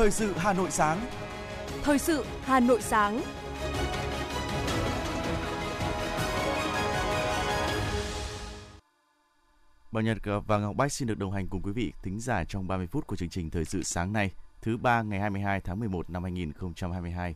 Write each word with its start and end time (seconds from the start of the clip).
Thời 0.00 0.10
sự 0.10 0.32
Hà 0.36 0.52
Nội 0.52 0.70
sáng. 0.70 1.06
Thời 1.82 1.98
sự 1.98 2.24
Hà 2.42 2.60
Nội 2.60 2.82
sáng. 2.82 3.22
Bảo 9.92 10.02
Nhật 10.02 10.18
và 10.46 10.58
Ngọc 10.58 10.76
Bách 10.76 10.92
xin 10.92 11.08
được 11.08 11.18
đồng 11.18 11.32
hành 11.32 11.48
cùng 11.48 11.62
quý 11.62 11.72
vị 11.72 11.92
thính 12.02 12.20
giả 12.20 12.44
trong 12.44 12.68
30 12.68 12.86
phút 12.86 13.06
của 13.06 13.16
chương 13.16 13.28
trình 13.28 13.50
Thời 13.50 13.64
sự 13.64 13.82
sáng 13.82 14.12
nay, 14.12 14.30
thứ 14.62 14.76
ba 14.76 15.02
ngày 15.02 15.20
22 15.20 15.60
tháng 15.60 15.80
11 15.80 16.10
năm 16.10 16.22
2022. 16.22 17.34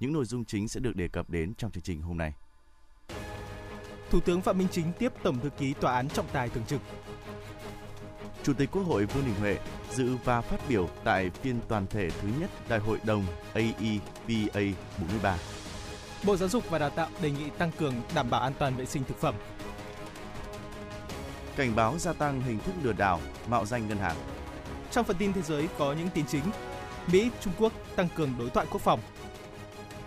Những 0.00 0.12
nội 0.12 0.24
dung 0.24 0.44
chính 0.44 0.68
sẽ 0.68 0.80
được 0.80 0.96
đề 0.96 1.08
cập 1.08 1.30
đến 1.30 1.54
trong 1.54 1.70
chương 1.70 1.82
trình 1.82 2.02
hôm 2.02 2.16
nay. 2.16 2.32
Thủ 4.10 4.20
tướng 4.20 4.42
Phạm 4.42 4.58
Minh 4.58 4.68
Chính 4.70 4.92
tiếp 4.98 5.12
Tổng 5.22 5.40
thư 5.40 5.50
ký 5.50 5.74
Tòa 5.74 5.94
án 5.94 6.08
trọng 6.08 6.26
tài 6.32 6.48
thường 6.48 6.64
trực. 6.66 6.80
Chủ 8.46 8.52
tịch 8.52 8.70
Quốc 8.72 8.82
hội 8.82 9.04
Vương 9.04 9.24
Đình 9.24 9.34
Huệ 9.40 9.58
dự 9.92 10.16
và 10.24 10.40
phát 10.40 10.60
biểu 10.68 10.88
tại 11.04 11.30
phiên 11.30 11.60
toàn 11.68 11.86
thể 11.86 12.10
thứ 12.10 12.28
nhất 12.40 12.50
Đại 12.68 12.78
hội 12.78 12.98
đồng 13.04 13.24
AEPA 13.54 14.60
43. 14.98 15.38
Bộ 16.24 16.36
Giáo 16.36 16.48
dục 16.48 16.70
và 16.70 16.78
Đào 16.78 16.90
tạo 16.90 17.08
đề 17.22 17.30
nghị 17.30 17.50
tăng 17.58 17.72
cường 17.78 17.94
đảm 18.14 18.30
bảo 18.30 18.40
an 18.40 18.52
toàn 18.58 18.76
vệ 18.76 18.86
sinh 18.86 19.04
thực 19.04 19.18
phẩm. 19.18 19.34
Cảnh 21.56 21.76
báo 21.76 21.98
gia 21.98 22.12
tăng 22.12 22.40
hình 22.40 22.58
thức 22.58 22.72
lừa 22.82 22.92
đảo, 22.92 23.20
mạo 23.48 23.66
danh 23.66 23.88
ngân 23.88 23.98
hàng. 23.98 24.16
Trong 24.90 25.04
phần 25.04 25.16
tin 25.16 25.32
thế 25.32 25.42
giới 25.42 25.68
có 25.78 25.92
những 25.92 26.08
tin 26.14 26.26
chính. 26.26 26.44
Mỹ, 27.12 27.30
Trung 27.40 27.52
Quốc 27.58 27.72
tăng 27.96 28.08
cường 28.16 28.34
đối 28.38 28.50
thoại 28.50 28.66
quốc 28.70 28.80
phòng. 28.80 29.00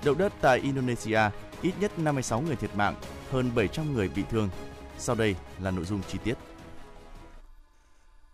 Động 0.06 0.18
đất 0.18 0.34
tại 0.42 0.60
Indonesia, 0.60 1.20
ít 1.62 1.74
nhất 1.80 2.00
56 2.00 2.42
người 2.42 2.56
thiệt 2.56 2.76
mạng, 2.76 2.96
hơn 3.32 3.52
700 3.56 3.94
người 3.94 4.10
bị 4.10 4.24
thương. 4.30 4.50
Sau 4.98 5.16
đây 5.16 5.36
là 5.60 5.72
nội 5.72 5.86
dung 5.86 6.02
chi 6.08 6.18
tiết. 6.24 6.34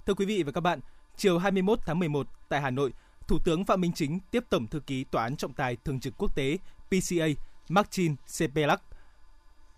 Thưa 0.05 0.13
quý 0.13 0.25
vị 0.25 0.43
và 0.43 0.51
các 0.51 0.61
bạn, 0.61 0.79
chiều 1.15 1.37
21 1.37 1.79
tháng 1.85 1.99
11 1.99 2.27
tại 2.49 2.61
Hà 2.61 2.69
Nội, 2.69 2.93
Thủ 3.27 3.39
tướng 3.45 3.65
Phạm 3.65 3.81
Minh 3.81 3.91
Chính 3.95 4.19
tiếp 4.31 4.43
Tổng 4.49 4.67
thư 4.67 4.79
ký 4.79 5.03
Tòa 5.03 5.23
án 5.23 5.35
trọng 5.35 5.53
tài 5.53 5.75
thường 5.75 5.99
trực 5.99 6.13
quốc 6.17 6.35
tế 6.35 6.57
PCA 6.89 7.25
Martin 7.69 8.15
Sepelak. 8.25 8.81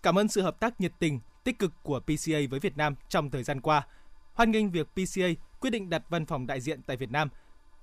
Cảm 0.02 0.18
ơn 0.18 0.28
sự 0.28 0.42
hợp 0.42 0.60
tác 0.60 0.80
nhiệt 0.80 0.92
tình, 0.98 1.20
tích 1.44 1.58
cực 1.58 1.72
của 1.82 2.00
PCA 2.00 2.38
với 2.50 2.60
Việt 2.60 2.76
Nam 2.76 2.94
trong 3.08 3.30
thời 3.30 3.42
gian 3.42 3.60
qua. 3.60 3.86
Hoan 4.34 4.50
nghênh 4.50 4.70
việc 4.70 4.88
PCA 4.94 5.28
quyết 5.60 5.70
định 5.70 5.90
đặt 5.90 6.02
văn 6.08 6.26
phòng 6.26 6.46
đại 6.46 6.60
diện 6.60 6.82
tại 6.82 6.96
Việt 6.96 7.10
Nam, 7.10 7.28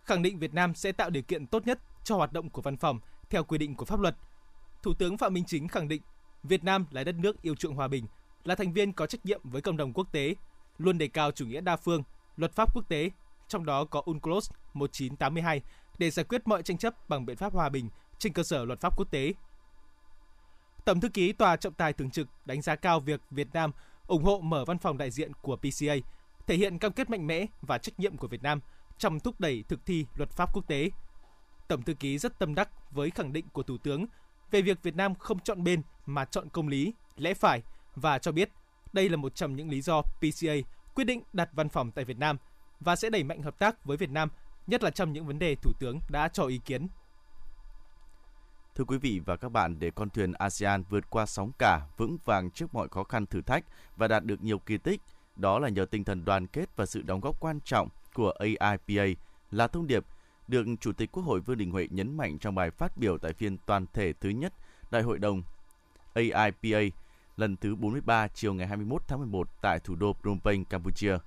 khẳng 0.04 0.22
định 0.22 0.40
Việt 0.40 0.54
Nam 0.54 0.76
sẽ 0.76 0.92
tạo 0.92 1.10
điều 1.10 1.24
kiện 1.24 1.48
tốt 1.48 1.68
nhất 1.68 1.80
cho 2.04 2.16
hoạt 2.16 2.34
động 2.34 2.50
của 2.50 2.62
văn 2.62 2.78
phòng 2.78 3.00
theo 3.30 3.44
quy 3.44 3.58
định 3.58 3.76
của 3.76 3.86
pháp 3.86 4.00
luật. 4.00 4.16
Thủ 4.84 4.94
tướng 4.94 5.18
Phạm 5.18 5.34
Minh 5.34 5.46
Chính 5.48 5.68
khẳng 5.68 5.88
định 5.88 6.02
Việt 6.44 6.64
Nam 6.64 6.86
là 6.92 7.04
đất 7.04 7.16
nước 7.16 7.42
yêu 7.42 7.56
chuộng 7.56 7.76
hòa 7.76 7.88
bình, 7.88 8.06
là 8.44 8.56
thành 8.56 8.74
viên 8.74 8.94
có 8.94 9.08
trách 9.08 9.26
nhiệm 9.26 9.42
với 9.44 9.62
cộng 9.62 9.78
đồng 9.78 9.94
quốc 9.94 10.12
tế, 10.12 10.36
luôn 10.78 10.98
đề 10.98 11.08
cao 11.08 11.32
chủ 11.32 11.46
nghĩa 11.46 11.62
đa 11.62 11.76
phương, 11.76 12.04
luật 12.36 12.54
pháp 12.56 12.74
quốc 12.74 12.90
tế, 12.90 13.12
trong 13.48 13.66
đó 13.66 13.86
có 13.86 14.02
UNCLOS 14.06 14.52
1982 14.74 15.62
để 15.98 16.10
giải 16.10 16.24
quyết 16.30 16.48
mọi 16.48 16.64
tranh 16.64 16.78
chấp 16.78 17.10
bằng 17.10 17.26
biện 17.26 17.38
pháp 17.38 17.54
hòa 17.54 17.70
bình 17.70 17.90
trên 18.20 18.34
cơ 18.34 18.44
sở 18.44 18.66
luật 18.66 18.82
pháp 18.82 18.98
quốc 18.98 19.12
tế. 19.12 19.34
Tổng 20.86 21.00
thư 21.00 21.10
ký 21.10 21.34
Tòa 21.34 21.56
trọng 21.56 21.74
tài 21.74 21.94
thường 21.94 22.10
trực 22.10 22.28
đánh 22.46 22.62
giá 22.62 22.76
cao 22.76 23.00
việc 23.00 23.22
Việt 23.32 23.48
Nam 23.54 23.72
ủng 24.08 24.24
hộ 24.24 24.40
mở 24.40 24.66
văn 24.66 24.78
phòng 24.78 24.98
đại 24.98 25.12
diện 25.12 25.32
của 25.42 25.56
PCA, 25.56 25.96
thể 26.48 26.56
hiện 26.56 26.80
cam 26.80 26.92
kết 26.92 27.10
mạnh 27.10 27.28
mẽ 27.28 27.46
và 27.62 27.78
trách 27.78 28.00
nhiệm 28.00 28.18
của 28.18 28.28
Việt 28.28 28.44
Nam 28.44 28.60
trong 28.98 29.20
thúc 29.20 29.40
đẩy 29.40 29.64
thực 29.68 29.86
thi 29.86 30.06
luật 30.16 30.30
pháp 30.30 30.50
quốc 30.54 30.68
tế. 30.68 30.90
Tổng 31.68 31.84
thư 31.84 31.94
ký 31.94 32.18
rất 32.18 32.40
tâm 32.40 32.56
đắc 32.56 32.92
với 32.92 33.10
khẳng 33.10 33.34
định 33.34 33.46
của 33.50 33.64
Thủ 33.64 33.78
tướng 33.78 34.06
về 34.52 34.62
việc 34.62 34.84
Việt 34.84 34.96
Nam 34.96 35.16
không 35.16 35.40
chọn 35.40 35.64
bên 35.64 35.82
mà 36.06 36.26
chọn 36.26 36.50
công 36.50 36.68
lý, 36.68 36.94
lẽ 37.18 37.34
phải 37.34 37.62
và 37.96 38.20
cho 38.20 38.32
biết 38.32 38.50
đây 38.94 39.10
là 39.10 39.18
một 39.18 39.36
trong 39.36 39.56
những 39.56 39.70
lý 39.70 39.82
do 39.82 40.02
PCA 40.02 40.54
quyết 40.96 41.04
định 41.04 41.22
đặt 41.34 41.50
văn 41.54 41.70
phòng 41.70 41.92
tại 41.92 42.06
Việt 42.06 42.18
Nam 42.18 42.38
và 42.80 42.96
sẽ 42.96 43.10
đẩy 43.10 43.24
mạnh 43.24 43.42
hợp 43.42 43.60
tác 43.60 43.86
với 43.86 43.98
Việt 43.98 44.10
Nam, 44.10 44.30
nhất 44.68 44.84
là 44.84 44.90
trong 44.90 45.14
những 45.14 45.26
vấn 45.26 45.40
đề 45.40 45.56
Thủ 45.56 45.72
tướng 45.80 46.00
đã 46.10 46.28
cho 46.28 46.44
ý 46.44 46.58
kiến. 46.58 46.88
Thưa 48.76 48.84
quý 48.84 48.98
vị 48.98 49.22
và 49.26 49.36
các 49.36 49.50
bạn, 49.50 49.80
để 49.80 49.92
con 49.92 50.10
thuyền 50.10 50.34
ASEAN 50.34 50.84
vượt 50.90 51.10
qua 51.10 51.26
sóng 51.26 51.52
cả, 51.60 51.88
vững 51.98 52.18
vàng 52.26 52.52
trước 52.52 52.74
mọi 52.74 52.88
khó 52.88 53.04
khăn 53.04 53.26
thử 53.26 53.42
thách 53.42 53.66
và 53.98 54.08
đạt 54.08 54.24
được 54.24 54.44
nhiều 54.44 54.60
kỳ 54.60 54.78
tích, 54.78 55.02
đó 55.36 55.60
là 55.60 55.70
nhờ 55.70 55.86
tinh 55.86 56.04
thần 56.04 56.26
đoàn 56.26 56.48
kết 56.48 56.70
và 56.76 56.86
sự 56.86 57.02
đóng 57.02 57.22
góp 57.22 57.40
quan 57.40 57.60
trọng 57.66 57.90
của 58.14 58.32
AIPA 58.32 59.06
là 59.52 59.68
thông 59.68 59.88
điệp 59.88 60.06
được 60.48 60.66
Chủ 60.80 60.92
tịch 60.92 61.12
Quốc 61.12 61.24
hội 61.24 61.40
Vương 61.40 61.58
Đình 61.58 61.72
Huệ 61.72 61.88
nhấn 61.92 62.18
mạnh 62.18 62.40
trong 62.40 62.56
bài 62.56 62.72
phát 62.72 62.98
biểu 62.98 63.18
tại 63.18 63.34
phiên 63.34 63.58
toàn 63.66 63.86
thể 63.94 64.14
thứ 64.14 64.30
nhất 64.30 64.54
Đại 64.92 65.02
hội 65.02 65.20
đồng 65.20 65.44
AIPA 66.14 66.80
lần 67.38 67.58
thứ 67.58 67.76
43 67.76 68.28
chiều 68.28 68.54
ngày 68.54 68.68
21 68.68 69.02
tháng 69.08 69.20
11 69.20 69.48
tại 69.62 69.80
thủ 69.80 69.96
đô 69.96 70.14
Phnom 70.14 70.40
Penh, 70.40 70.66
Campuchia. 70.66 71.18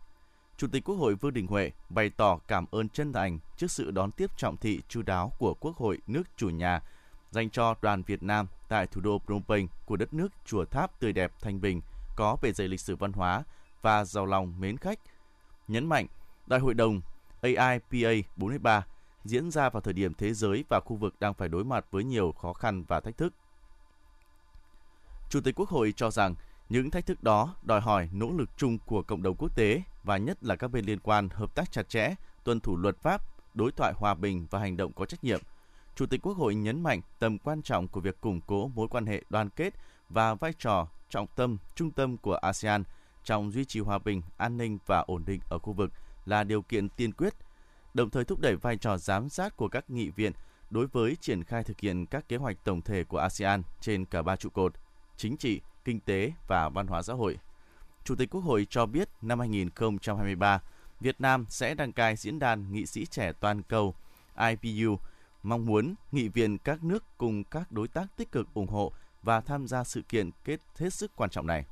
Chủ 0.56 0.66
tịch 0.72 0.84
Quốc 0.84 0.96
hội 0.96 1.14
Vương 1.14 1.34
Đình 1.34 1.46
Huệ 1.46 1.70
bày 1.88 2.10
tỏ 2.10 2.38
cảm 2.48 2.66
ơn 2.70 2.88
chân 2.88 3.12
thành 3.12 3.38
trước 3.56 3.70
sự 3.70 3.91
đón 3.91 4.12
tiếp 4.12 4.30
trọng 4.36 4.56
thị 4.56 4.80
chu 4.88 5.02
đáo 5.02 5.32
của 5.38 5.54
Quốc 5.54 5.76
hội 5.76 5.98
nước 6.06 6.22
chủ 6.36 6.48
nhà 6.48 6.82
dành 7.30 7.50
cho 7.50 7.74
đoàn 7.82 8.02
Việt 8.02 8.22
Nam 8.22 8.46
tại 8.69 8.86
thủ 8.86 9.00
đô 9.00 9.19
Phnom 9.19 9.42
Penh 9.42 9.69
của 9.86 9.96
đất 9.96 10.14
nước 10.14 10.28
chùa 10.44 10.64
tháp 10.64 11.00
tươi 11.00 11.12
đẹp 11.12 11.32
thanh 11.41 11.60
bình, 11.60 11.80
có 12.16 12.36
bề 12.42 12.52
dày 12.52 12.69
lịch 12.69 12.80
sử 12.80 12.96
văn 12.96 13.12
hóa 13.12 13.42
và 13.82 14.04
giàu 14.04 14.26
lòng 14.26 14.60
mến 14.60 14.76
khách. 14.76 14.98
Nhấn 15.69 15.86
mạnh, 15.86 16.06
Đại 16.46 16.60
hội 16.60 16.75
đồng 16.75 17.00
AIPA 17.40 18.28
43 18.36 18.86
diễn 19.25 19.50
ra 19.50 19.70
vào 19.70 19.80
thời 19.80 19.94
điểm 19.94 20.14
thế 20.14 20.34
giới 20.34 20.64
và 20.69 20.80
khu 20.80 20.96
vực 20.96 21.14
đang 21.20 21.34
phải 21.34 21.48
đối 21.48 21.64
mặt 21.64 21.86
với 21.90 22.04
nhiều 22.04 22.32
khó 22.32 22.52
khăn 22.52 22.84
và 22.88 23.00
thách 23.00 23.16
thức. 23.16 23.34
Chủ 25.28 25.40
tịch 25.40 25.54
Quốc 25.54 25.68
hội 25.68 25.94
cho 25.96 26.10
rằng 26.10 26.34
những 26.68 26.90
thách 26.90 27.06
thức 27.06 27.22
đó 27.22 27.54
đòi 27.62 27.80
hỏi 27.80 28.08
nỗ 28.12 28.30
lực 28.30 28.50
chung 28.56 28.78
của 28.86 29.02
cộng 29.02 29.22
đồng 29.22 29.36
quốc 29.38 29.56
tế 29.56 29.82
và 30.04 30.16
nhất 30.16 30.44
là 30.44 30.56
các 30.56 30.68
bên 30.68 30.84
liên 30.84 30.98
quan 30.98 31.28
hợp 31.28 31.54
tác 31.54 31.72
chặt 31.72 31.88
chẽ, 31.88 32.14
tuân 32.44 32.60
thủ 32.60 32.76
luật 32.76 33.02
pháp, 33.02 33.22
đối 33.54 33.72
thoại 33.72 33.92
hòa 33.96 34.14
bình 34.14 34.46
và 34.50 34.58
hành 34.58 34.76
động 34.76 34.92
có 34.92 35.06
trách 35.06 35.24
nhiệm. 35.24 35.40
Chủ 35.94 36.06
tịch 36.06 36.22
Quốc 36.22 36.36
hội 36.36 36.54
nhấn 36.54 36.82
mạnh 36.82 37.00
tầm 37.18 37.38
quan 37.38 37.62
trọng 37.62 37.88
của 37.88 38.00
việc 38.00 38.20
củng 38.20 38.40
cố 38.46 38.70
mối 38.74 38.88
quan 38.88 39.06
hệ 39.06 39.22
đoàn 39.30 39.48
kết 39.50 39.74
và 40.08 40.34
vai 40.34 40.52
trò 40.58 40.88
trọng 41.10 41.26
tâm, 41.36 41.58
trung 41.74 41.90
tâm 41.90 42.16
của 42.16 42.34
ASEAN 42.34 42.84
trong 43.24 43.52
duy 43.52 43.64
trì 43.64 43.80
hòa 43.80 43.98
bình, 43.98 44.22
an 44.36 44.56
ninh 44.56 44.78
và 44.86 44.98
ổn 45.06 45.24
định 45.26 45.40
ở 45.50 45.58
khu 45.58 45.72
vực 45.72 45.92
là 46.26 46.44
điều 46.44 46.62
kiện 46.62 46.88
tiên 46.88 47.12
quyết, 47.12 47.34
đồng 47.94 48.10
thời 48.10 48.24
thúc 48.24 48.40
đẩy 48.40 48.56
vai 48.56 48.76
trò 48.76 48.96
giám 48.96 49.28
sát 49.28 49.56
của 49.56 49.68
các 49.68 49.90
nghị 49.90 50.10
viện 50.10 50.32
đối 50.70 50.86
với 50.86 51.16
triển 51.20 51.44
khai 51.44 51.64
thực 51.64 51.80
hiện 51.80 52.06
các 52.06 52.28
kế 52.28 52.36
hoạch 52.36 52.64
tổng 52.64 52.82
thể 52.82 53.04
của 53.04 53.18
ASEAN 53.18 53.62
trên 53.80 54.04
cả 54.04 54.22
ba 54.22 54.36
trụ 54.36 54.50
cột 54.50 54.72
chính 55.18 55.36
trị, 55.36 55.60
kinh 55.84 56.00
tế 56.00 56.32
và 56.46 56.68
văn 56.68 56.86
hóa 56.86 57.02
xã 57.02 57.14
hội. 57.14 57.38
Chủ 58.04 58.14
tịch 58.14 58.30
Quốc 58.30 58.40
hội 58.40 58.66
cho 58.70 58.86
biết 58.86 59.08
năm 59.22 59.38
2023, 59.38 60.60
Việt 61.00 61.20
Nam 61.20 61.46
sẽ 61.48 61.74
đăng 61.74 61.92
cai 61.92 62.16
diễn 62.16 62.38
đàn 62.38 62.72
nghị 62.72 62.86
sĩ 62.86 63.06
trẻ 63.06 63.32
toàn 63.40 63.62
cầu 63.62 63.94
IPU, 64.62 64.98
mong 65.42 65.66
muốn 65.66 65.94
nghị 66.12 66.28
viện 66.28 66.58
các 66.58 66.84
nước 66.84 67.04
cùng 67.18 67.44
các 67.44 67.72
đối 67.72 67.88
tác 67.88 68.06
tích 68.16 68.32
cực 68.32 68.54
ủng 68.54 68.68
hộ 68.68 68.92
và 69.22 69.40
tham 69.40 69.66
gia 69.66 69.84
sự 69.84 70.02
kiện 70.02 70.30
kết 70.44 70.60
hết 70.76 70.94
sức 70.94 71.12
quan 71.16 71.30
trọng 71.30 71.46
này. 71.46 71.64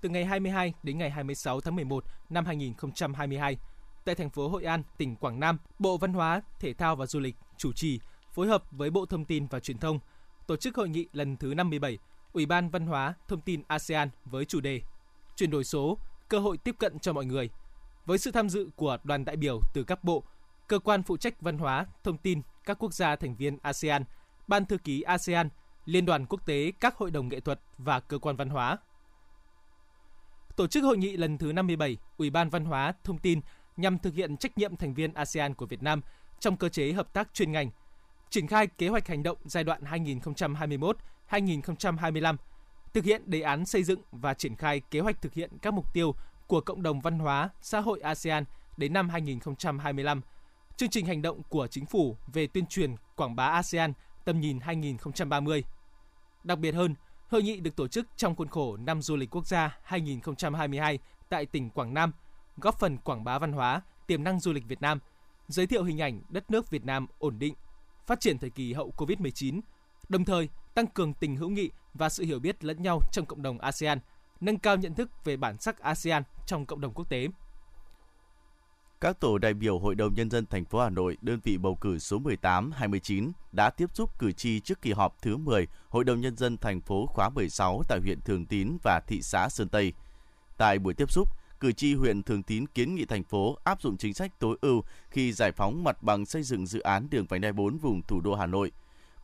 Từ 0.00 0.08
ngày 0.08 0.24
22 0.24 0.74
đến 0.82 0.98
ngày 0.98 1.10
26 1.10 1.60
tháng 1.60 1.76
11 1.76 2.04
năm 2.30 2.46
2022, 2.46 3.56
tại 4.04 4.14
thành 4.14 4.30
phố 4.30 4.48
Hội 4.48 4.64
An, 4.64 4.82
tỉnh 4.96 5.16
Quảng 5.16 5.40
Nam, 5.40 5.58
Bộ 5.78 5.96
Văn 5.96 6.12
hóa, 6.12 6.42
Thể 6.60 6.72
thao 6.74 6.96
và 6.96 7.06
Du 7.06 7.20
lịch 7.20 7.36
chủ 7.56 7.72
trì 7.72 8.00
phối 8.32 8.46
hợp 8.46 8.64
với 8.70 8.90
Bộ 8.90 9.06
Thông 9.06 9.24
tin 9.24 9.46
và 9.46 9.60
Truyền 9.60 9.78
thông 9.78 9.98
tổ 10.46 10.56
chức 10.56 10.76
hội 10.76 10.88
nghị 10.88 11.06
lần 11.12 11.36
thứ 11.36 11.54
57 11.54 11.98
Ủy 12.32 12.46
ban 12.46 12.70
Văn 12.70 12.86
hóa, 12.86 13.14
Thông 13.28 13.40
tin 13.40 13.62
ASEAN 13.68 14.10
với 14.24 14.44
chủ 14.44 14.60
đề 14.60 14.80
Chuyển 15.36 15.50
đổi 15.50 15.64
số, 15.64 15.98
cơ 16.28 16.38
hội 16.38 16.58
tiếp 16.58 16.74
cận 16.78 16.98
cho 16.98 17.12
mọi 17.12 17.24
người. 17.24 17.50
Với 18.06 18.18
sự 18.18 18.30
tham 18.30 18.48
dự 18.48 18.70
của 18.76 18.98
đoàn 19.04 19.24
đại 19.24 19.36
biểu 19.36 19.60
từ 19.74 19.84
các 19.84 20.04
bộ, 20.04 20.24
cơ 20.68 20.78
quan 20.78 21.02
phụ 21.02 21.16
trách 21.16 21.40
văn 21.40 21.58
hóa, 21.58 21.86
thông 22.02 22.18
tin 22.18 22.42
các 22.64 22.78
quốc 22.78 22.94
gia 22.94 23.16
thành 23.16 23.36
viên 23.36 23.58
ASEAN, 23.62 24.04
Ban 24.46 24.64
thư 24.64 24.78
ký 24.78 25.02
ASEAN, 25.02 25.48
Liên 25.84 26.06
đoàn 26.06 26.26
quốc 26.26 26.46
tế 26.46 26.72
các 26.80 26.96
hội 26.96 27.10
đồng 27.10 27.28
nghệ 27.28 27.40
thuật 27.40 27.60
và 27.78 28.00
cơ 28.00 28.18
quan 28.18 28.36
văn 28.36 28.48
hóa. 28.48 28.78
Tổ 30.56 30.66
chức 30.66 30.84
hội 30.84 30.96
nghị 30.96 31.16
lần 31.16 31.38
thứ 31.38 31.52
57 31.52 31.96
Ủy 32.16 32.30
ban 32.30 32.50
Văn 32.50 32.64
hóa, 32.64 32.92
Thông 33.04 33.18
tin 33.18 33.40
nhằm 33.76 33.98
thực 33.98 34.14
hiện 34.14 34.36
trách 34.36 34.58
nhiệm 34.58 34.76
thành 34.76 34.94
viên 34.94 35.14
ASEAN 35.14 35.54
của 35.54 35.66
Việt 35.66 35.82
Nam 35.82 36.00
trong 36.40 36.56
cơ 36.56 36.68
chế 36.68 36.92
hợp 36.92 37.12
tác 37.12 37.34
chuyên 37.34 37.52
ngành, 37.52 37.70
triển 38.30 38.46
khai 38.46 38.66
kế 38.66 38.88
hoạch 38.88 39.08
hành 39.08 39.22
động 39.22 39.38
giai 39.44 39.64
đoạn 39.64 39.82
2021-2025, 41.30 42.36
thực 42.94 43.04
hiện 43.04 43.22
đề 43.26 43.40
án 43.40 43.66
xây 43.66 43.82
dựng 43.82 44.00
và 44.12 44.34
triển 44.34 44.56
khai 44.56 44.80
kế 44.90 45.00
hoạch 45.00 45.22
thực 45.22 45.34
hiện 45.34 45.50
các 45.62 45.74
mục 45.74 45.94
tiêu 45.94 46.14
của 46.46 46.60
cộng 46.60 46.82
đồng 46.82 47.00
văn 47.00 47.18
hóa 47.18 47.48
xã 47.60 47.80
hội 47.80 48.00
ASEAN 48.00 48.44
đến 48.76 48.92
năm 48.92 49.08
2025, 49.08 50.20
chương 50.76 50.90
trình 50.90 51.06
hành 51.06 51.22
động 51.22 51.42
của 51.48 51.66
chính 51.66 51.86
phủ 51.86 52.16
về 52.26 52.46
tuyên 52.46 52.66
truyền 52.66 52.94
quảng 53.16 53.36
bá 53.36 53.44
ASEAN 53.44 53.92
tầm 54.24 54.40
nhìn 54.40 54.60
2030. 54.60 55.64
Đặc 56.44 56.58
biệt 56.58 56.74
hơn, 56.74 56.94
hội 57.28 57.42
nghị 57.42 57.60
được 57.60 57.76
tổ 57.76 57.88
chức 57.88 58.06
trong 58.16 58.36
khuôn 58.36 58.48
khổ 58.48 58.76
năm 58.76 59.02
du 59.02 59.16
lịch 59.16 59.30
quốc 59.30 59.46
gia 59.46 59.78
2022 59.82 60.98
tại 61.28 61.46
tỉnh 61.46 61.70
Quảng 61.70 61.94
Nam, 61.94 62.12
góp 62.56 62.78
phần 62.78 62.98
quảng 62.98 63.24
bá 63.24 63.38
văn 63.38 63.52
hóa, 63.52 63.82
tiềm 64.06 64.24
năng 64.24 64.40
du 64.40 64.52
lịch 64.52 64.68
Việt 64.68 64.82
Nam, 64.82 64.98
giới 65.48 65.66
thiệu 65.66 65.84
hình 65.84 66.02
ảnh 66.02 66.22
đất 66.28 66.50
nước 66.50 66.70
Việt 66.70 66.84
Nam 66.84 67.06
ổn 67.18 67.38
định, 67.38 67.54
phát 68.06 68.20
triển 68.20 68.38
thời 68.38 68.50
kỳ 68.50 68.72
hậu 68.72 68.92
Covid-19, 68.96 69.60
đồng 70.08 70.24
thời 70.24 70.48
tăng 70.74 70.86
cường 70.86 71.14
tình 71.14 71.36
hữu 71.36 71.48
nghị 71.48 71.70
và 71.94 72.08
sự 72.08 72.24
hiểu 72.24 72.38
biết 72.38 72.64
lẫn 72.64 72.82
nhau 72.82 73.00
trong 73.12 73.26
cộng 73.26 73.42
đồng 73.42 73.58
ASEAN, 73.58 73.98
nâng 74.40 74.58
cao 74.58 74.76
nhận 74.76 74.94
thức 74.94 75.24
về 75.24 75.36
bản 75.36 75.58
sắc 75.58 75.80
ASEAN 75.80 76.22
trong 76.46 76.66
cộng 76.66 76.80
đồng 76.80 76.92
quốc 76.92 77.08
tế. 77.08 77.28
các 79.00 79.20
tổ 79.20 79.38
đại 79.38 79.54
biểu 79.54 79.78
Hội 79.78 79.94
đồng 79.94 80.14
Nhân 80.14 80.30
dân 80.30 80.46
thành 80.46 80.64
phố 80.64 80.80
Hà 80.80 80.90
Nội, 80.90 81.16
đơn 81.20 81.40
vị 81.44 81.58
bầu 81.58 81.74
cử 81.74 81.98
số 81.98 82.18
18, 82.18 82.70
29 82.72 83.32
đã 83.52 83.70
tiếp 83.70 83.90
xúc 83.94 84.18
cử 84.18 84.32
tri 84.32 84.60
trước 84.60 84.82
kỳ 84.82 84.92
họp 84.92 85.22
thứ 85.22 85.36
10 85.36 85.66
Hội 85.88 86.04
đồng 86.04 86.20
Nhân 86.20 86.36
dân 86.36 86.56
thành 86.56 86.80
phố 86.80 87.06
khóa 87.06 87.28
16 87.28 87.82
tại 87.88 88.00
huyện 88.00 88.20
Thường 88.20 88.46
Tín 88.46 88.76
và 88.82 89.00
thị 89.06 89.22
xã 89.22 89.48
Sơn 89.48 89.68
Tây. 89.68 89.92
Tại 90.56 90.78
buổi 90.78 90.94
tiếp 90.94 91.10
xúc, 91.10 91.28
cử 91.64 91.72
tri 91.72 91.94
huyện 91.94 92.22
Thường 92.22 92.42
Tín 92.42 92.66
kiến 92.66 92.94
nghị 92.94 93.04
thành 93.04 93.24
phố 93.24 93.58
áp 93.64 93.82
dụng 93.82 93.96
chính 93.96 94.14
sách 94.14 94.38
tối 94.38 94.58
ưu 94.60 94.84
khi 95.10 95.32
giải 95.32 95.52
phóng 95.52 95.84
mặt 95.84 96.02
bằng 96.02 96.26
xây 96.26 96.42
dựng 96.42 96.66
dự 96.66 96.80
án 96.80 97.06
đường 97.10 97.26
vành 97.26 97.40
đai 97.40 97.52
4 97.52 97.78
vùng 97.78 98.02
thủ 98.02 98.20
đô 98.20 98.34
Hà 98.34 98.46
Nội. 98.46 98.72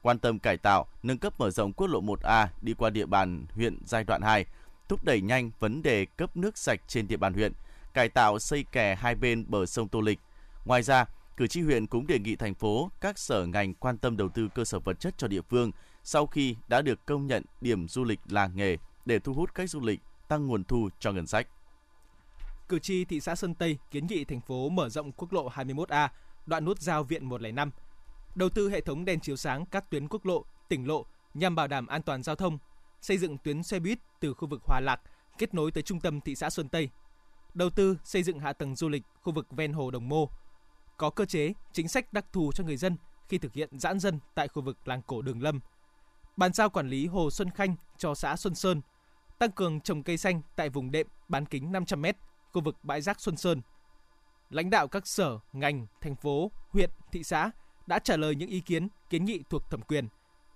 Quan 0.02 0.18
tâm 0.18 0.38
cải 0.38 0.56
tạo, 0.56 0.86
nâng 1.02 1.18
cấp 1.18 1.34
mở 1.38 1.50
rộng 1.50 1.72
quốc 1.72 1.86
lộ 1.86 2.00
1A 2.00 2.46
đi 2.62 2.74
qua 2.74 2.90
địa 2.90 3.06
bàn 3.06 3.46
huyện 3.54 3.78
giai 3.86 4.04
đoạn 4.04 4.22
2, 4.22 4.44
thúc 4.88 5.04
đẩy 5.04 5.20
nhanh 5.20 5.50
vấn 5.58 5.82
đề 5.82 6.04
cấp 6.04 6.36
nước 6.36 6.58
sạch 6.58 6.80
trên 6.88 7.08
địa 7.08 7.16
bàn 7.16 7.34
huyện– 7.34 7.52
cải 7.94 8.08
tạo 8.08 8.38
xây 8.38 8.64
kè 8.72 8.94
hai 8.94 9.14
bên 9.14 9.44
bờ 9.48 9.66
sông 9.66 9.88
Tô 9.88 10.00
Lịch. 10.00 10.18
Ngoài 10.64 10.82
ra, 10.82 11.04
cử 11.36 11.46
tri 11.46 11.60
huyện 11.60 11.86
cũng 11.86 12.06
đề 12.06 12.18
nghị 12.18 12.36
thành 12.36 12.54
phố, 12.54 12.90
các 13.00 13.18
sở 13.18 13.46
ngành 13.46 13.74
quan 13.74 13.98
tâm 13.98 14.16
đầu 14.16 14.28
tư 14.28 14.48
cơ 14.54 14.64
sở 14.64 14.78
vật 14.78 15.00
chất 15.00 15.14
cho 15.18 15.28
địa 15.28 15.42
phương 15.42 15.70
sau 16.04 16.26
khi 16.26 16.56
đã 16.68 16.82
được 16.82 17.06
công 17.06 17.26
nhận 17.26 17.44
điểm 17.60 17.88
du 17.88 18.04
lịch 18.04 18.20
làng 18.28 18.56
nghề 18.56 18.76
để 19.06 19.18
thu 19.18 19.34
hút 19.34 19.54
khách 19.54 19.70
du 19.70 19.80
lịch, 19.80 20.00
tăng 20.28 20.46
nguồn 20.46 20.64
thu 20.64 20.88
cho 21.00 21.12
ngân 21.12 21.26
sách. 21.26 21.46
Cử 22.70 22.78
tri 22.78 23.04
thị 23.04 23.20
xã 23.20 23.34
Sơn 23.34 23.54
Tây 23.54 23.78
kiến 23.90 24.06
nghị 24.06 24.24
thành 24.24 24.40
phố 24.40 24.68
mở 24.68 24.88
rộng 24.88 25.12
quốc 25.12 25.32
lộ 25.32 25.50
21A, 25.50 26.08
đoạn 26.46 26.64
nút 26.64 26.80
giao 26.80 27.04
viện 27.04 27.24
105, 27.24 27.70
đầu 28.34 28.48
tư 28.48 28.70
hệ 28.70 28.80
thống 28.80 29.04
đèn 29.04 29.20
chiếu 29.20 29.36
sáng 29.36 29.66
các 29.66 29.90
tuyến 29.90 30.08
quốc 30.08 30.26
lộ, 30.26 30.44
tỉnh 30.68 30.88
lộ 30.88 31.06
nhằm 31.34 31.54
bảo 31.54 31.66
đảm 31.66 31.86
an 31.86 32.02
toàn 32.02 32.22
giao 32.22 32.36
thông, 32.36 32.58
xây 33.00 33.18
dựng 33.18 33.38
tuyến 33.38 33.62
xe 33.62 33.78
buýt 33.78 33.98
từ 34.20 34.34
khu 34.34 34.48
vực 34.48 34.62
Hòa 34.64 34.80
Lạc 34.80 35.00
kết 35.38 35.54
nối 35.54 35.70
tới 35.70 35.82
trung 35.82 36.00
tâm 36.00 36.20
thị 36.20 36.34
xã 36.34 36.50
Sơn 36.50 36.68
Tây. 36.68 36.88
Đầu 37.54 37.70
tư 37.70 37.98
xây 38.04 38.22
dựng 38.22 38.38
hạ 38.38 38.52
tầng 38.52 38.76
du 38.76 38.88
lịch 38.88 39.02
khu 39.22 39.32
vực 39.32 39.46
ven 39.50 39.72
hồ 39.72 39.90
Đồng 39.90 40.08
Mô, 40.08 40.28
có 40.96 41.10
cơ 41.10 41.24
chế, 41.24 41.52
chính 41.72 41.88
sách 41.88 42.12
đặc 42.12 42.24
thù 42.32 42.52
cho 42.52 42.64
người 42.64 42.76
dân 42.76 42.96
khi 43.28 43.38
thực 43.38 43.52
hiện 43.52 43.78
giãn 43.78 44.00
dân 44.00 44.18
tại 44.34 44.48
khu 44.48 44.62
vực 44.62 44.88
làng 44.88 45.02
cổ 45.06 45.22
Đường 45.22 45.42
Lâm, 45.42 45.60
bàn 46.36 46.52
giao 46.52 46.70
quản 46.70 46.88
lý 46.88 47.06
hồ 47.06 47.30
Xuân 47.30 47.50
Khanh 47.50 47.76
cho 47.98 48.14
xã 48.14 48.36
Xuân 48.36 48.54
Sơn, 48.54 48.80
tăng 49.38 49.52
cường 49.52 49.80
trồng 49.80 50.02
cây 50.02 50.16
xanh 50.16 50.42
tại 50.56 50.68
vùng 50.68 50.90
đệm 50.90 51.06
bán 51.28 51.46
kính 51.46 51.72
500m, 51.72 52.12
khu 52.52 52.62
vực 52.62 52.76
bãi 52.82 53.00
rác 53.00 53.20
Xuân 53.20 53.36
Sơn. 53.36 53.62
Lãnh 54.50 54.70
đạo 54.70 54.88
các 54.88 55.06
sở, 55.06 55.38
ngành, 55.52 55.86
thành 56.00 56.16
phố, 56.16 56.50
huyện, 56.70 56.90
thị 57.12 57.22
xã 57.22 57.50
đã 57.86 57.98
trả 57.98 58.16
lời 58.16 58.34
những 58.34 58.50
ý 58.50 58.60
kiến, 58.60 58.88
kiến 59.10 59.24
nghị 59.24 59.42
thuộc 59.50 59.70
thẩm 59.70 59.82
quyền. 59.82 60.08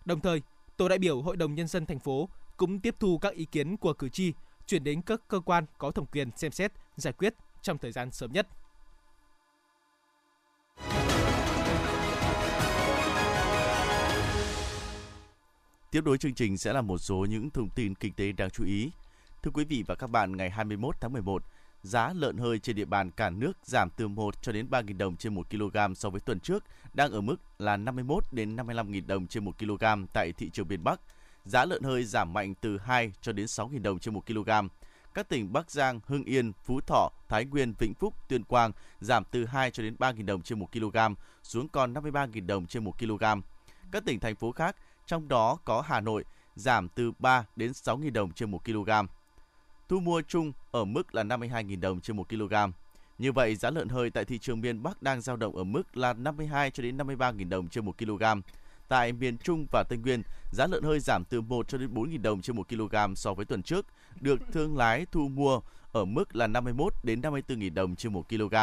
Đồng 0.05 0.21
thời, 0.21 0.43
tổ 0.77 0.89
đại 0.89 0.99
biểu 0.99 1.23
Hội 1.23 1.37
đồng 1.37 1.55
nhân 1.55 1.69
dân 1.69 1.87
thành 1.87 1.99
phố 1.99 2.29
cũng 2.57 2.81
tiếp 2.81 2.95
thu 3.01 3.19
các 3.19 3.35
ý 3.35 3.45
kiến 3.45 3.77
của 3.77 3.93
cử 3.93 4.09
tri 4.09 4.33
chuyển 4.67 4.85
đến 4.85 5.03
các 5.03 5.21
cơ 5.29 5.41
quan 5.41 5.65
có 5.79 5.91
thẩm 5.91 6.07
quyền 6.07 6.31
xem 6.37 6.53
xét, 6.53 6.73
giải 6.97 7.13
quyết 7.13 7.35
trong 7.63 7.79
thời 7.79 7.93
gian 7.93 8.11
sớm 8.11 8.33
nhất. 8.33 8.49
Tiếp 15.91 16.05
nối 16.05 16.19
chương 16.19 16.35
trình 16.35 16.59
sẽ 16.59 16.73
là 16.73 16.81
một 16.81 16.99
số 16.99 17.27
những 17.31 17.51
thông 17.51 17.69
tin 17.71 17.95
kinh 17.95 18.13
tế 18.13 18.33
đáng 18.33 18.51
chú 18.51 18.65
ý. 18.65 18.91
Thưa 19.43 19.51
quý 19.55 19.65
vị 19.65 19.85
và 19.87 19.95
các 19.95 20.07
bạn, 20.07 20.37
ngày 20.37 20.51
21 20.51 20.97
tháng 21.01 21.13
11, 21.13 21.43
giá 21.85 22.13
lợn 22.13 22.37
hơi 22.37 22.59
trên 22.59 22.77
địa 22.77 22.85
bàn 22.85 23.11
cả 23.11 23.31
nước 23.31 23.53
giảm 23.65 23.91
từ 23.91 24.09
1 24.09 24.43
cho 24.43 24.53
đến 24.53 24.67
3.000 24.71 24.99
đồng 24.99 25.17
trên 25.17 25.35
1 25.35 25.51
kg 25.51 25.95
so 25.97 26.11
với 26.11 26.21
tuần 26.21 26.41
trước, 26.41 26.65
đang 26.95 27.13
ở 27.13 27.21
mức 27.21 27.37
là 27.59 27.77
51 27.77 28.25
đến 28.33 28.57
55.000 28.57 29.07
đồng 29.07 29.27
trên 29.27 29.45
1 29.45 29.59
kg 29.59 29.85
tại 30.13 30.33
thị 30.33 30.51
trường 30.51 30.69
miền 30.69 30.85
Bắc 30.85 31.01
giá 31.45 31.65
lợn 31.65 31.83
hơi 31.83 32.05
giảm 32.05 32.33
mạnh 32.33 32.55
từ 32.61 32.79
2 32.79 33.13
cho 33.21 33.33
đến 33.33 33.47
6.000 33.47 33.83
đồng 33.83 33.99
trên 33.99 34.15
1 34.15 34.27
kg. 34.27 34.51
Các 35.15 35.29
tỉnh 35.29 35.53
Bắc 35.53 35.71
Giang, 35.71 36.01
Hưng 36.07 36.25
Yên, 36.25 36.53
Phú 36.65 36.81
Thọ, 36.81 37.11
Thái 37.29 37.45
Nguyên, 37.45 37.75
Vĩnh 37.79 37.95
Phúc, 37.95 38.15
Tuyên 38.29 38.45
Quang 38.45 38.73
giảm 39.01 39.25
từ 39.31 39.45
2 39.45 39.71
cho 39.71 39.83
đến 39.83 39.97
3.000 39.99 40.27
đồng 40.27 40.43
trên 40.43 40.59
1 40.59 40.73
kg 40.73 40.97
xuống 41.43 41.69
còn 41.69 41.95
53.000 41.95 42.47
đồng 42.47 42.67
trên 42.67 42.85
1 42.85 42.99
kg. 42.99 43.25
Các 43.93 44.05
tỉnh 44.07 44.21
thành 44.21 44.37
phố 44.37 44.53
khác, 44.53 44.77
trong 45.07 45.29
đó 45.29 45.59
có 45.65 45.81
Hà 45.81 46.01
Nội, 46.01 46.25
giảm 46.57 46.89
từ 46.89 47.13
3 47.19 47.45
đến 47.57 47.71
6.000 47.71 48.13
đồng 48.13 48.33
trên 48.33 48.51
1 48.51 48.65
kg. 48.65 48.91
Thu 49.89 50.01
mua 50.01 50.23
chung 50.29 50.53
ở 50.71 50.85
mức 50.85 51.15
là 51.15 51.23
52.000 51.23 51.81
đồng 51.81 52.01
trên 52.01 52.17
1 52.17 52.29
kg. 52.29 52.55
Như 53.19 53.33
vậy, 53.33 53.57
giá 53.57 53.71
lợn 53.71 53.89
hơi 53.89 54.11
tại 54.11 54.25
thị 54.25 54.39
trường 54.39 54.61
miền 54.61 54.83
Bắc 54.83 55.03
đang 55.03 55.21
dao 55.21 55.37
động 55.37 55.57
ở 55.57 55.65
mức 55.65 55.97
là 55.97 56.13
52 56.13 56.71
cho 56.71 56.83
đến 56.83 56.97
53.000 56.97 57.49
đồng 57.49 57.69
trên 57.69 57.85
1 57.85 57.99
kg. 57.99 58.25
Tại 58.89 59.13
miền 59.13 59.39
Trung 59.39 59.67
và 59.73 59.85
Tây 59.89 59.99
Nguyên, 59.99 60.23
giá 60.53 60.67
lợn 60.67 60.83
hơi 60.83 61.01
giảm 61.01 61.25
từ 61.25 61.41
1 61.41 61.69
cho 61.69 61.79
đến 61.79 61.95
4.000 61.95 62.23
đồng 62.23 62.43
trên 62.43 62.57
1 62.57 62.69
kg 62.69 63.15
so 63.17 63.35
với 63.35 63.45
tuần 63.45 63.63
trước, 63.63 63.87
được 64.21 64.41
thương 64.53 64.77
lái 64.77 65.07
thu 65.13 65.29
mua 65.29 65.61
ở 65.93 66.05
mức 66.05 66.37
là 66.37 66.47
51 66.47 66.93
đến 67.03 67.21
54.000 67.21 67.75
đồng 67.75 67.97
trên 67.97 68.13
1 68.13 68.29
kg. 68.29 68.55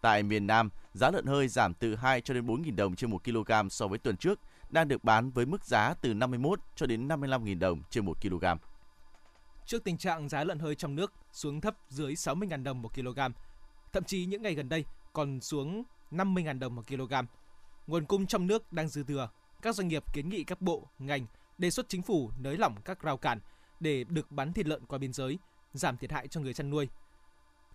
Tại 0.00 0.22
miền 0.22 0.46
Nam, 0.46 0.70
giá 0.94 1.10
lợn 1.10 1.26
hơi 1.26 1.48
giảm 1.48 1.74
từ 1.74 1.94
2 1.94 2.20
cho 2.20 2.34
đến 2.34 2.46
4.000 2.46 2.76
đồng 2.76 2.96
trên 2.96 3.10
1 3.10 3.24
kg 3.24 3.68
so 3.70 3.86
với 3.86 3.98
tuần 3.98 4.16
trước, 4.16 4.40
đang 4.70 4.88
được 4.88 5.04
bán 5.04 5.30
với 5.30 5.46
mức 5.46 5.64
giá 5.64 5.94
từ 6.00 6.14
51 6.14 6.60
cho 6.76 6.86
đến 6.86 7.08
55.000 7.08 7.58
đồng 7.58 7.82
trên 7.90 8.04
1 8.04 8.20
kg. 8.22 8.44
Trước 9.68 9.84
tình 9.84 9.98
trạng 9.98 10.28
giá 10.28 10.44
lợn 10.44 10.58
hơi 10.58 10.74
trong 10.74 10.94
nước 10.94 11.12
xuống 11.32 11.60
thấp 11.60 11.76
dưới 11.88 12.14
60.000 12.14 12.62
đồng 12.62 12.82
một 12.82 12.94
kg, 12.94 13.18
thậm 13.92 14.04
chí 14.04 14.26
những 14.26 14.42
ngày 14.42 14.54
gần 14.54 14.68
đây 14.68 14.84
còn 15.12 15.40
xuống 15.40 15.82
50.000 16.10 16.58
đồng 16.58 16.74
một 16.74 16.86
kg. 16.88 17.14
Nguồn 17.86 18.04
cung 18.04 18.26
trong 18.26 18.46
nước 18.46 18.72
đang 18.72 18.88
dư 18.88 19.02
thừa 19.04 19.28
các 19.62 19.74
doanh 19.74 19.88
nghiệp 19.88 20.04
kiến 20.12 20.28
nghị 20.28 20.44
các 20.44 20.60
bộ, 20.60 20.86
ngành 20.98 21.26
đề 21.58 21.70
xuất 21.70 21.88
chính 21.88 22.02
phủ 22.02 22.30
nới 22.38 22.56
lỏng 22.56 22.76
các 22.84 23.02
rào 23.02 23.16
cản 23.16 23.40
để 23.80 24.04
được 24.04 24.30
bán 24.30 24.52
thịt 24.52 24.66
lợn 24.66 24.86
qua 24.86 24.98
biên 24.98 25.12
giới, 25.12 25.38
giảm 25.72 25.96
thiệt 25.96 26.12
hại 26.12 26.28
cho 26.28 26.40
người 26.40 26.54
chăn 26.54 26.70
nuôi. 26.70 26.88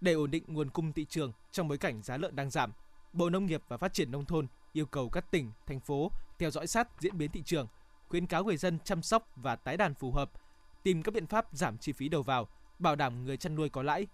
Để 0.02 0.14
ổn 0.14 0.32
định 0.32 0.44
nguồn 0.48 0.70
cung 0.70 0.94
thị 0.94 1.06
trường 1.06 1.32
trong 1.52 1.68
bối 1.68 1.78
cảnh 1.78 2.02
giá 2.02 2.18
lợn 2.18 2.36
đang 2.36 2.50
giảm, 2.50 2.72
Bộ 3.14 3.30
Nông 3.30 3.46
nghiệp 3.46 3.62
và 3.68 3.78
Phát 3.78 3.94
triển 3.94 4.12
nông 4.12 4.26
thôn 4.26 4.48
yêu 4.72 4.86
cầu 4.86 5.10
các 5.10 5.32
tỉnh, 5.32 5.52
thành 5.66 5.80
phố 5.80 6.12
theo 6.40 6.52
dõi 6.52 6.68
sát 6.68 6.88
diễn 7.00 7.18
biến 7.18 7.32
thị 7.32 7.42
trường, 7.46 7.68
khuyến 8.10 8.28
cáo 8.28 8.44
người 8.44 8.58
dân 8.58 8.80
chăm 8.84 9.02
sóc 9.02 9.28
và 9.36 9.56
tái 9.56 9.78
đàn 9.78 9.94
phù 9.94 10.12
hợp, 10.12 10.32
tìm 10.84 11.04
các 11.04 11.14
biện 11.14 11.28
pháp 11.28 11.46
giảm 11.52 11.78
chi 11.78 11.92
phí 11.92 12.10
đầu 12.10 12.24
vào, 12.24 12.48
bảo 12.80 12.96
đảm 12.96 13.26
người 13.26 13.38
chăn 13.38 13.56
nuôi 13.56 13.70
có 13.70 13.84
lãi. 13.84 14.08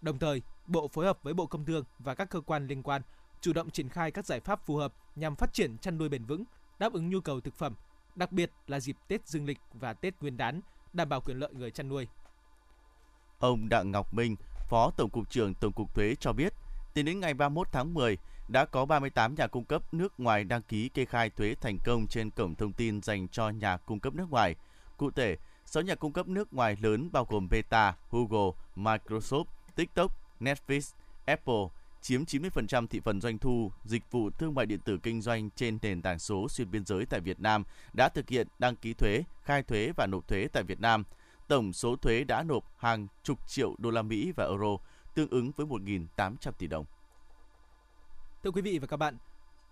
Đồng 0.00 0.18
thời, 0.18 0.42
Bộ 0.66 0.88
phối 0.88 1.04
hợp 1.04 1.18
với 1.22 1.34
Bộ 1.34 1.46
Công 1.46 1.64
Thương 1.64 1.84
và 1.98 2.14
các 2.14 2.30
cơ 2.30 2.40
quan 2.40 2.66
liên 2.66 2.82
quan 2.82 3.02
chủ 3.40 3.52
động 3.52 3.70
triển 3.70 3.88
khai 3.88 4.10
các 4.10 4.26
giải 4.26 4.40
pháp 4.40 4.66
phù 4.66 4.76
hợp 4.76 4.92
nhằm 5.16 5.36
phát 5.36 5.52
triển 5.52 5.78
chăn 5.78 5.98
nuôi 5.98 6.08
bền 6.08 6.24
vững, 6.24 6.44
đáp 6.78 6.92
ứng 6.92 7.10
nhu 7.10 7.20
cầu 7.20 7.40
thực 7.40 7.54
phẩm, 7.54 7.74
đặc 8.14 8.32
biệt 8.32 8.50
là 8.66 8.80
dịp 8.80 8.96
Tết 9.08 9.28
Dương 9.28 9.46
lịch 9.46 9.58
và 9.72 9.92
Tết 9.92 10.14
Nguyên 10.20 10.36
đán, 10.36 10.60
đảm 10.92 11.08
bảo 11.08 11.20
quyền 11.20 11.38
lợi 11.38 11.54
người 11.54 11.70
chăn 11.70 11.88
nuôi. 11.88 12.08
Ông 13.38 13.68
Đặng 13.68 13.90
Ngọc 13.90 14.14
Minh, 14.14 14.36
Phó 14.68 14.90
Tổng 14.96 15.10
cục 15.10 15.30
trưởng 15.30 15.54
Tổng 15.54 15.72
cục 15.72 15.94
Thuế 15.94 16.14
cho 16.20 16.32
biết, 16.32 16.52
tính 16.94 17.04
đến 17.04 17.20
ngày 17.20 17.34
31 17.34 17.68
tháng 17.72 17.94
10, 17.94 18.18
đã 18.48 18.64
có 18.64 18.84
38 18.84 19.34
nhà 19.34 19.46
cung 19.46 19.64
cấp 19.64 19.94
nước 19.94 20.20
ngoài 20.20 20.44
đăng 20.44 20.62
ký 20.62 20.88
kê 20.88 21.04
khai 21.04 21.30
thuế 21.30 21.54
thành 21.60 21.78
công 21.84 22.06
trên 22.06 22.30
cổng 22.30 22.54
thông 22.54 22.72
tin 22.72 23.02
dành 23.02 23.28
cho 23.28 23.48
nhà 23.48 23.76
cung 23.76 24.00
cấp 24.00 24.14
nước 24.14 24.30
ngoài. 24.30 24.54
Cụ 24.96 25.10
thể, 25.10 25.36
6 25.66 25.82
nhà 25.82 25.94
cung 25.94 26.12
cấp 26.12 26.28
nước 26.28 26.52
ngoài 26.52 26.76
lớn 26.80 27.08
bao 27.12 27.24
gồm 27.24 27.48
Meta, 27.50 27.96
Google, 28.10 28.50
Microsoft, 28.76 29.44
TikTok, 29.74 30.12
Netflix, 30.40 30.94
Apple, 31.24 31.64
chiếm 32.00 32.24
90% 32.24 32.86
thị 32.86 33.00
phần 33.00 33.20
doanh 33.20 33.38
thu 33.38 33.72
dịch 33.84 34.10
vụ 34.10 34.30
thương 34.30 34.54
mại 34.54 34.66
điện 34.66 34.80
tử 34.80 34.98
kinh 35.02 35.22
doanh 35.22 35.50
trên 35.50 35.78
nền 35.82 36.02
tảng 36.02 36.18
số 36.18 36.48
xuyên 36.48 36.70
biên 36.70 36.84
giới 36.84 37.06
tại 37.06 37.20
Việt 37.20 37.40
Nam 37.40 37.64
đã 37.92 38.08
thực 38.08 38.28
hiện 38.28 38.48
đăng 38.58 38.76
ký 38.76 38.94
thuế, 38.94 39.22
khai 39.42 39.62
thuế 39.62 39.92
và 39.96 40.06
nộp 40.06 40.28
thuế 40.28 40.48
tại 40.52 40.62
Việt 40.62 40.80
Nam. 40.80 41.04
Tổng 41.48 41.72
số 41.72 41.96
thuế 41.96 42.24
đã 42.24 42.42
nộp 42.42 42.64
hàng 42.78 43.06
chục 43.22 43.48
triệu 43.48 43.74
đô 43.78 43.90
la 43.90 44.02
Mỹ 44.02 44.32
và 44.36 44.44
euro, 44.44 44.76
tương 45.14 45.30
ứng 45.30 45.52
với 45.56 45.66
1.800 45.66 46.52
tỷ 46.52 46.66
đồng. 46.66 46.84
Thưa 48.42 48.50
quý 48.50 48.62
vị 48.62 48.78
và 48.78 48.86
các 48.86 48.96
bạn, 48.96 49.16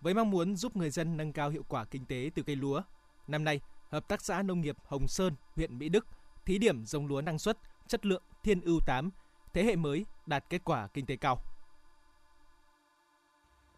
với 0.01 0.15
mong 0.15 0.31
muốn 0.31 0.57
giúp 0.57 0.77
người 0.77 0.91
dân 0.91 1.17
nâng 1.17 1.33
cao 1.33 1.51
hiệu 1.51 1.65
quả 1.69 1.85
kinh 1.85 2.05
tế 2.05 2.31
từ 2.35 2.43
cây 2.43 2.57
lúa, 2.57 2.83
năm 3.29 3.45
nay, 3.45 3.61
Hợp 3.95 4.09
tác 4.09 4.23
xã 4.23 4.43
Nông 4.43 4.61
nghiệp 4.61 4.77
Hồng 4.85 5.09
Sơn, 5.09 5.35
huyện 5.57 5.79
Mỹ 5.79 5.89
Đức 5.89 6.07
thí 6.47 6.59
điểm 6.59 6.87
giống 6.87 7.07
lúa 7.07 7.21
năng 7.21 7.39
suất, 7.39 7.59
chất 7.87 8.07
lượng 8.07 8.23
Thiên 8.43 8.61
ưu 8.61 8.81
8, 8.87 9.11
thế 9.53 9.65
hệ 9.65 9.77
mới 9.77 10.05
đạt 10.27 10.45
kết 10.51 10.65
quả 10.65 10.89
kinh 10.95 11.07
tế 11.07 11.17
cao 11.17 11.43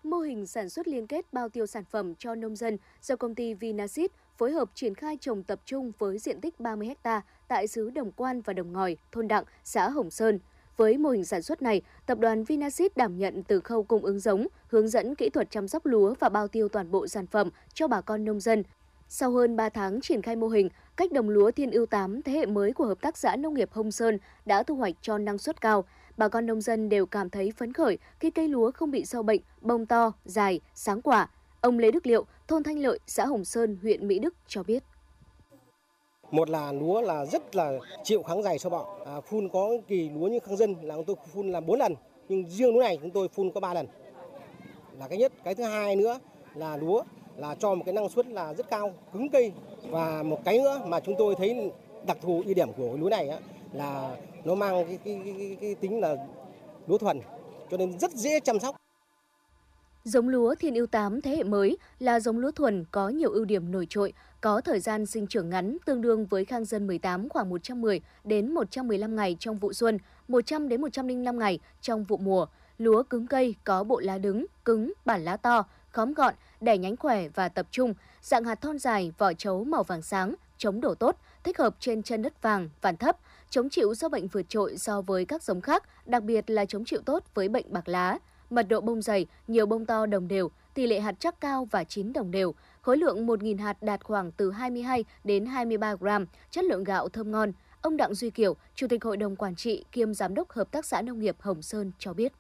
mô 0.03 0.19
hình 0.19 0.47
sản 0.47 0.69
xuất 0.69 0.89
liên 0.89 1.07
kết 1.07 1.33
bao 1.33 1.49
tiêu 1.49 1.67
sản 1.67 1.85
phẩm 1.85 2.15
cho 2.15 2.35
nông 2.35 2.57
dân 2.57 2.79
do 3.03 3.17
công 3.17 3.35
ty 3.35 3.55
Vinasit 3.55 4.11
phối 4.39 4.53
hợp 4.53 4.71
triển 4.75 4.95
khai 4.95 5.17
trồng 5.21 5.43
tập 5.43 5.61
trung 5.65 5.93
với 5.99 6.19
diện 6.19 6.41
tích 6.41 6.61
30 6.61 6.95
ha 7.05 7.23
tại 7.49 7.67
xứ 7.67 7.91
Đồng 7.91 8.13
Quan 8.13 8.41
và 8.41 8.53
Đồng 8.53 8.73
Ngòi, 8.73 8.97
thôn 9.13 9.29
Đặng, 9.29 9.45
xã 9.65 9.89
Hồng 9.89 10.11
Sơn. 10.11 10.39
Với 10.77 10.99
mô 10.99 11.11
hình 11.11 11.25
sản 11.25 11.43
xuất 11.43 11.63
này, 11.63 11.83
tập 12.07 12.19
đoàn 12.19 12.45
Vinasit 12.45 12.97
đảm 12.97 13.19
nhận 13.19 13.43
từ 13.43 13.61
khâu 13.61 13.83
cung 13.83 14.05
ứng 14.05 14.21
giống, 14.21 14.47
hướng 14.69 14.89
dẫn 14.89 15.15
kỹ 15.15 15.31
thuật 15.31 15.51
chăm 15.51 15.69
sóc 15.69 15.87
lúa 15.87 16.15
và 16.21 16.29
bao 16.29 16.49
tiêu 16.49 16.69
toàn 16.69 16.91
bộ 16.91 17.07
sản 17.07 17.27
phẩm 17.27 17.51
cho 17.75 17.89
bà 17.89 18.01
con 18.01 18.25
nông 18.25 18.41
dân. 18.41 18.63
Sau 19.09 19.31
hơn 19.31 19.57
3 19.57 19.69
tháng 19.69 20.01
triển 20.01 20.23
khai 20.23 20.37
mô 20.37 20.49
hình, 20.49 20.69
cách 20.97 21.13
đồng 21.13 21.29
lúa 21.29 21.51
Thiên 21.51 21.71
ưu 21.71 21.87
8 21.87 22.23
thế 22.23 22.33
hệ 22.33 22.47
mới 22.47 22.73
của 22.73 22.85
Hợp 22.85 23.01
tác 23.01 23.17
xã 23.17 23.37
Nông 23.37 23.55
nghiệp 23.55 23.69
Hồng 23.73 23.91
Sơn 23.91 24.19
đã 24.47 24.63
thu 24.63 24.75
hoạch 24.75 24.95
cho 25.01 25.19
năng 25.19 25.39
suất 25.39 25.61
cao, 25.61 25.85
bà 26.17 26.29
con 26.29 26.47
nông 26.47 26.61
dân 26.61 26.89
đều 26.89 27.07
cảm 27.07 27.31
thấy 27.31 27.53
phấn 27.57 27.73
khởi 27.73 27.99
khi 28.21 28.31
cây 28.31 28.49
lúa 28.49 28.71
không 28.71 28.91
bị 28.91 29.05
sâu 29.05 29.23
bệnh, 29.23 29.41
bông 29.61 29.87
to, 29.87 30.13
dài, 30.25 30.61
sáng 30.75 31.03
quả. 31.03 31.31
Ông 31.61 31.79
Lê 31.79 31.91
Đức 31.91 32.07
Liệu, 32.07 32.27
thôn 32.49 32.63
Thanh 32.63 32.79
Lợi, 32.79 32.99
xã 33.07 33.27
Hồng 33.27 33.45
Sơn, 33.45 33.79
huyện 33.83 34.09
Mỹ 34.09 34.19
Đức 34.19 34.35
cho 34.47 34.63
biết. 34.63 34.83
Một 36.31 36.51
là 36.51 36.73
lúa 36.73 37.01
là 37.01 37.27
rất 37.27 37.57
là 37.57 37.73
chịu 38.05 38.23
kháng 38.23 38.43
dày 38.43 38.59
sâu 38.59 38.71
bọ. 38.71 38.99
À, 39.07 39.21
phun 39.21 39.49
có 39.49 39.71
kỳ 39.89 40.11
lúa 40.11 40.27
như 40.29 40.39
kháng 40.47 40.57
dân 40.57 40.75
là 40.83 40.97
tôi 41.07 41.17
phun 41.33 41.53
là 41.53 41.61
4 41.61 41.79
lần 41.79 41.95
nhưng 42.29 42.49
riêng 42.49 42.75
lúa 42.75 42.81
này 42.81 42.99
chúng 43.03 43.11
tôi 43.11 43.29
phun 43.29 43.51
có 43.51 43.61
3 43.61 43.75
lần 43.75 43.87
là 44.99 45.09
cái 45.09 45.19
nhất 45.19 45.33
cái 45.45 45.55
thứ 45.55 45.65
hai 45.65 45.97
nữa 45.97 46.19
là 46.55 46.77
lúa 46.77 47.03
là 47.37 47.55
cho 47.55 47.75
một 47.75 47.83
cái 47.87 47.95
năng 47.95 48.09
suất 48.09 48.27
là 48.27 48.55
rất 48.55 48.71
cao 48.71 48.93
cứng 49.13 49.29
cây 49.29 49.53
và 49.91 50.23
một 50.23 50.45
cái 50.45 50.59
nữa 50.59 50.81
mà 50.87 51.01
chúng 51.01 51.15
tôi 51.19 51.35
thấy 51.35 51.71
đặc 52.07 52.19
thù 52.23 52.43
ưu 52.47 52.55
điểm 52.55 52.73
của 52.77 52.97
lúa 53.01 53.09
này 53.09 53.29
á, 53.29 53.39
là 53.73 54.17
nó 54.45 54.55
mang 54.55 54.85
cái, 54.87 54.99
cái, 55.05 55.21
cái, 55.25 55.57
cái 55.61 55.75
tính 55.75 56.01
là 56.01 56.17
lúa 56.87 56.99
thuần 56.99 57.21
cho 57.71 57.77
nên 57.77 57.99
rất 57.99 58.13
dễ 58.13 58.41
chăm 58.41 58.61
sóc 58.61 58.77
Giống 60.05 60.29
lúa 60.29 60.55
Thiên 60.55 60.75
ưu 60.75 60.87
8 60.87 61.21
thế 61.21 61.37
hệ 61.37 61.43
mới 61.43 61.79
là 61.99 62.21
giống 62.21 62.39
lúa 62.39 62.51
thuần 62.51 62.85
có 62.91 63.09
nhiều 63.09 63.31
ưu 63.31 63.45
điểm 63.45 63.73
nổi 63.73 63.87
trội, 63.89 64.13
có 64.41 64.61
thời 64.61 64.81
gian 64.81 65.07
sinh 65.07 65.27
trưởng 65.27 65.51
ngắn 65.51 65.77
tương 65.87 66.01
đương 66.01 66.27
với 66.27 66.45
Khang 66.45 66.65
Dân 66.65 66.87
18 66.87 67.29
khoảng 67.29 67.51
110 67.51 68.01
đến 68.25 68.55
115 68.55 69.17
ngày 69.17 69.37
trong 69.41 69.57
vụ 69.57 69.73
xuân, 69.73 69.99
100 70.29 70.69
đến 70.69 70.81
105 70.81 71.39
ngày 71.39 71.59
trong 71.81 72.05
vụ 72.05 72.17
mùa. 72.17 72.47
Lúa 72.79 73.03
cứng 73.03 73.27
cây 73.27 73.55
có 73.65 73.85
bộ 73.85 74.01
lá 74.01 74.19
đứng, 74.19 74.47
cứng, 74.65 74.93
bản 75.05 75.25
lá 75.25 75.37
to, 75.37 75.65
khóm 75.97 76.15
gọn, 76.15 76.35
đẻ 76.61 76.79
nhánh 76.79 76.97
khỏe 76.97 77.29
và 77.29 77.49
tập 77.49 77.67
trung, 77.71 77.95
dạng 78.23 78.45
hạt 78.45 78.55
thon 78.55 78.79
dài, 78.79 79.13
vỏ 79.19 79.33
trấu 79.33 79.65
màu 79.65 79.83
vàng 79.83 80.03
sáng, 80.03 80.35
chống 80.59 80.81
đổ 80.81 80.95
tốt, 80.95 81.17
thích 81.45 81.59
hợp 81.59 81.77
trên 81.81 82.03
chân 82.03 82.23
đất 82.23 82.43
vàng, 82.43 82.69
vàn 82.81 82.97
thấp, 82.97 83.17
chống 83.51 83.69
chịu 83.69 83.95
sâu 83.95 84.11
bệnh 84.11 84.29
vượt 84.29 84.49
trội 84.49 84.77
so 84.77 85.01
với 85.01 85.25
các 85.25 85.43
giống 85.43 85.61
khác, 85.61 85.83
đặc 86.07 86.23
biệt 86.23 86.51
là 86.51 86.65
chống 86.65 86.85
chịu 86.85 87.01
tốt 87.05 87.25
với 87.35 87.49
bệnh 87.49 87.65
bạc 87.69 87.89
lá 87.89 88.19
mật 88.51 88.69
độ 88.69 88.81
bông 88.81 89.03
dày, 89.03 89.27
nhiều 89.49 89.67
bông 89.67 89.87
to 89.87 90.07
đồng 90.07 90.29
đều, 90.29 90.51
tỷ 90.75 90.87
lệ 90.87 91.01
hạt 91.01 91.15
chắc 91.19 91.41
cao 91.41 91.69
và 91.71 91.85
chín 91.85 92.13
đồng 92.13 92.31
đều, 92.31 92.55
khối 92.83 92.97
lượng 92.97 93.27
1.000 93.27 93.59
hạt 93.59 93.83
đạt 93.83 94.05
khoảng 94.05 94.33
từ 94.33 94.51
22 94.51 95.05
đến 95.25 95.47
23 95.47 95.95
gram, 95.95 96.27
chất 96.51 96.65
lượng 96.65 96.85
gạo 96.85 97.09
thơm 97.09 97.31
ngon. 97.31 97.53
Ông 97.83 97.97
Đặng 97.97 98.15
Duy 98.15 98.31
Kiều, 98.31 98.57
Chủ 98.75 98.87
tịch 98.89 99.05
Hội 99.05 99.17
đồng 99.17 99.37
Quản 99.37 99.57
trị 99.57 99.85
kiêm 99.93 100.15
Giám 100.15 100.35
đốc 100.35 100.51
Hợp 100.51 100.71
tác 100.71 100.87
xã 100.87 101.03
Nông 101.03 101.21
nghiệp 101.21 101.37
Hồng 101.39 101.63
Sơn 101.63 101.93
cho 101.99 102.13
biết. 102.13 102.33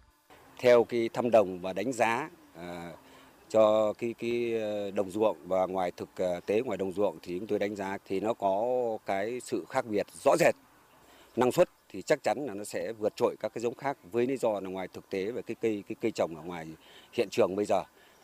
Theo 0.58 0.84
cái 0.84 1.08
thăm 1.12 1.30
đồng 1.30 1.60
và 1.60 1.72
đánh 1.72 1.92
giá 1.92 2.30
à, 2.54 2.92
cho 3.48 3.92
cái 3.92 4.14
cái 4.18 4.54
ờ, 4.60 4.90
đồng 4.90 5.10
ruộng 5.10 5.36
và 5.44 5.66
ngoài 5.66 5.92
thực 5.96 6.08
ờ, 6.16 6.40
tế 6.46 6.60
ngoài 6.60 6.78
đồng 6.78 6.92
ruộng 6.92 7.18
thì 7.22 7.38
chúng 7.38 7.46
tôi 7.46 7.58
đánh 7.58 7.76
giá 7.76 7.98
thì 8.04 8.20
nó 8.20 8.34
có 8.34 8.66
cái 9.06 9.40
sự 9.40 9.64
khác 9.68 9.86
biệt 9.86 10.06
rõ 10.24 10.36
rệt 10.36 10.54
năng 11.36 11.52
suất 11.52 11.68
thì 11.88 12.02
chắc 12.02 12.22
chắn 12.22 12.46
là 12.46 12.54
nó 12.54 12.64
sẽ 12.64 12.92
vượt 12.92 13.16
trội 13.16 13.36
các 13.40 13.54
cái 13.54 13.62
giống 13.62 13.74
khác 13.74 13.96
với 14.12 14.26
lý 14.26 14.36
do 14.36 14.60
là 14.60 14.70
ngoài 14.70 14.88
thực 14.88 15.10
tế 15.10 15.30
về 15.32 15.42
cái 15.42 15.54
cây 15.60 15.84
cái 15.88 15.96
cây 16.00 16.10
trồng 16.10 16.36
ở 16.36 16.42
ngoài 16.42 16.66
hiện 17.12 17.28
trường 17.30 17.56
bây 17.56 17.64
giờ. 17.64 17.82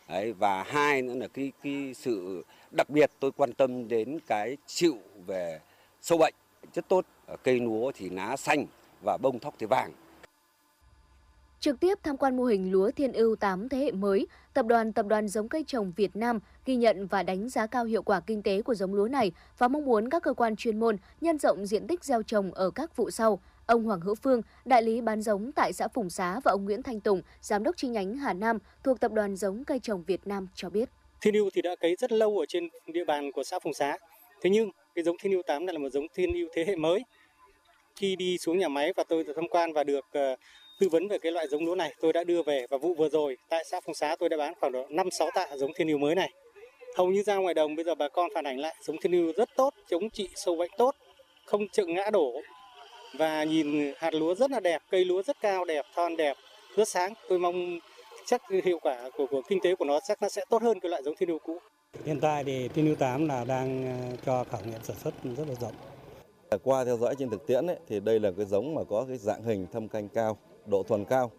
Đấy, 0.08 0.32
và 0.32 0.62
hai 0.62 1.02
nữa 1.02 1.14
là 1.14 1.28
cái 1.28 1.52
cái 1.62 1.94
sự 1.94 2.44
đặc 2.70 2.90
biệt 2.90 3.10
tôi 3.20 3.32
quan 3.32 3.52
tâm 3.52 3.88
đến 3.88 4.18
cái 4.26 4.56
chịu 4.66 4.96
về 5.26 5.60
sâu 6.02 6.18
bệnh 6.18 6.34
rất 6.74 6.88
tốt. 6.88 7.04
Ở 7.26 7.36
cây 7.36 7.60
lúa 7.60 7.92
thì 7.94 8.10
lá 8.10 8.36
xanh 8.36 8.66
và 9.04 9.16
bông 9.22 9.38
thóc 9.38 9.54
thì 9.58 9.66
vàng. 9.66 9.92
Trực 11.62 11.80
tiếp 11.80 11.98
tham 12.02 12.16
quan 12.16 12.36
mô 12.36 12.44
hình 12.44 12.72
lúa 12.72 12.90
Thiên 12.90 13.12
ưu 13.12 13.36
8 13.36 13.68
thế 13.68 13.78
hệ 13.78 13.92
mới, 13.92 14.26
Tập 14.54 14.66
đoàn 14.66 14.92
Tập 14.92 15.06
đoàn 15.06 15.28
Giống 15.28 15.48
Cây 15.48 15.64
Trồng 15.66 15.92
Việt 15.96 16.16
Nam 16.16 16.40
ghi 16.66 16.76
nhận 16.76 17.06
và 17.06 17.22
đánh 17.22 17.48
giá 17.48 17.66
cao 17.66 17.84
hiệu 17.84 18.02
quả 18.02 18.20
kinh 18.20 18.42
tế 18.42 18.62
của 18.62 18.74
giống 18.74 18.94
lúa 18.94 19.08
này 19.08 19.32
và 19.58 19.68
mong 19.68 19.84
muốn 19.84 20.10
các 20.10 20.22
cơ 20.22 20.34
quan 20.34 20.56
chuyên 20.56 20.80
môn 20.80 20.96
nhân 21.20 21.38
rộng 21.38 21.66
diện 21.66 21.86
tích 21.86 22.04
gieo 22.04 22.22
trồng 22.22 22.54
ở 22.54 22.70
các 22.70 22.96
vụ 22.96 23.10
sau. 23.10 23.40
Ông 23.66 23.84
Hoàng 23.84 24.00
Hữu 24.00 24.14
Phương, 24.14 24.42
đại 24.64 24.82
lý 24.82 25.00
bán 25.00 25.22
giống 25.22 25.52
tại 25.52 25.72
xã 25.72 25.88
Phùng 25.88 26.10
Xá 26.10 26.40
và 26.44 26.52
ông 26.52 26.64
Nguyễn 26.64 26.82
Thanh 26.82 27.00
Tùng, 27.00 27.22
giám 27.40 27.64
đốc 27.64 27.76
chi 27.76 27.88
nhánh 27.88 28.16
Hà 28.16 28.32
Nam 28.32 28.58
thuộc 28.84 29.00
Tập 29.00 29.12
đoàn 29.12 29.36
Giống 29.36 29.64
Cây 29.64 29.78
Trồng 29.78 30.02
Việt 30.02 30.26
Nam 30.26 30.48
cho 30.54 30.70
biết. 30.70 30.88
Thiên 31.20 31.34
ưu 31.34 31.50
thì 31.54 31.62
đã 31.62 31.76
cấy 31.80 31.96
rất 31.98 32.12
lâu 32.12 32.38
ở 32.38 32.46
trên 32.48 32.68
địa 32.86 33.04
bàn 33.04 33.32
của 33.32 33.44
xã 33.44 33.58
Phùng 33.58 33.74
Xá. 33.74 33.98
Thế 34.42 34.50
nhưng 34.50 34.70
cái 34.94 35.04
giống 35.04 35.16
Thiên 35.22 35.32
ưu 35.32 35.42
8 35.42 35.66
này 35.66 35.72
là 35.72 35.78
một 35.78 35.90
giống 35.92 36.06
Thiên 36.14 36.34
ưu 36.34 36.48
thế 36.54 36.64
hệ 36.64 36.76
mới. 36.76 37.04
Khi 37.96 38.16
đi 38.16 38.38
xuống 38.38 38.58
nhà 38.58 38.68
máy 38.68 38.92
và 38.96 39.04
tôi 39.08 39.24
tham 39.34 39.48
quan 39.50 39.72
và 39.72 39.84
được 39.84 40.04
ờ, 40.12 40.36
tư 40.82 40.88
vấn 40.88 41.08
về 41.08 41.18
cái 41.18 41.32
loại 41.32 41.48
giống 41.48 41.64
lúa 41.64 41.74
này, 41.74 41.94
tôi 42.00 42.12
đã 42.12 42.24
đưa 42.24 42.42
về 42.42 42.66
và 42.70 42.78
vụ 42.78 42.94
vừa 42.94 43.08
rồi 43.08 43.36
tại 43.48 43.64
xã 43.70 43.80
Phùng 43.80 43.94
Xá 43.94 44.16
tôi 44.18 44.28
đã 44.28 44.36
bán 44.36 44.54
khoảng 44.60 44.72
độ 44.72 44.86
5 44.90 45.10
6 45.10 45.30
tạ 45.34 45.46
giống 45.56 45.72
Thiên 45.76 45.88
ưu 45.88 45.98
mới 45.98 46.14
này. 46.14 46.30
Hầu 46.96 47.06
như 47.06 47.22
ra 47.22 47.36
ngoài 47.36 47.54
đồng 47.54 47.76
bây 47.76 47.84
giờ 47.84 47.94
bà 47.94 48.08
con 48.08 48.30
phản 48.34 48.44
ảnh 48.44 48.58
lại 48.58 48.74
giống 48.82 48.96
Thiên 49.00 49.12
ưu 49.12 49.32
rất 49.36 49.48
tốt, 49.56 49.74
chống 49.90 50.10
trị 50.10 50.28
sâu 50.34 50.56
bệnh 50.56 50.70
tốt, 50.78 50.94
không 51.44 51.68
chựng 51.68 51.94
ngã 51.94 52.10
đổ, 52.10 52.32
và 53.18 53.44
nhìn 53.44 53.92
hạt 53.96 54.14
lúa 54.14 54.34
rất 54.34 54.50
là 54.50 54.60
đẹp, 54.60 54.82
cây 54.90 55.04
lúa 55.04 55.22
rất 55.22 55.36
cao 55.40 55.64
đẹp, 55.64 55.84
thon 55.94 56.16
đẹp, 56.16 56.36
rất 56.76 56.88
sáng. 56.88 57.14
Tôi 57.28 57.38
mong 57.38 57.78
chắc 58.26 58.42
hiệu 58.64 58.78
quả 58.82 59.10
của, 59.16 59.26
của 59.26 59.42
kinh 59.48 59.60
tế 59.62 59.74
của 59.74 59.84
nó 59.84 60.00
chắc 60.08 60.22
nó 60.22 60.28
sẽ 60.28 60.44
tốt 60.50 60.62
hơn 60.62 60.80
cái 60.80 60.90
loại 60.90 61.02
giống 61.02 61.14
thiên 61.16 61.30
yêu 61.30 61.38
cũ. 61.38 61.58
Hiện 62.04 62.20
tại 62.20 62.44
thì 62.44 62.68
thiên 62.68 62.86
yêu 62.86 62.94
8 62.94 63.28
là 63.28 63.44
đang 63.44 63.84
ờ, 63.84 64.16
cho 64.26 64.44
khảo 64.44 64.60
nghiệm 64.64 64.82
sản 64.82 64.96
xuất 65.04 65.14
rất 65.36 65.48
là 65.48 65.54
rộng. 65.60 65.74
Qua 66.62 66.84
theo 66.84 66.96
dõi 66.96 67.14
trên 67.18 67.30
thực 67.30 67.46
tiễn 67.46 67.66
ấy, 67.66 67.76
thì 67.88 68.00
đây 68.00 68.20
là 68.20 68.30
cái 68.36 68.46
giống 68.46 68.74
mà 68.74 68.82
có 68.88 69.04
cái 69.08 69.16
dạng 69.16 69.42
hình 69.42 69.66
thâm 69.72 69.88
canh 69.88 70.08
cao, 70.08 70.38
độ 70.66 70.82
thuần 70.82 71.04
cao, 71.04 71.30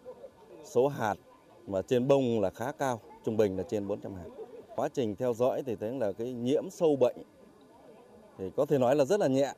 số 0.64 0.88
hạt 0.88 1.14
mà 1.66 1.82
trên 1.82 2.08
bông 2.08 2.40
là 2.40 2.50
khá 2.50 2.72
cao, 2.72 3.00
trung 3.24 3.36
bình 3.36 3.56
là 3.56 3.62
trên 3.68 3.88
400 3.88 4.14
hạt. 4.14 4.28
Quá 4.76 4.88
trình 4.88 5.16
theo 5.16 5.34
dõi 5.34 5.62
thì 5.66 5.76
thấy 5.76 5.92
là 5.92 6.12
cái 6.12 6.32
nhiễm 6.32 6.70
sâu 6.70 6.96
bệnh 6.96 7.16
thì 8.38 8.50
có 8.56 8.66
thể 8.66 8.78
nói 8.78 8.96
là 8.96 9.04
rất 9.04 9.20
là 9.20 9.26
nhẹ, 9.26 9.52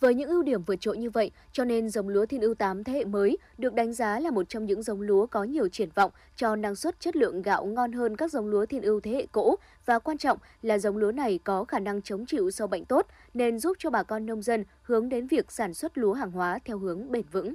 với 0.00 0.14
những 0.14 0.28
ưu 0.28 0.42
điểm 0.42 0.62
vượt 0.62 0.76
trội 0.80 0.98
như 0.98 1.10
vậy, 1.10 1.30
cho 1.52 1.64
nên 1.64 1.88
giống 1.88 2.08
lúa 2.08 2.26
Thiên 2.26 2.40
ưu 2.40 2.54
8 2.54 2.84
thế 2.84 2.92
hệ 2.92 3.04
mới 3.04 3.38
được 3.58 3.74
đánh 3.74 3.92
giá 3.92 4.20
là 4.20 4.30
một 4.30 4.48
trong 4.48 4.66
những 4.66 4.82
giống 4.82 5.00
lúa 5.00 5.26
có 5.26 5.44
nhiều 5.44 5.68
triển 5.68 5.88
vọng 5.94 6.10
cho 6.36 6.56
năng 6.56 6.76
suất 6.76 7.00
chất 7.00 7.16
lượng 7.16 7.42
gạo 7.42 7.66
ngon 7.66 7.92
hơn 7.92 8.16
các 8.16 8.32
giống 8.32 8.46
lúa 8.46 8.66
Thiên 8.66 8.82
ưu 8.82 9.00
thế 9.00 9.10
hệ 9.10 9.26
cũ 9.32 9.56
và 9.86 9.98
quan 9.98 10.18
trọng 10.18 10.38
là 10.62 10.78
giống 10.78 10.96
lúa 10.96 11.12
này 11.12 11.38
có 11.44 11.64
khả 11.64 11.78
năng 11.78 12.02
chống 12.02 12.26
chịu 12.26 12.50
sâu 12.50 12.66
bệnh 12.66 12.84
tốt 12.84 13.06
nên 13.34 13.58
giúp 13.58 13.76
cho 13.78 13.90
bà 13.90 14.02
con 14.02 14.26
nông 14.26 14.42
dân 14.42 14.64
hướng 14.82 15.08
đến 15.08 15.26
việc 15.26 15.52
sản 15.52 15.74
xuất 15.74 15.98
lúa 15.98 16.12
hàng 16.12 16.30
hóa 16.30 16.58
theo 16.64 16.78
hướng 16.78 17.12
bền 17.12 17.24
vững. 17.32 17.54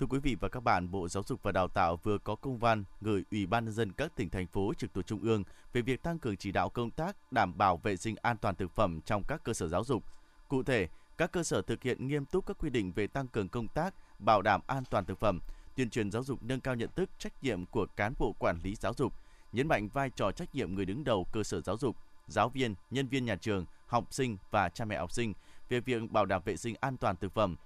Thưa 0.00 0.06
quý 0.06 0.18
vị 0.18 0.36
và 0.40 0.48
các 0.48 0.60
bạn, 0.62 0.90
Bộ 0.90 1.08
Giáo 1.08 1.22
dục 1.26 1.42
và 1.42 1.52
Đào 1.52 1.68
tạo 1.68 1.96
vừa 1.96 2.18
có 2.18 2.34
công 2.34 2.58
văn 2.58 2.84
gửi 3.00 3.24
Ủy 3.30 3.46
ban 3.46 3.64
nhân 3.64 3.74
dân 3.74 3.92
các 3.92 4.16
tỉnh 4.16 4.30
thành 4.30 4.46
phố 4.46 4.72
trực 4.78 4.94
thuộc 4.94 5.06
trung 5.06 5.20
ương 5.22 5.44
về 5.72 5.82
việc 5.82 6.02
tăng 6.02 6.18
cường 6.18 6.36
chỉ 6.36 6.52
đạo 6.52 6.68
công 6.68 6.90
tác 6.90 7.32
đảm 7.32 7.58
bảo 7.58 7.76
vệ 7.76 7.96
sinh 7.96 8.16
an 8.22 8.36
toàn 8.36 8.54
thực 8.54 8.70
phẩm 8.70 9.00
trong 9.00 9.22
các 9.28 9.44
cơ 9.44 9.52
sở 9.52 9.68
giáo 9.68 9.84
dục. 9.84 10.04
Cụ 10.48 10.62
thể, 10.62 10.88
các 11.18 11.32
cơ 11.32 11.42
sở 11.42 11.62
thực 11.62 11.82
hiện 11.82 12.08
nghiêm 12.08 12.24
túc 12.24 12.46
các 12.46 12.56
quy 12.58 12.70
định 12.70 12.92
về 12.92 13.06
tăng 13.06 13.28
cường 13.28 13.48
công 13.48 13.68
tác 13.68 13.94
bảo 14.18 14.42
đảm 14.42 14.60
an 14.66 14.84
toàn 14.90 15.04
thực 15.04 15.18
phẩm, 15.18 15.38
tuyên 15.76 15.90
truyền 15.90 16.10
giáo 16.10 16.22
dục 16.22 16.42
nâng 16.42 16.60
cao 16.60 16.74
nhận 16.74 16.90
thức 16.96 17.10
trách 17.18 17.32
nhiệm 17.42 17.66
của 17.66 17.86
cán 17.96 18.14
bộ 18.18 18.34
quản 18.38 18.58
lý 18.62 18.74
giáo 18.74 18.94
dục, 18.94 19.12
nhấn 19.52 19.68
mạnh 19.68 19.88
vai 19.88 20.10
trò 20.10 20.30
trách 20.32 20.54
nhiệm 20.54 20.74
người 20.74 20.84
đứng 20.84 21.04
đầu 21.04 21.26
cơ 21.32 21.42
sở 21.42 21.60
giáo 21.60 21.76
dục, 21.76 21.96
giáo 22.26 22.48
viên, 22.48 22.74
nhân 22.90 23.08
viên 23.08 23.24
nhà 23.24 23.36
trường, 23.36 23.64
học 23.86 24.04
sinh 24.10 24.36
và 24.50 24.68
cha 24.68 24.84
mẹ 24.84 24.98
học 24.98 25.12
sinh 25.12 25.32
về 25.68 25.80
việc 25.80 26.10
bảo 26.10 26.26
đảm 26.26 26.42
vệ 26.44 26.56
sinh 26.56 26.74
an 26.80 26.96
toàn 26.96 27.16
thực 27.16 27.34
phẩm. 27.34 27.56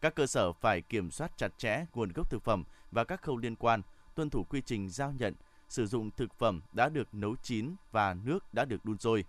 Các 0.00 0.14
cơ 0.14 0.26
sở 0.26 0.52
phải 0.52 0.80
kiểm 0.80 1.10
soát 1.10 1.32
chặt 1.36 1.58
chẽ 1.58 1.84
nguồn 1.94 2.12
gốc 2.12 2.30
thực 2.30 2.42
phẩm 2.42 2.64
và 2.90 3.04
các 3.04 3.22
khâu 3.22 3.36
liên 3.36 3.56
quan, 3.56 3.82
tuân 4.14 4.30
thủ 4.30 4.44
quy 4.44 4.60
trình 4.66 4.88
giao 4.88 5.12
nhận, 5.12 5.34
sử 5.68 5.86
dụng 5.86 6.10
thực 6.10 6.34
phẩm 6.34 6.60
đã 6.72 6.88
được 6.88 7.14
nấu 7.14 7.36
chín 7.42 7.74
và 7.92 8.14
nước 8.14 8.54
đã 8.54 8.64
được 8.64 8.84
đun 8.84 8.98
sôi, 8.98 9.24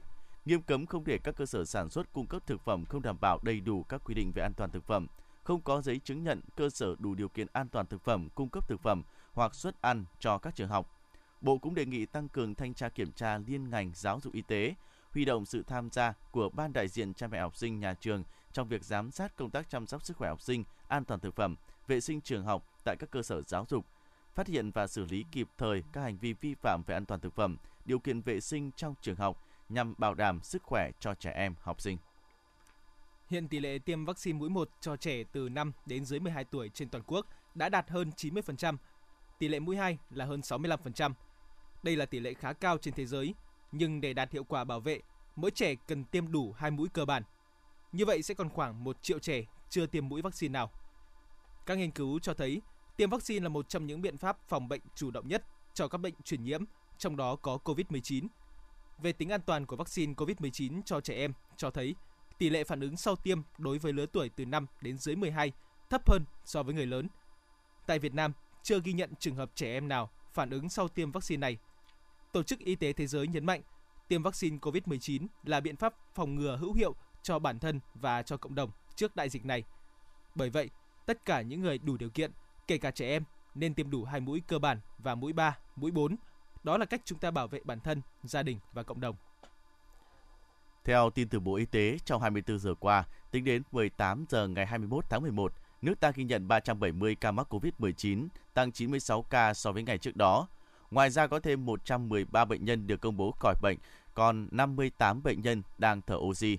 nghiêm 0.46 0.62
cấm 0.62 0.86
không 0.86 1.04
để 1.06 1.18
các 1.24 1.36
cơ 1.36 1.46
sở 1.46 1.66
sản 1.66 1.90
xuất 1.90 2.14
cung 2.14 2.28
cấp 2.28 2.48
thực 2.48 2.62
phẩm 2.62 2.86
không 2.86 3.02
đảm 3.02 3.18
bảo 3.22 3.40
đầy 3.44 3.60
đủ 3.60 3.84
các 3.84 4.02
quy 4.06 4.14
định 4.14 4.32
về 4.32 4.44
an 4.44 4.54
toàn 4.54 4.72
thực 4.72 4.84
phẩm, 4.84 5.08
không 5.44 5.62
có 5.62 5.82
giấy 5.82 6.00
chứng 6.04 6.24
nhận 6.24 6.42
cơ 6.56 6.70
sở 6.70 6.96
đủ 7.00 7.16
điều 7.16 7.30
kiện 7.30 7.48
an 7.54 7.70
toàn 7.70 7.86
thực 7.86 8.02
phẩm 8.02 8.30
cung 8.36 8.50
cấp 8.50 8.68
thực 8.68 8.82
phẩm 8.82 9.04
hoặc 9.34 9.56
xuất 9.56 9.82
ăn 9.82 10.06
cho 10.20 10.38
các 10.38 10.56
trường 10.56 10.70
học. 10.70 10.88
Bộ 11.42 11.58
cũng 11.58 11.76
đề 11.76 11.86
nghị 11.86 12.06
tăng 12.06 12.30
cường 12.30 12.56
thanh 12.56 12.74
tra 12.74 12.90
kiểm 12.90 13.12
tra 13.12 13.38
liên 13.38 13.70
ngành 13.70 13.92
giáo 13.96 14.20
dục 14.24 14.34
y 14.34 14.42
tế, 14.42 14.76
huy 15.14 15.26
động 15.26 15.46
sự 15.46 15.64
tham 15.68 15.90
gia 15.92 16.14
của 16.32 16.50
ban 16.50 16.74
đại 16.74 16.88
diện 16.88 17.14
cha 17.14 17.28
mẹ 17.28 17.40
học 17.40 17.56
sinh 17.56 17.80
nhà 17.80 17.94
trường 17.94 18.24
trong 18.54 18.68
việc 18.68 18.84
giám 18.84 19.12
sát 19.12 19.36
công 19.36 19.50
tác 19.50 19.70
chăm 19.70 19.88
sóc 19.88 20.06
sức 20.06 20.18
khỏe 20.18 20.30
học 20.30 20.42
sinh, 20.42 20.64
an 20.88 21.06
toàn 21.06 21.20
thực 21.20 21.36
phẩm, 21.36 21.56
vệ 21.88 22.02
sinh 22.02 22.22
trường 22.22 22.46
học 22.46 22.64
tại 22.86 22.96
các 23.00 23.12
cơ 23.12 23.24
sở 23.24 23.42
giáo 23.42 23.66
dục, 23.70 23.86
phát 24.36 24.48
hiện 24.48 24.72
và 24.72 24.88
xử 24.88 25.06
lý 25.06 25.26
kịp 25.32 25.48
thời 25.58 25.84
các 25.94 26.02
hành 26.02 26.18
vi 26.18 26.34
vi 26.34 26.56
phạm 26.56 26.84
về 26.88 26.96
an 26.96 27.06
toàn 27.06 27.20
thực 27.20 27.36
phẩm, 27.36 27.58
điều 27.86 28.00
kiện 28.00 28.22
vệ 28.22 28.42
sinh 28.42 28.72
trong 28.76 28.96
trường 29.02 29.16
học, 29.16 29.44
nhằm 29.70 29.94
bảo 29.98 30.14
đảm 30.14 30.40
sức 30.44 30.64
khỏe 30.64 30.92
cho 31.00 31.14
trẻ 31.14 31.32
em 31.32 31.56
học 31.62 31.82
sinh. 31.82 31.98
Hiện 33.30 33.48
tỷ 33.48 33.60
lệ 33.60 33.80
tiêm 33.80 34.06
vaccine 34.06 34.40
mũi 34.40 34.50
1 34.50 34.70
cho 34.82 34.96
trẻ 34.96 35.24
từ 35.32 35.50
5 35.50 35.72
đến 35.86 36.06
dưới 36.06 36.20
12 36.20 36.44
tuổi 36.44 36.70
trên 36.70 36.90
toàn 36.90 37.04
quốc 37.08 37.26
đã 37.56 37.70
đạt 37.70 37.90
hơn 37.90 38.12
90%, 38.18 38.78
tỷ 39.40 39.48
lệ 39.48 39.60
mũi 39.60 39.78
2 39.78 39.98
là 40.10 40.26
hơn 40.26 40.40
65%. 40.40 41.14
Đây 41.84 41.96
là 41.96 42.06
tỷ 42.06 42.20
lệ 42.20 42.34
khá 42.34 42.54
cao 42.54 42.78
trên 42.78 42.94
thế 42.94 43.06
giới, 43.06 43.34
nhưng 43.72 44.02
để 44.02 44.14
đạt 44.14 44.32
hiệu 44.32 44.44
quả 44.44 44.64
bảo 44.64 44.80
vệ, 44.80 45.00
mỗi 45.36 45.52
trẻ 45.52 45.76
cần 45.88 46.04
tiêm 46.04 46.32
đủ 46.32 46.54
hai 46.58 46.72
mũi 46.72 46.90
cơ 46.94 47.06
bản. 47.06 47.24
Như 47.92 48.06
vậy 48.06 48.22
sẽ 48.22 48.34
còn 48.34 48.50
khoảng 48.50 48.84
1 48.84 48.98
triệu 49.02 49.20
trẻ 49.20 49.44
chưa 49.70 49.86
tiêm 49.86 50.08
mũi 50.08 50.22
vaccine 50.22 50.52
nào. 50.52 50.72
Các 51.66 51.78
nghiên 51.78 51.92
cứu 51.92 52.20
cho 52.20 52.34
thấy 52.34 52.62
tiêm 52.98 53.10
vaccine 53.10 53.44
là 53.44 53.50
một 53.50 53.70
trong 53.70 53.86
những 53.86 54.02
biện 54.02 54.18
pháp 54.18 54.38
phòng 54.48 54.68
bệnh 54.68 54.82
chủ 54.96 55.12
động 55.12 55.28
nhất 55.28 55.44
cho 55.74 55.88
các 55.88 55.98
bệnh 55.98 56.14
truyền 56.24 56.44
nhiễm, 56.44 56.64
trong 56.98 57.16
đó 57.18 57.36
có 57.36 57.58
COVID-19. 57.64 58.28
Về 58.98 59.14
tính 59.14 59.30
an 59.30 59.42
toàn 59.42 59.66
của 59.66 59.76
vaccine 59.76 60.14
COVID-19 60.14 60.82
cho 60.86 61.02
trẻ 61.02 61.16
em 61.16 61.34
cho 61.58 61.72
thấy 61.72 61.96
tỷ 62.38 62.50
lệ 62.50 62.64
phản 62.64 62.80
ứng 62.80 62.98
sau 62.98 63.16
tiêm 63.16 63.42
đối 63.58 63.78
với 63.78 63.94
lứa 63.94 64.06
tuổi 64.06 64.30
từ 64.30 64.46
5 64.46 64.66
đến 64.82 64.98
dưới 64.98 65.16
12 65.16 65.52
thấp 65.90 66.10
hơn 66.10 66.26
so 66.46 66.64
với 66.64 66.76
người 66.76 66.86
lớn. 66.86 67.08
Tại 67.86 68.00
Việt 68.00 68.14
Nam, 68.14 68.34
chưa 68.64 68.80
ghi 68.84 68.94
nhận 68.94 69.16
trường 69.20 69.36
hợp 69.36 69.52
trẻ 69.56 69.74
em 69.74 69.88
nào 69.88 70.10
phản 70.34 70.50
ứng 70.50 70.70
sau 70.70 70.88
tiêm 70.88 71.12
vaccine 71.12 71.40
này. 71.40 71.58
Tổ 72.32 72.44
chức 72.44 72.60
Y 72.60 72.76
tế 72.76 72.94
Thế 72.94 73.08
giới 73.08 73.28
nhấn 73.28 73.46
mạnh, 73.46 73.62
tiêm 74.08 74.24
vaccine 74.24 74.58
COVID-19 74.58 75.28
là 75.44 75.60
biện 75.60 75.76
pháp 75.76 75.94
phòng 76.14 76.36
ngừa 76.36 76.58
hữu 76.58 76.74
hiệu 76.74 76.96
cho 77.24 77.40
bản 77.40 77.60
thân 77.60 77.80
và 77.96 78.24
cho 78.24 78.38
cộng 78.38 78.56
đồng 78.56 78.72
trước 78.96 79.16
đại 79.16 79.30
dịch 79.30 79.46
này. 79.46 79.64
Bởi 80.36 80.50
vậy, 80.50 80.70
tất 81.06 81.26
cả 81.26 81.42
những 81.42 81.62
người 81.62 81.78
đủ 81.78 81.98
điều 81.98 82.10
kiện, 82.10 82.32
kể 82.68 82.78
cả 82.78 82.92
trẻ 82.92 83.08
em, 83.08 83.24
nên 83.56 83.74
tiêm 83.74 83.90
đủ 83.90 84.04
hai 84.04 84.20
mũi 84.20 84.42
cơ 84.48 84.60
bản 84.60 84.80
và 84.98 85.16
mũi 85.16 85.34
3, 85.34 85.58
mũi 85.76 85.92
4. 85.92 86.16
Đó 86.64 86.78
là 86.78 86.86
cách 86.86 87.02
chúng 87.06 87.20
ta 87.20 87.32
bảo 87.32 87.48
vệ 87.48 87.60
bản 87.64 87.80
thân, 87.80 88.02
gia 88.24 88.44
đình 88.44 88.60
và 88.74 88.84
cộng 88.84 89.02
đồng. 89.02 89.16
Theo 90.84 91.10
tin 91.10 91.30
từ 91.30 91.40
Bộ 91.40 91.56
Y 91.56 91.66
tế, 91.66 91.98
trong 92.06 92.22
24 92.22 92.60
giờ 92.60 92.76
qua, 92.80 93.04
tính 93.32 93.44
đến 93.44 93.64
18 93.72 94.26
giờ 94.30 94.48
ngày 94.48 94.66
21 94.66 95.06
tháng 95.10 95.22
11, 95.22 95.54
nước 95.82 96.00
ta 96.00 96.12
ghi 96.12 96.24
nhận 96.24 96.48
370 96.48 97.16
ca 97.16 97.32
mắc 97.32 97.54
COVID-19, 97.54 98.28
tăng 98.54 98.72
96 98.72 99.22
ca 99.22 99.54
so 99.54 99.72
với 99.72 99.84
ngày 99.84 99.98
trước 99.98 100.16
đó. 100.16 100.48
Ngoài 100.92 101.10
ra 101.10 101.28
có 101.28 101.40
thêm 101.40 101.66
113 101.66 102.46
bệnh 102.46 102.66
nhân 102.66 102.88
được 102.88 103.02
công 103.02 103.18
bố 103.18 103.32
khỏi 103.40 103.56
bệnh, 103.62 103.78
còn 104.14 104.48
58 104.52 105.24
bệnh 105.24 105.42
nhân 105.42 105.64
đang 105.78 106.02
thở 106.02 106.16
oxy. 106.16 106.58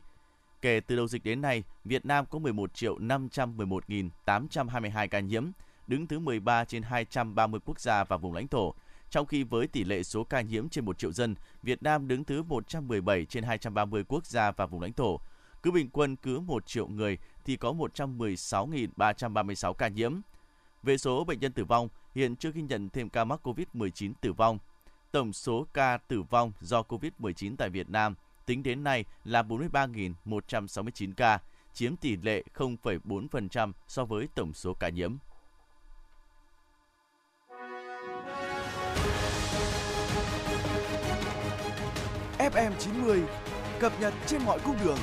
Kể 0.63 0.81
từ 0.81 0.97
đầu 0.97 1.09
dịch 1.09 1.25
đến 1.25 1.43
nay, 1.43 1.65
Việt 1.85 2.07
Nam 2.07 2.27
có 2.27 2.39
11 2.39 2.75
triệu 2.75 2.99
511.822 2.99 5.09
ca 5.09 5.21
nhiễm, 5.21 5.51
đứng 5.87 6.07
thứ 6.07 6.19
13 6.19 6.65
trên 6.65 6.83
230 6.83 7.61
quốc 7.65 7.81
gia 7.81 8.05
và 8.05 8.17
vùng 8.17 8.33
lãnh 8.33 8.49
thổ. 8.49 8.75
Trong 9.11 9.27
khi 9.27 9.43
với 9.43 9.67
tỷ 9.67 9.85
lệ 9.85 10.03
số 10.03 10.25
ca 10.25 10.41
nhiễm 10.41 10.69
trên 10.69 10.85
1 10.85 10.99
triệu 10.99 11.13
dân, 11.13 11.35
Việt 11.63 11.83
Nam 11.83 12.09
đứng 12.09 12.25
thứ 12.25 12.43
117 12.43 13.25
trên 13.25 13.45
230 13.45 14.05
quốc 14.09 14.27
gia 14.27 14.51
và 14.51 14.67
vùng 14.67 14.81
lãnh 14.81 14.93
thổ. 14.93 15.21
Cứ 15.63 15.71
bình 15.71 15.89
quân 15.93 16.17
cứ 16.17 16.41
1 16.41 16.67
triệu 16.67 16.89
người 16.89 17.19
thì 17.45 17.57
có 17.57 17.73
116.336 17.73 19.73
ca 19.73 19.89
nhiễm. 19.89 20.21
Về 20.83 20.99
số 20.99 21.25
bệnh 21.25 21.41
nhân 21.41 21.53
tử 21.53 21.65
vong, 21.65 21.89
hiện 22.15 22.37
chưa 22.37 22.53
ghi 22.53 22.63
nhận 22.63 22.89
thêm 22.89 23.09
ca 23.09 23.25
mắc 23.25 23.47
COVID-19 23.47 24.13
tử 24.21 24.33
vong. 24.33 24.59
Tổng 25.13 25.33
số 25.33 25.67
ca 25.73 25.99
tử 26.09 26.23
vong 26.23 26.53
do 26.61 26.83
COVID-19 26.83 27.55
tại 27.59 27.69
Việt 27.69 27.91
Nam 27.91 28.15
tính 28.53 28.63
đến 28.63 28.85
nay 28.85 29.05
là 29.25 29.43
43.169 29.43 31.13
ca, 31.17 31.39
chiếm 31.73 31.97
tỷ 31.97 32.17
lệ 32.17 32.43
0,4% 32.55 33.73
so 33.89 34.05
với 34.05 34.29
tổng 34.35 34.53
số 34.53 34.75
ca 34.75 34.89
nhiễm. 34.89 35.17
FM 42.39 42.73
90 42.79 43.23
cập 43.81 44.01
nhật 44.01 44.15
trên 44.27 44.43
mọi 44.45 44.59
cung 44.65 44.77
đường. 44.85 44.99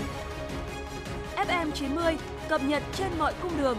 FM 1.35 1.71
90 1.71 2.17
cập 2.49 2.61
nhật 2.63 2.83
trên 2.93 3.11
mọi 3.17 3.33
cung 3.41 3.57
đường. 3.57 3.77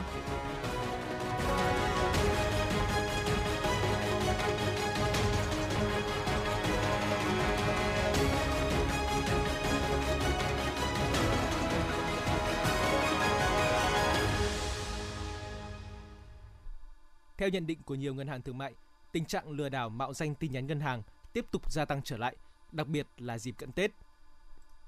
Theo 17.41 17.49
nhận 17.49 17.67
định 17.67 17.83
của 17.83 17.95
nhiều 17.95 18.15
ngân 18.15 18.29
hàng 18.29 18.43
thương 18.43 18.59
mại, 18.59 18.75
tình 19.13 19.25
trạng 19.25 19.51
lừa 19.51 19.69
đảo 19.69 19.89
mạo 19.89 20.15
danh 20.15 20.35
tin 20.35 20.53
nhắn 20.53 20.67
ngân 20.67 20.81
hàng 20.81 21.03
tiếp 21.33 21.47
tục 21.51 21.73
gia 21.73 21.85
tăng 21.85 22.03
trở 22.03 22.17
lại, 22.17 22.37
đặc 22.73 22.87
biệt 22.87 23.07
là 23.19 23.39
dịp 23.39 23.53
cận 23.59 23.73
Tết. 23.73 23.91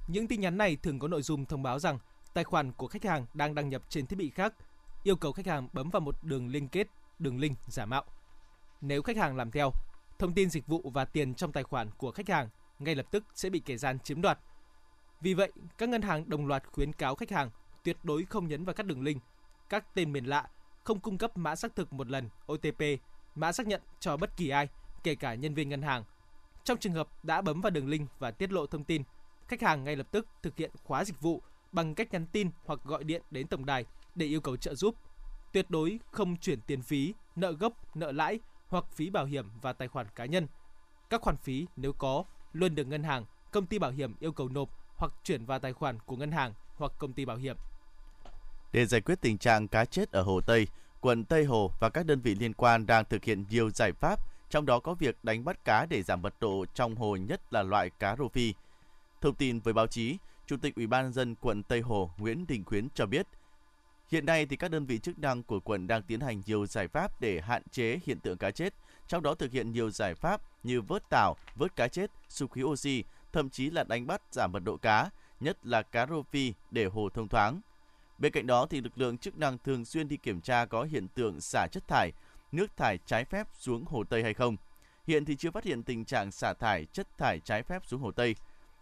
Những 0.08 0.28
tin 0.28 0.40
nhắn 0.40 0.58
này 0.58 0.76
thường 0.76 0.98
có 0.98 1.08
nội 1.08 1.22
dung 1.22 1.44
thông 1.44 1.62
báo 1.62 1.78
rằng 1.78 1.98
tài 2.34 2.44
khoản 2.44 2.72
của 2.72 2.86
khách 2.86 3.04
hàng 3.04 3.26
đang 3.34 3.54
đăng 3.54 3.68
nhập 3.68 3.82
trên 3.88 4.06
thiết 4.06 4.16
bị 4.16 4.30
khác, 4.30 4.54
yêu 5.02 5.16
cầu 5.16 5.32
khách 5.32 5.46
hàng 5.46 5.68
bấm 5.72 5.90
vào 5.90 6.00
một 6.00 6.14
đường 6.22 6.48
liên 6.48 6.68
kết, 6.68 6.86
đường 7.18 7.38
link 7.38 7.58
giả 7.66 7.86
mạo. 7.86 8.04
Nếu 8.80 9.02
khách 9.02 9.16
hàng 9.16 9.36
làm 9.36 9.50
theo, 9.50 9.70
thông 10.18 10.34
tin 10.34 10.50
dịch 10.50 10.66
vụ 10.66 10.90
và 10.94 11.04
tiền 11.04 11.34
trong 11.34 11.52
tài 11.52 11.62
khoản 11.62 11.90
của 11.90 12.10
khách 12.10 12.28
hàng 12.28 12.48
ngay 12.78 12.94
lập 12.94 13.06
tức 13.10 13.24
sẽ 13.34 13.50
bị 13.50 13.60
kẻ 13.60 13.76
gian 13.76 13.98
chiếm 13.98 14.22
đoạt. 14.22 14.38
Vì 15.20 15.34
vậy, 15.34 15.52
các 15.78 15.88
ngân 15.88 16.02
hàng 16.02 16.28
đồng 16.28 16.46
loạt 16.46 16.62
khuyến 16.72 16.92
cáo 16.92 17.14
khách 17.14 17.30
hàng 17.30 17.50
tuyệt 17.84 17.96
đối 18.02 18.24
không 18.24 18.48
nhấn 18.48 18.64
vào 18.64 18.74
các 18.74 18.86
đường 18.86 19.02
link, 19.02 19.22
các 19.68 19.94
tên 19.94 20.12
miền 20.12 20.24
lạ, 20.24 20.48
không 20.84 21.00
cung 21.00 21.18
cấp 21.18 21.36
mã 21.36 21.56
xác 21.56 21.76
thực 21.76 21.92
một 21.92 22.10
lần 22.10 22.28
OTP, 22.52 22.82
mã 23.34 23.52
xác 23.52 23.66
nhận 23.66 23.80
cho 24.00 24.16
bất 24.16 24.36
kỳ 24.36 24.48
ai, 24.48 24.68
kể 25.02 25.14
cả 25.14 25.34
nhân 25.34 25.54
viên 25.54 25.68
ngân 25.68 25.82
hàng. 25.82 26.04
Trong 26.64 26.78
trường 26.78 26.92
hợp 26.92 27.08
đã 27.24 27.42
bấm 27.42 27.60
vào 27.60 27.70
đường 27.70 27.88
link 27.88 28.10
và 28.18 28.30
tiết 28.30 28.52
lộ 28.52 28.66
thông 28.66 28.84
tin, 28.84 29.02
khách 29.48 29.62
hàng 29.62 29.84
ngay 29.84 29.96
lập 29.96 30.06
tức 30.10 30.26
thực 30.42 30.56
hiện 30.56 30.70
khóa 30.84 31.04
dịch 31.04 31.20
vụ 31.20 31.42
bằng 31.72 31.94
cách 31.94 32.12
nhắn 32.12 32.26
tin 32.26 32.50
hoặc 32.64 32.80
gọi 32.84 33.04
điện 33.04 33.22
đến 33.30 33.46
tổng 33.46 33.66
đài 33.66 33.84
để 34.14 34.26
yêu 34.26 34.40
cầu 34.40 34.56
trợ 34.56 34.74
giúp. 34.74 34.94
Tuyệt 35.52 35.70
đối 35.70 35.98
không 36.10 36.36
chuyển 36.36 36.60
tiền 36.60 36.82
phí, 36.82 37.14
nợ 37.36 37.52
gốc, 37.52 37.96
nợ 37.96 38.12
lãi 38.12 38.40
hoặc 38.68 38.84
phí 38.92 39.10
bảo 39.10 39.24
hiểm 39.24 39.46
và 39.62 39.72
tài 39.72 39.88
khoản 39.88 40.06
cá 40.14 40.24
nhân. 40.24 40.46
Các 41.10 41.20
khoản 41.20 41.36
phí 41.36 41.66
nếu 41.76 41.92
có 41.92 42.24
luôn 42.52 42.74
được 42.74 42.86
ngân 42.86 43.02
hàng, 43.02 43.24
công 43.50 43.66
ty 43.66 43.78
bảo 43.78 43.90
hiểm 43.90 44.14
yêu 44.20 44.32
cầu 44.32 44.48
nộp 44.48 44.68
hoặc 44.96 45.12
chuyển 45.24 45.44
vào 45.44 45.58
tài 45.58 45.72
khoản 45.72 45.98
của 46.06 46.16
ngân 46.16 46.32
hàng 46.32 46.54
hoặc 46.76 46.92
công 46.98 47.12
ty 47.12 47.24
bảo 47.24 47.36
hiểm. 47.36 47.56
Để 48.72 48.86
giải 48.86 49.00
quyết 49.00 49.20
tình 49.20 49.38
trạng 49.38 49.68
cá 49.68 49.84
chết 49.84 50.12
ở 50.12 50.22
Hồ 50.22 50.40
Tây, 50.40 50.66
quận 51.00 51.24
Tây 51.24 51.44
Hồ 51.44 51.72
và 51.80 51.90
các 51.90 52.06
đơn 52.06 52.20
vị 52.20 52.34
liên 52.34 52.54
quan 52.54 52.86
đang 52.86 53.04
thực 53.04 53.24
hiện 53.24 53.44
nhiều 53.50 53.70
giải 53.70 53.92
pháp, 53.92 54.18
trong 54.50 54.66
đó 54.66 54.80
có 54.80 54.94
việc 54.94 55.16
đánh 55.22 55.44
bắt 55.44 55.64
cá 55.64 55.86
để 55.86 56.02
giảm 56.02 56.22
mật 56.22 56.34
độ 56.40 56.66
trong 56.74 56.96
hồ 56.96 57.16
nhất 57.16 57.52
là 57.52 57.62
loại 57.62 57.90
cá 57.90 58.16
rô 58.16 58.28
phi. 58.28 58.54
Thông 59.20 59.34
tin 59.34 59.60
với 59.60 59.74
báo 59.74 59.86
chí, 59.86 60.18
Chủ 60.46 60.56
tịch 60.56 60.74
Ủy 60.74 60.86
ban 60.86 61.12
dân 61.12 61.34
quận 61.34 61.62
Tây 61.62 61.80
Hồ 61.80 62.10
Nguyễn 62.18 62.46
Đình 62.46 62.64
Khuyến 62.64 62.88
cho 62.94 63.06
biết, 63.06 63.26
hiện 64.08 64.26
nay 64.26 64.46
thì 64.46 64.56
các 64.56 64.70
đơn 64.70 64.86
vị 64.86 64.98
chức 64.98 65.18
năng 65.18 65.42
của 65.42 65.60
quận 65.60 65.86
đang 65.86 66.02
tiến 66.02 66.20
hành 66.20 66.42
nhiều 66.46 66.66
giải 66.66 66.88
pháp 66.88 67.20
để 67.20 67.40
hạn 67.40 67.62
chế 67.70 68.00
hiện 68.06 68.20
tượng 68.20 68.38
cá 68.38 68.50
chết, 68.50 68.74
trong 69.08 69.22
đó 69.22 69.34
thực 69.34 69.52
hiện 69.52 69.72
nhiều 69.72 69.90
giải 69.90 70.14
pháp 70.14 70.40
như 70.62 70.80
vớt 70.80 71.02
tảo, 71.10 71.36
vớt 71.54 71.76
cá 71.76 71.88
chết, 71.88 72.10
sục 72.28 72.52
khí 72.52 72.62
oxy, 72.62 73.04
thậm 73.32 73.50
chí 73.50 73.70
là 73.70 73.84
đánh 73.84 74.06
bắt 74.06 74.22
giảm 74.30 74.52
mật 74.52 74.64
độ 74.64 74.76
cá, 74.76 75.10
nhất 75.40 75.66
là 75.66 75.82
cá 75.82 76.06
rô 76.06 76.22
phi 76.22 76.54
để 76.70 76.84
hồ 76.84 77.08
thông 77.14 77.28
thoáng. 77.28 77.60
Bên 78.18 78.32
cạnh 78.32 78.46
đó 78.46 78.66
thì 78.66 78.80
lực 78.80 78.98
lượng 78.98 79.18
chức 79.18 79.38
năng 79.38 79.58
thường 79.58 79.84
xuyên 79.84 80.08
đi 80.08 80.16
kiểm 80.16 80.40
tra 80.40 80.64
có 80.64 80.82
hiện 80.82 81.08
tượng 81.08 81.40
xả 81.40 81.66
chất 81.72 81.88
thải, 81.88 82.12
nước 82.52 82.76
thải 82.76 82.98
trái 83.06 83.24
phép 83.24 83.46
xuống 83.52 83.84
hồ 83.84 84.04
Tây 84.04 84.22
hay 84.22 84.34
không. 84.34 84.56
Hiện 85.06 85.24
thì 85.24 85.36
chưa 85.36 85.50
phát 85.50 85.64
hiện 85.64 85.82
tình 85.82 86.04
trạng 86.04 86.32
xả 86.32 86.52
thải 86.52 86.84
chất 86.84 87.18
thải 87.18 87.40
trái 87.40 87.62
phép 87.62 87.82
xuống 87.86 88.00
hồ 88.00 88.10
Tây. 88.10 88.36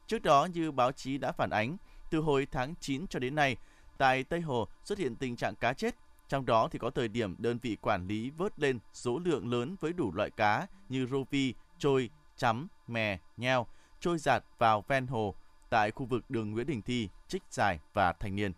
Trước 0.06 0.22
đó 0.22 0.48
như 0.54 0.72
báo 0.72 0.92
chí 0.92 1.18
đã 1.18 1.32
phản 1.32 1.50
ánh, 1.50 1.76
từ 2.10 2.18
hồi 2.20 2.46
tháng 2.50 2.74
9 2.80 3.06
cho 3.06 3.18
đến 3.18 3.34
nay, 3.34 3.56
tại 3.98 4.24
Tây 4.24 4.40
Hồ 4.40 4.68
xuất 4.84 4.98
hiện 4.98 5.16
tình 5.16 5.36
trạng 5.36 5.54
cá 5.54 5.72
chết. 5.72 5.94
Trong 6.28 6.46
đó 6.46 6.68
thì 6.72 6.78
có 6.78 6.90
thời 6.90 7.08
điểm 7.08 7.34
đơn 7.38 7.58
vị 7.62 7.76
quản 7.80 8.06
lý 8.06 8.30
vớt 8.30 8.58
lên 8.58 8.78
số 8.92 9.18
lượng 9.24 9.50
lớn 9.50 9.76
với 9.80 9.92
đủ 9.92 10.12
loại 10.14 10.30
cá 10.30 10.66
như 10.88 11.06
rô 11.06 11.24
vi, 11.30 11.54
trôi, 11.78 12.10
chấm, 12.36 12.68
mè, 12.86 13.18
nheo, 13.36 13.66
trôi 14.00 14.18
giạt 14.18 14.44
vào 14.58 14.84
ven 14.88 15.06
hồ 15.06 15.34
tại 15.70 15.90
khu 15.90 16.06
vực 16.06 16.30
đường 16.30 16.52
Nguyễn 16.52 16.66
Đình 16.66 16.82
Thi, 16.82 17.08
Trích 17.28 17.42
Dài 17.50 17.78
và 17.92 18.12
Thanh 18.12 18.36
Niên. 18.36 18.52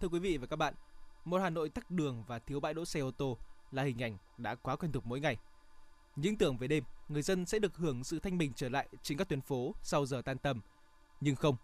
Thưa 0.00 0.08
quý 0.08 0.18
vị 0.18 0.38
và 0.38 0.46
các 0.46 0.56
bạn, 0.56 0.74
một 1.24 1.38
Hà 1.38 1.50
Nội 1.50 1.68
tắc 1.68 1.90
đường 1.90 2.24
và 2.26 2.38
thiếu 2.38 2.60
bãi 2.60 2.74
đỗ 2.74 2.84
xe 2.84 3.00
ô 3.00 3.10
tô 3.10 3.38
là 3.72 3.82
hình 3.82 4.02
ảnh 4.02 4.16
đã 4.38 4.54
quá 4.54 4.76
quen 4.76 4.92
thuộc 4.92 5.06
mỗi 5.06 5.20
ngày. 5.20 5.36
Những 6.16 6.36
tưởng 6.36 6.56
về 6.56 6.68
đêm, 6.68 6.84
người 7.08 7.22
dân 7.22 7.46
sẽ 7.46 7.58
được 7.58 7.76
hưởng 7.76 8.04
sự 8.04 8.18
thanh 8.18 8.38
bình 8.38 8.52
trở 8.56 8.68
lại 8.68 8.88
trên 9.02 9.18
các 9.18 9.28
tuyến 9.28 9.40
phố 9.40 9.74
sau 9.82 10.06
giờ 10.06 10.22
tan 10.24 10.38
tầm. 10.38 10.60
Nhưng 11.20 11.36
không, 11.36 11.56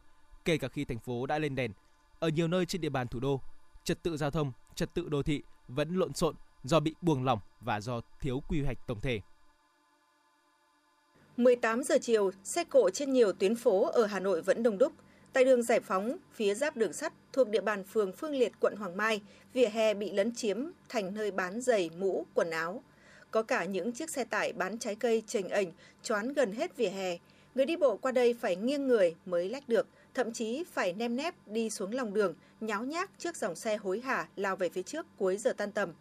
kể 0.45 0.59
cả 0.59 0.69
khi 0.69 0.85
thành 0.85 0.99
phố 0.99 1.27
đã 1.27 1.39
lên 1.39 1.55
đèn, 1.55 1.73
ở 2.19 2.29
nhiều 2.29 2.49
nơi 2.49 2.67
trên 2.67 2.81
địa 2.81 2.89
bàn 2.89 3.09
thủ 3.09 3.21
đô, 3.21 3.41
trật 3.85 4.03
tự 4.03 4.17
giao 4.17 4.31
thông, 4.31 4.53
trật 4.75 4.95
tự 4.95 5.09
đô 5.09 5.23
thị 5.23 5.43
vẫn 5.69 5.95
lộn 5.95 6.15
xộn 6.15 6.35
do 6.65 6.81
bị 6.81 6.95
buông 7.03 7.25
lỏng 7.25 7.41
và 7.61 7.81
do 7.81 8.01
thiếu 8.21 8.43
quy 8.49 8.63
hoạch 8.63 8.87
tổng 8.87 9.01
thể. 9.01 9.21
18 11.37 11.83
giờ 11.83 11.99
chiều, 12.03 12.31
xe 12.45 12.65
cộ 12.65 12.91
trên 12.91 13.13
nhiều 13.13 13.33
tuyến 13.33 13.57
phố 13.57 13.87
ở 13.87 14.07
Hà 14.07 14.21
Nội 14.21 14.43
vẫn 14.43 14.63
đông 14.63 14.79
đúc. 14.79 14.93
Tại 15.33 15.45
đường 15.45 15.63
Giải 15.63 15.81
Phóng, 15.81 16.17
phía 16.35 16.55
giáp 16.55 16.77
đường 16.77 16.93
sắt 16.93 17.13
thuộc 17.33 17.49
địa 17.49 17.61
bàn 17.61 17.85
phường 17.85 18.13
Phương 18.13 18.35
Liệt, 18.35 18.53
quận 18.61 18.77
Hoàng 18.77 18.97
Mai, 18.97 19.23
vỉa 19.53 19.69
hè 19.69 19.95
bị 19.95 20.13
lấn 20.13 20.35
chiếm 20.35 20.57
thành 20.89 21.15
nơi 21.15 21.31
bán 21.31 21.61
giày, 21.61 21.91
mũ, 21.99 22.27
quần 22.35 22.51
áo. 22.51 22.83
Có 23.31 23.43
cả 23.43 23.65
những 23.65 23.93
chiếc 23.93 24.11
xe 24.11 24.25
tải 24.25 24.53
bán 24.53 24.79
trái 24.79 24.95
cây 24.95 25.23
chềnh 25.27 25.49
ảnh 25.49 25.73
choán 26.03 26.33
gần 26.33 26.53
hết 26.53 26.77
vỉa 26.77 26.89
hè. 26.89 27.19
Người 27.55 27.67
đi 27.67 27.77
bộ 27.77 27.97
qua 27.97 28.13
đây 28.13 28.35
phải 28.41 28.57
nghiêng 28.57 28.89
người 28.89 29.15
mới 29.27 29.49
lách 29.49 29.69
được, 29.69 29.87
thậm 30.15 30.33
chí 30.33 30.65
phải 30.73 30.93
nem 30.93 31.17
nép 31.17 31.35
đi 31.47 31.71
xuống 31.71 31.95
lòng 31.95 32.15
đường, 32.15 32.35
nháo 32.61 32.85
nhác 32.85 33.11
trước 33.19 33.37
dòng 33.37 33.57
xe 33.57 33.77
hối 33.77 34.01
hả 34.01 34.29
lao 34.37 34.57
về 34.57 34.69
phía 34.69 34.83
trước 34.83 35.07
cuối 35.19 35.37
giờ 35.37 35.53
tan 35.53 35.73
tầm. 35.73 35.93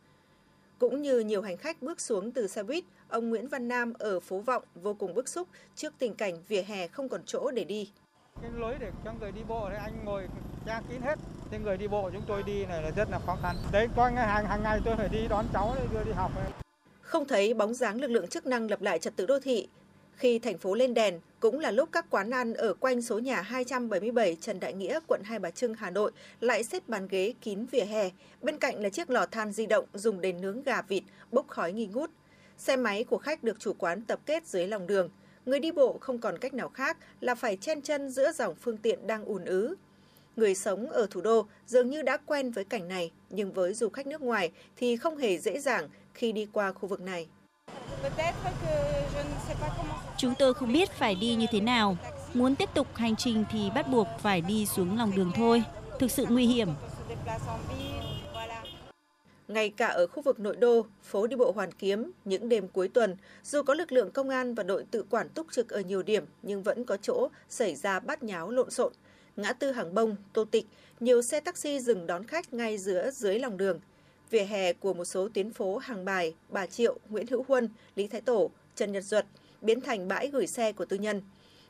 Cũng 0.79 1.01
như 1.01 1.19
nhiều 1.19 1.41
hành 1.41 1.57
khách 1.57 1.81
bước 1.81 2.01
xuống 2.01 2.31
từ 2.31 2.47
xe 2.47 2.63
buýt, 2.63 2.83
ông 3.07 3.29
Nguyễn 3.29 3.47
Văn 3.47 3.67
Nam 3.67 3.93
ở 3.99 4.19
phố 4.19 4.39
Vọng 4.39 4.63
vô 4.75 4.93
cùng 4.93 5.13
bức 5.13 5.29
xúc 5.29 5.47
trước 5.75 5.93
tình 5.99 6.13
cảnh 6.15 6.43
vỉa 6.47 6.61
hè 6.61 6.87
không 6.87 7.09
còn 7.09 7.21
chỗ 7.25 7.51
để 7.51 7.63
đi. 7.63 7.91
Cái 8.41 8.51
lối 8.51 8.75
để 8.79 8.91
cho 9.05 9.13
người 9.19 9.31
đi 9.31 9.41
bộ 9.47 9.69
thì 9.69 9.75
anh 9.79 10.05
ngồi 10.05 10.27
che 10.65 10.79
kín 10.89 11.01
hết. 11.01 11.19
thì 11.51 11.57
người 11.57 11.77
đi 11.77 11.87
bộ 11.87 12.09
chúng 12.13 12.23
tôi 12.27 12.43
đi 12.43 12.65
này 12.65 12.81
là 12.81 12.91
rất 12.95 13.09
là 13.11 13.19
khó 13.25 13.37
khăn. 13.41 13.55
Đấy, 13.71 13.87
có 13.95 14.11
hàng 14.15 14.45
hàng 14.45 14.63
ngày 14.63 14.79
tôi 14.85 14.95
phải 14.95 15.09
đi 15.09 15.27
đón 15.29 15.45
cháu 15.53 15.73
để 15.75 15.87
đưa 15.93 16.03
đi 16.03 16.11
học. 16.11 16.31
Ấy. 16.35 16.51
Không 17.01 17.27
thấy 17.27 17.53
bóng 17.53 17.73
dáng 17.73 18.01
lực 18.01 18.11
lượng 18.11 18.27
chức 18.27 18.45
năng 18.45 18.69
lập 18.69 18.81
lại 18.81 18.99
trật 18.99 19.15
tự 19.15 19.25
đô 19.25 19.39
thị. 19.39 19.67
Khi 20.15 20.39
thành 20.39 20.57
phố 20.57 20.75
lên 20.75 20.93
đèn, 20.93 21.19
cũng 21.39 21.59
là 21.59 21.71
lúc 21.71 21.89
các 21.91 22.05
quán 22.09 22.29
ăn 22.29 22.53
ở 22.53 22.73
quanh 22.73 23.01
số 23.01 23.19
nhà 23.19 23.41
277 23.41 24.37
Trần 24.41 24.59
Đại 24.59 24.73
Nghĩa, 24.73 24.99
quận 25.07 25.21
Hai 25.23 25.39
Bà 25.39 25.51
Trưng, 25.51 25.73
Hà 25.73 25.89
Nội 25.89 26.11
lại 26.39 26.63
xếp 26.63 26.83
bàn 26.87 27.07
ghế 27.07 27.33
kín 27.41 27.65
vỉa 27.65 27.85
hè. 27.85 28.09
Bên 28.41 28.57
cạnh 28.57 28.81
là 28.81 28.89
chiếc 28.89 29.09
lò 29.09 29.25
than 29.25 29.51
di 29.51 29.65
động 29.65 29.85
dùng 29.93 30.21
để 30.21 30.31
nướng 30.31 30.63
gà 30.63 30.81
vịt, 30.81 31.03
bốc 31.31 31.47
khói 31.47 31.73
nghi 31.73 31.87
ngút. 31.87 32.11
Xe 32.57 32.75
máy 32.75 33.03
của 33.03 33.17
khách 33.17 33.43
được 33.43 33.59
chủ 33.59 33.73
quán 33.73 34.01
tập 34.01 34.19
kết 34.25 34.47
dưới 34.47 34.67
lòng 34.67 34.87
đường. 34.87 35.09
Người 35.45 35.59
đi 35.59 35.71
bộ 35.71 35.97
không 36.01 36.19
còn 36.19 36.37
cách 36.37 36.53
nào 36.53 36.69
khác 36.69 36.97
là 37.21 37.35
phải 37.35 37.55
chen 37.55 37.81
chân 37.81 38.09
giữa 38.09 38.31
dòng 38.31 38.55
phương 38.55 38.77
tiện 38.77 39.07
đang 39.07 39.25
ùn 39.25 39.45
ứ. 39.45 39.75
Người 40.35 40.55
sống 40.55 40.89
ở 40.89 41.07
thủ 41.11 41.21
đô 41.21 41.45
dường 41.67 41.89
như 41.89 42.01
đã 42.01 42.17
quen 42.25 42.51
với 42.51 42.63
cảnh 42.63 42.87
này, 42.87 43.11
nhưng 43.29 43.51
với 43.51 43.73
du 43.73 43.89
khách 43.89 44.07
nước 44.07 44.21
ngoài 44.21 44.51
thì 44.77 44.97
không 44.97 45.17
hề 45.17 45.37
dễ 45.37 45.59
dàng 45.59 45.89
khi 46.13 46.31
đi 46.31 46.47
qua 46.53 46.71
khu 46.71 46.89
vực 46.89 47.01
này. 47.01 47.27
Chúng 50.17 50.33
tôi 50.39 50.53
không 50.53 50.73
biết 50.73 50.91
phải 50.91 51.15
đi 51.15 51.35
như 51.35 51.45
thế 51.51 51.59
nào. 51.59 51.97
Muốn 52.33 52.55
tiếp 52.55 52.69
tục 52.73 52.87
hành 52.95 53.15
trình 53.15 53.45
thì 53.51 53.69
bắt 53.75 53.87
buộc 53.87 54.07
phải 54.19 54.41
đi 54.41 54.65
xuống 54.65 54.97
lòng 54.97 55.15
đường 55.15 55.31
thôi. 55.35 55.63
Thực 55.99 56.11
sự 56.11 56.25
nguy 56.29 56.45
hiểm. 56.45 56.69
Ngay 59.49 59.69
cả 59.69 59.87
ở 59.87 60.07
khu 60.07 60.21
vực 60.21 60.39
nội 60.39 60.55
đô, 60.55 60.85
phố 61.03 61.27
đi 61.27 61.35
bộ 61.35 61.51
Hoàn 61.51 61.71
Kiếm, 61.71 62.11
những 62.25 62.49
đêm 62.49 62.67
cuối 62.67 62.87
tuần, 62.87 63.17
dù 63.43 63.63
có 63.63 63.73
lực 63.73 63.91
lượng 63.91 64.11
công 64.11 64.29
an 64.29 64.53
và 64.53 64.63
đội 64.63 64.85
tự 64.91 65.03
quản 65.09 65.29
túc 65.29 65.47
trực 65.51 65.69
ở 65.69 65.79
nhiều 65.79 66.03
điểm 66.03 66.25
nhưng 66.41 66.63
vẫn 66.63 66.83
có 66.83 66.97
chỗ 66.97 67.29
xảy 67.49 67.75
ra 67.75 67.99
bắt 67.99 68.23
nháo 68.23 68.51
lộn 68.51 68.69
xộn. 68.69 68.93
Ngã 69.35 69.53
tư 69.53 69.71
Hàng 69.71 69.93
Bông, 69.93 70.15
Tô 70.33 70.45
Tịch, 70.45 70.65
nhiều 70.99 71.21
xe 71.21 71.39
taxi 71.39 71.79
dừng 71.79 72.07
đón 72.07 72.23
khách 72.23 72.53
ngay 72.53 72.77
giữa 72.77 73.11
dưới 73.11 73.39
lòng 73.39 73.57
đường. 73.57 73.79
Vỉa 74.29 74.43
hè 74.43 74.73
của 74.73 74.93
một 74.93 75.05
số 75.05 75.29
tuyến 75.33 75.53
phố 75.53 75.77
Hàng 75.77 76.05
Bài, 76.05 76.35
Bà 76.49 76.65
Triệu, 76.65 76.99
Nguyễn 77.09 77.27
Hữu 77.27 77.45
Huân, 77.47 77.69
Lý 77.95 78.07
Thái 78.07 78.21
Tổ, 78.21 78.51
Trần 78.75 78.91
Nhật 78.91 79.03
Duật 79.03 79.25
biến 79.61 79.81
thành 79.81 80.07
bãi 80.07 80.27
gửi 80.27 80.47
xe 80.47 80.71
của 80.71 80.85
tư 80.85 80.97
nhân. 80.97 81.21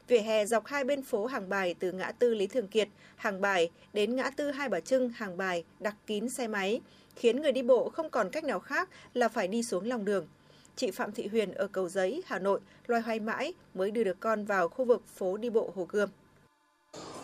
Vỉa 0.10 0.20
hè 0.20 0.46
dọc 0.46 0.66
hai 0.66 0.84
bên 0.84 1.04
phố 1.04 1.26
Hàng 1.26 1.50
Bài 1.50 1.76
từ 1.80 1.92
ngã 1.92 2.12
tư 2.20 2.34
Lý 2.34 2.48
Thường 2.48 2.68
Kiệt, 2.68 2.88
Hàng 3.16 3.42
Bài 3.42 3.70
đến 3.94 4.16
ngã 4.16 4.30
tư 4.30 4.52
Hai 4.52 4.70
Bà 4.70 4.80
Trưng, 4.80 5.10
Hàng 5.10 5.38
Bài 5.38 5.64
đặc 5.80 5.96
kín 6.08 6.30
xe 6.30 6.48
máy, 6.48 6.82
khiến 7.16 7.42
người 7.42 7.52
đi 7.52 7.62
bộ 7.62 7.90
không 7.90 8.10
còn 8.10 8.30
cách 8.30 8.44
nào 8.44 8.60
khác 8.60 8.90
là 9.14 9.28
phải 9.28 9.48
đi 9.48 9.64
xuống 9.64 9.88
lòng 9.88 10.06
đường. 10.06 10.28
Chị 10.76 10.92
Phạm 10.92 11.12
Thị 11.12 11.28
Huyền 11.28 11.52
ở 11.52 11.68
Cầu 11.68 11.90
Giấy, 11.90 12.24
Hà 12.26 12.40
Nội 12.40 12.60
loay 12.88 13.02
hoay 13.02 13.20
mãi 13.20 13.54
mới 13.74 13.92
đưa 13.92 14.04
được 14.04 14.20
con 14.20 14.46
vào 14.46 14.70
khu 14.70 14.86
vực 14.86 15.02
phố 15.16 15.38
đi 15.38 15.50
bộ 15.50 15.74
Hồ 15.76 15.88
Gươm. 15.90 16.10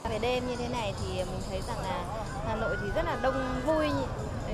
Về 0.10 0.20
đêm 0.22 0.44
như 0.50 0.56
thế 0.56 0.68
này 0.72 0.94
thì 1.02 1.18
mình 1.18 1.42
thấy 1.50 1.62
rằng 1.68 1.78
là 1.78 2.26
Hà 2.48 2.56
Nội 2.56 2.76
thì 2.82 2.88
rất 2.96 3.06
là 3.06 3.20
đông 3.24 3.36
vui, 3.66 3.88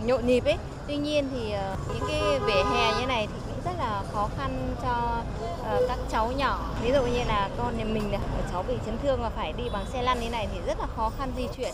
nhộn 0.05 0.27
nhịp 0.27 0.45
ấy. 0.45 0.57
Tuy 0.87 0.97
nhiên 0.97 1.29
thì 1.33 1.51
ờ, 1.51 1.77
những 1.93 2.03
cái 2.07 2.39
vỉa 2.39 2.63
hè 2.73 3.01
như 3.01 3.07
này 3.07 3.27
thì 3.27 3.50
rất 3.65 3.71
là 3.77 4.03
khó 4.11 4.29
khăn 4.37 4.75
cho 4.81 5.23
uh, 5.61 5.87
các 5.87 5.99
cháu 6.11 6.31
nhỏ. 6.31 6.75
Ví 6.83 6.91
dụ 6.93 7.01
như 7.01 7.19
là 7.27 7.49
con 7.57 7.77
nhà 7.77 7.85
mình 7.85 8.11
này, 8.11 8.21
cháu 8.51 8.63
bị 8.67 8.73
chấn 8.85 8.97
thương 9.03 9.19
và 9.21 9.29
phải 9.29 9.53
đi 9.57 9.63
bằng 9.73 9.85
xe 9.93 10.01
lăn 10.01 10.19
như 10.19 10.29
này 10.29 10.47
thì 10.53 10.59
rất 10.67 10.79
là 10.79 10.87
khó 10.87 11.11
khăn 11.17 11.31
di 11.37 11.43
chuyển. 11.57 11.73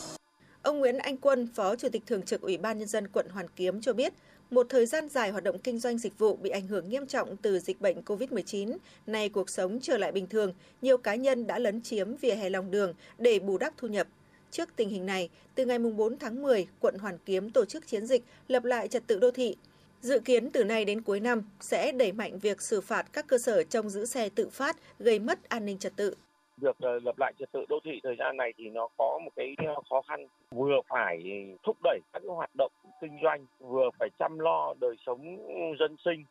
Ông 0.61 0.79
Nguyễn 0.79 0.97
Anh 0.97 1.17
Quân, 1.17 1.47
Phó 1.55 1.75
Chủ 1.75 1.89
tịch 1.89 2.03
Thường 2.05 2.21
trực 2.21 2.41
Ủy 2.41 2.57
ban 2.57 2.77
Nhân 2.79 2.87
dân 2.87 3.07
quận 3.07 3.29
Hoàn 3.29 3.47
Kiếm 3.55 3.81
cho 3.81 3.93
biết, 3.93 4.13
một 4.49 4.65
thời 4.69 4.85
gian 4.85 5.09
dài 5.09 5.31
hoạt 5.31 5.43
động 5.43 5.59
kinh 5.59 5.79
doanh 5.79 5.97
dịch 5.97 6.19
vụ 6.19 6.35
bị 6.35 6.49
ảnh 6.49 6.67
hưởng 6.67 6.89
nghiêm 6.89 7.07
trọng 7.07 7.37
từ 7.37 7.59
dịch 7.59 7.81
bệnh 7.81 8.01
COVID-19, 8.01 8.77
nay 9.07 9.29
cuộc 9.29 9.49
sống 9.49 9.79
trở 9.81 9.97
lại 9.97 10.11
bình 10.11 10.27
thường, 10.27 10.53
nhiều 10.81 10.97
cá 10.97 11.15
nhân 11.15 11.47
đã 11.47 11.59
lấn 11.59 11.81
chiếm 11.81 12.15
vỉa 12.15 12.35
hè 12.35 12.49
lòng 12.49 12.71
đường 12.71 12.93
để 13.17 13.39
bù 13.39 13.57
đắp 13.57 13.73
thu 13.77 13.87
nhập. 13.87 14.07
Trước 14.51 14.69
tình 14.75 14.89
hình 14.89 15.05
này, 15.05 15.29
từ 15.55 15.65
ngày 15.65 15.79
4 15.79 16.19
tháng 16.19 16.41
10, 16.41 16.67
quận 16.79 16.97
Hoàn 16.97 17.17
Kiếm 17.25 17.49
tổ 17.49 17.65
chức 17.65 17.87
chiến 17.87 18.07
dịch 18.07 18.23
lập 18.47 18.63
lại 18.63 18.87
trật 18.87 19.07
tự 19.07 19.19
đô 19.19 19.31
thị. 19.31 19.55
Dự 20.01 20.19
kiến 20.19 20.49
từ 20.53 20.63
nay 20.63 20.85
đến 20.85 21.01
cuối 21.01 21.19
năm 21.19 21.41
sẽ 21.59 21.91
đẩy 21.91 22.11
mạnh 22.11 22.39
việc 22.41 22.61
xử 22.61 22.81
phạt 22.81 23.05
các 23.13 23.25
cơ 23.27 23.37
sở 23.37 23.63
trông 23.63 23.89
giữ 23.89 24.05
xe 24.05 24.29
tự 24.35 24.49
phát 24.49 24.75
gây 24.99 25.19
mất 25.19 25.49
an 25.49 25.65
ninh 25.65 25.77
trật 25.77 25.93
tự. 25.95 26.15
Việc 26.57 26.75
ờ, 26.79 26.99
lập 27.03 27.15
lại 27.19 27.33
trật 27.39 27.51
tự 27.51 27.65
đô 27.69 27.79
thị 27.83 27.99
thời 28.03 28.15
gian 28.19 28.37
này 28.37 28.53
thì 28.57 28.69
nó 28.69 28.87
có 28.97 29.19
một 29.23 29.31
cái 29.35 29.55
ờ, 29.67 29.75
khó 29.89 30.01
khăn. 30.01 30.27
Vừa 30.51 30.81
phải 30.89 31.23
thúc 31.63 31.77
đẩy 31.83 31.99
các 32.13 32.19
cái 32.19 32.35
hoạt 32.35 32.49
động 32.57 32.71
kinh 33.01 33.19
doanh, 33.23 33.45
vừa 33.59 33.89
phải 33.99 34.09
chăm 34.19 34.39
lo 34.39 34.73
đời 34.81 34.95
sống 35.05 35.37
dân 35.79 35.95
sinh. 36.05 36.25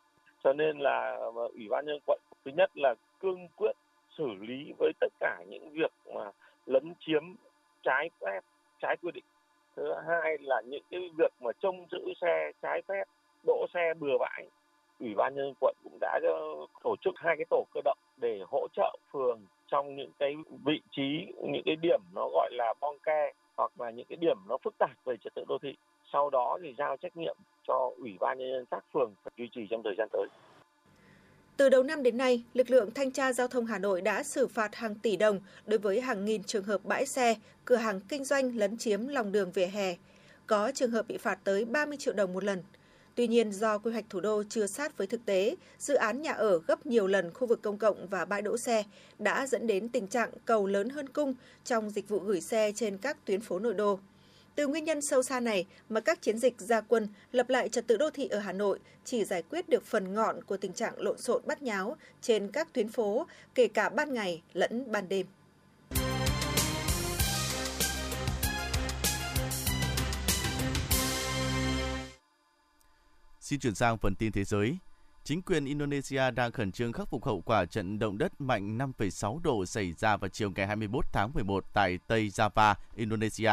Cho 0.44 0.52
nên 0.52 0.78
là 0.78 1.16
ờ, 1.20 1.48
ủy 1.54 1.68
ban 1.70 1.86
nhân 1.86 1.98
quận, 2.06 2.20
thứ 2.44 2.50
nhất 2.56 2.70
là 2.74 2.94
cương 3.20 3.48
quyết 3.56 3.76
xử 4.18 4.26
lý 4.40 4.72
với 4.78 4.92
tất 5.00 5.12
cả 5.20 5.44
những 5.48 5.70
việc 5.72 5.92
mà 6.14 6.30
lấn 6.66 6.94
chiếm 7.00 7.22
trái 7.82 8.10
phép, 8.20 8.40
trái 8.80 8.96
quy 9.02 9.10
định. 9.14 9.24
Thứ 9.76 9.94
hai 10.08 10.38
là 10.40 10.60
những 10.60 10.82
cái 10.90 11.00
việc 11.18 11.32
mà 11.40 11.50
trông 11.60 11.86
giữ 11.90 12.12
xe 12.20 12.52
trái 12.62 12.82
phép 12.88 13.04
đỗ 13.46 13.66
xe 13.74 13.94
bừa 14.00 14.18
bãi 14.18 14.46
ủy 15.00 15.14
ban 15.14 15.34
nhân 15.34 15.44
dân 15.44 15.54
quận 15.60 15.76
cũng 15.84 15.98
đã 16.00 16.20
ờ, 16.22 16.66
tổ 16.84 16.96
chức 17.04 17.14
hai 17.16 17.36
cái 17.36 17.44
tổ 17.50 17.64
cơ 17.74 17.80
động 17.84 17.98
để 18.16 18.40
hỗ 18.46 18.68
trợ 18.76 18.96
phường 19.12 19.40
trong 19.70 19.96
những 19.96 20.10
cái 20.18 20.34
vị 20.64 20.80
trí 20.90 21.26
những 21.42 21.62
cái 21.64 21.76
điểm 21.82 22.00
nó 22.14 22.28
gọi 22.32 22.50
là 22.52 22.74
bong 22.80 22.98
ke 22.98 23.32
hoặc 23.56 23.80
là 23.80 23.90
những 23.90 24.06
cái 24.08 24.16
điểm 24.16 24.36
nó 24.48 24.58
phức 24.64 24.74
tạp 24.78 25.04
về 25.04 25.16
trật 25.24 25.34
tự 25.34 25.44
đô 25.48 25.58
thị 25.62 25.76
sau 26.12 26.30
đó 26.30 26.58
thì 26.62 26.74
giao 26.78 26.96
trách 26.96 27.16
nhiệm 27.16 27.36
cho 27.68 27.90
ủy 27.96 28.16
ban 28.20 28.38
nhân 28.38 28.52
dân 28.52 28.64
các 28.70 28.84
phường 28.92 29.14
phải 29.24 29.32
duy 29.36 29.48
trì 29.54 29.66
trong 29.70 29.82
thời 29.82 29.94
gian 29.98 30.08
tới 30.12 30.26
từ 31.56 31.68
đầu 31.68 31.82
năm 31.82 32.02
đến 32.02 32.16
nay, 32.16 32.42
lực 32.54 32.70
lượng 32.70 32.90
thanh 32.94 33.10
tra 33.10 33.32
giao 33.32 33.48
thông 33.48 33.66
Hà 33.66 33.78
Nội 33.78 34.00
đã 34.00 34.22
xử 34.22 34.46
phạt 34.46 34.74
hàng 34.74 34.94
tỷ 34.94 35.16
đồng 35.16 35.40
đối 35.66 35.78
với 35.78 36.00
hàng 36.00 36.24
nghìn 36.24 36.42
trường 36.42 36.64
hợp 36.64 36.84
bãi 36.84 37.06
xe, 37.06 37.34
cửa 37.64 37.76
hàng 37.76 38.00
kinh 38.00 38.24
doanh 38.24 38.56
lấn 38.56 38.78
chiếm 38.78 39.06
lòng 39.06 39.32
đường 39.32 39.52
vỉa 39.52 39.66
hè. 39.66 39.96
Có 40.46 40.72
trường 40.74 40.90
hợp 40.90 41.08
bị 41.08 41.16
phạt 41.16 41.38
tới 41.44 41.64
30 41.64 41.96
triệu 41.96 42.14
đồng 42.14 42.32
một 42.32 42.44
lần. 42.44 42.62
Tuy 43.16 43.26
nhiên, 43.26 43.52
do 43.52 43.78
quy 43.78 43.92
hoạch 43.92 44.04
thủ 44.10 44.20
đô 44.20 44.42
chưa 44.48 44.66
sát 44.66 44.98
với 44.98 45.06
thực 45.06 45.26
tế, 45.26 45.56
dự 45.78 45.94
án 45.94 46.22
nhà 46.22 46.32
ở 46.32 46.60
gấp 46.66 46.86
nhiều 46.86 47.06
lần 47.06 47.34
khu 47.34 47.46
vực 47.46 47.62
công 47.62 47.78
cộng 47.78 48.06
và 48.06 48.24
bãi 48.24 48.42
đỗ 48.42 48.56
xe 48.58 48.84
đã 49.18 49.46
dẫn 49.46 49.66
đến 49.66 49.88
tình 49.88 50.06
trạng 50.06 50.30
cầu 50.44 50.66
lớn 50.66 50.88
hơn 50.88 51.08
cung 51.08 51.34
trong 51.64 51.90
dịch 51.90 52.08
vụ 52.08 52.18
gửi 52.18 52.40
xe 52.40 52.72
trên 52.74 52.98
các 52.98 53.24
tuyến 53.24 53.40
phố 53.40 53.58
nội 53.58 53.74
đô. 53.74 53.98
Từ 54.54 54.66
nguyên 54.66 54.84
nhân 54.84 55.02
sâu 55.02 55.22
xa 55.22 55.40
này 55.40 55.66
mà 55.88 56.00
các 56.00 56.22
chiến 56.22 56.38
dịch 56.38 56.54
gia 56.58 56.80
quân 56.80 57.08
lập 57.32 57.50
lại 57.50 57.68
trật 57.68 57.86
tự 57.86 57.96
đô 57.96 58.10
thị 58.10 58.28
ở 58.28 58.38
Hà 58.38 58.52
Nội 58.52 58.78
chỉ 59.04 59.24
giải 59.24 59.42
quyết 59.42 59.68
được 59.68 59.84
phần 59.84 60.14
ngọn 60.14 60.44
của 60.44 60.56
tình 60.56 60.72
trạng 60.72 61.00
lộn 61.00 61.18
xộn 61.18 61.42
bắt 61.46 61.62
nháo 61.62 61.96
trên 62.22 62.48
các 62.52 62.72
tuyến 62.72 62.88
phố, 62.88 63.26
kể 63.54 63.68
cả 63.68 63.88
ban 63.88 64.14
ngày 64.14 64.42
lẫn 64.52 64.92
ban 64.92 65.08
đêm. 65.08 65.26
Xin 73.46 73.60
chuyển 73.60 73.74
sang 73.74 73.98
phần 73.98 74.14
tin 74.14 74.32
thế 74.32 74.44
giới. 74.44 74.78
Chính 75.24 75.42
quyền 75.42 75.64
Indonesia 75.64 76.30
đang 76.30 76.52
khẩn 76.52 76.72
trương 76.72 76.92
khắc 76.92 77.08
phục 77.08 77.24
hậu 77.24 77.40
quả 77.40 77.64
trận 77.64 77.98
động 77.98 78.18
đất 78.18 78.40
mạnh 78.40 78.78
5,6 78.78 79.40
độ 79.42 79.66
xảy 79.66 79.92
ra 79.92 80.16
vào 80.16 80.28
chiều 80.28 80.50
ngày 80.50 80.66
21 80.66 81.04
tháng 81.12 81.32
11 81.34 81.64
tại 81.72 81.98
Tây 82.06 82.28
Java, 82.28 82.74
Indonesia. 82.96 83.52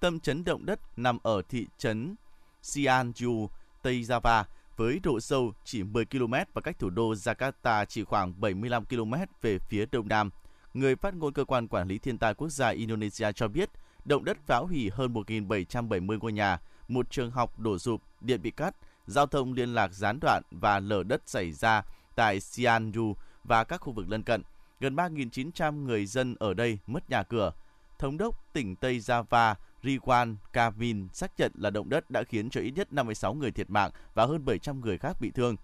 Tâm 0.00 0.20
chấn 0.20 0.44
động 0.44 0.66
đất 0.66 0.80
nằm 0.98 1.18
ở 1.22 1.42
thị 1.48 1.66
trấn 1.78 2.14
Sianju, 2.62 3.48
Tây 3.82 4.02
Java, 4.02 4.44
với 4.76 5.00
độ 5.02 5.20
sâu 5.20 5.52
chỉ 5.64 5.82
10 5.82 6.04
km 6.04 6.34
và 6.54 6.60
cách 6.64 6.78
thủ 6.78 6.90
đô 6.90 7.12
Jakarta 7.12 7.84
chỉ 7.84 8.04
khoảng 8.04 8.40
75 8.40 8.84
km 8.84 9.14
về 9.42 9.58
phía 9.58 9.86
đông 9.92 10.08
nam. 10.08 10.30
Người 10.74 10.96
phát 10.96 11.14
ngôn 11.14 11.32
cơ 11.32 11.44
quan 11.44 11.68
quản 11.68 11.88
lý 11.88 11.98
thiên 11.98 12.18
tai 12.18 12.34
quốc 12.34 12.48
gia 12.48 12.68
Indonesia 12.68 13.32
cho 13.32 13.48
biết, 13.48 13.70
động 14.04 14.24
đất 14.24 14.38
phá 14.46 14.56
hủy 14.56 14.90
hơn 14.92 15.12
1.770 15.12 16.18
ngôi 16.18 16.32
nhà, 16.32 16.58
một 16.88 17.10
trường 17.10 17.30
học 17.30 17.58
đổ 17.58 17.78
sụp, 17.78 18.02
điện 18.20 18.42
bị 18.42 18.50
cắt, 18.50 18.76
giao 19.10 19.26
thông 19.26 19.52
liên 19.52 19.74
lạc 19.74 19.92
gián 19.92 20.18
đoạn 20.20 20.42
và 20.50 20.80
lở 20.80 21.02
đất 21.02 21.22
xảy 21.26 21.52
ra 21.52 21.82
tại 22.14 22.38
Sianju 22.38 23.14
và 23.44 23.64
các 23.64 23.80
khu 23.80 23.92
vực 23.92 24.08
lân 24.08 24.22
cận. 24.22 24.42
Gần 24.80 24.96
3.900 24.96 25.84
người 25.84 26.06
dân 26.06 26.34
ở 26.38 26.54
đây 26.54 26.78
mất 26.86 27.10
nhà 27.10 27.22
cửa. 27.22 27.52
Thống 27.98 28.18
đốc 28.18 28.52
tỉnh 28.52 28.76
Tây 28.76 28.98
Java 28.98 29.54
Riwan 29.82 30.36
Kavin 30.52 31.08
xác 31.12 31.30
nhận 31.38 31.52
là 31.54 31.70
động 31.70 31.88
đất 31.88 32.10
đã 32.10 32.22
khiến 32.22 32.50
cho 32.50 32.60
ít 32.60 32.70
nhất 32.70 32.92
56 32.92 33.34
người 33.34 33.50
thiệt 33.50 33.70
mạng 33.70 33.90
và 34.14 34.26
hơn 34.26 34.44
700 34.44 34.80
người 34.80 34.98
khác 34.98 35.16
bị 35.20 35.30
thương. 35.30 35.56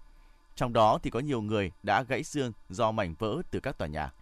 Trong 0.54 0.72
đó 0.72 0.98
thì 1.02 1.10
có 1.10 1.20
nhiều 1.20 1.42
người 1.42 1.72
đã 1.82 2.02
gãy 2.02 2.24
xương 2.24 2.52
do 2.68 2.90
mảnh 2.90 3.14
vỡ 3.18 3.42
từ 3.50 3.60
các 3.60 3.78
tòa 3.78 3.88
nhà. 3.88 4.12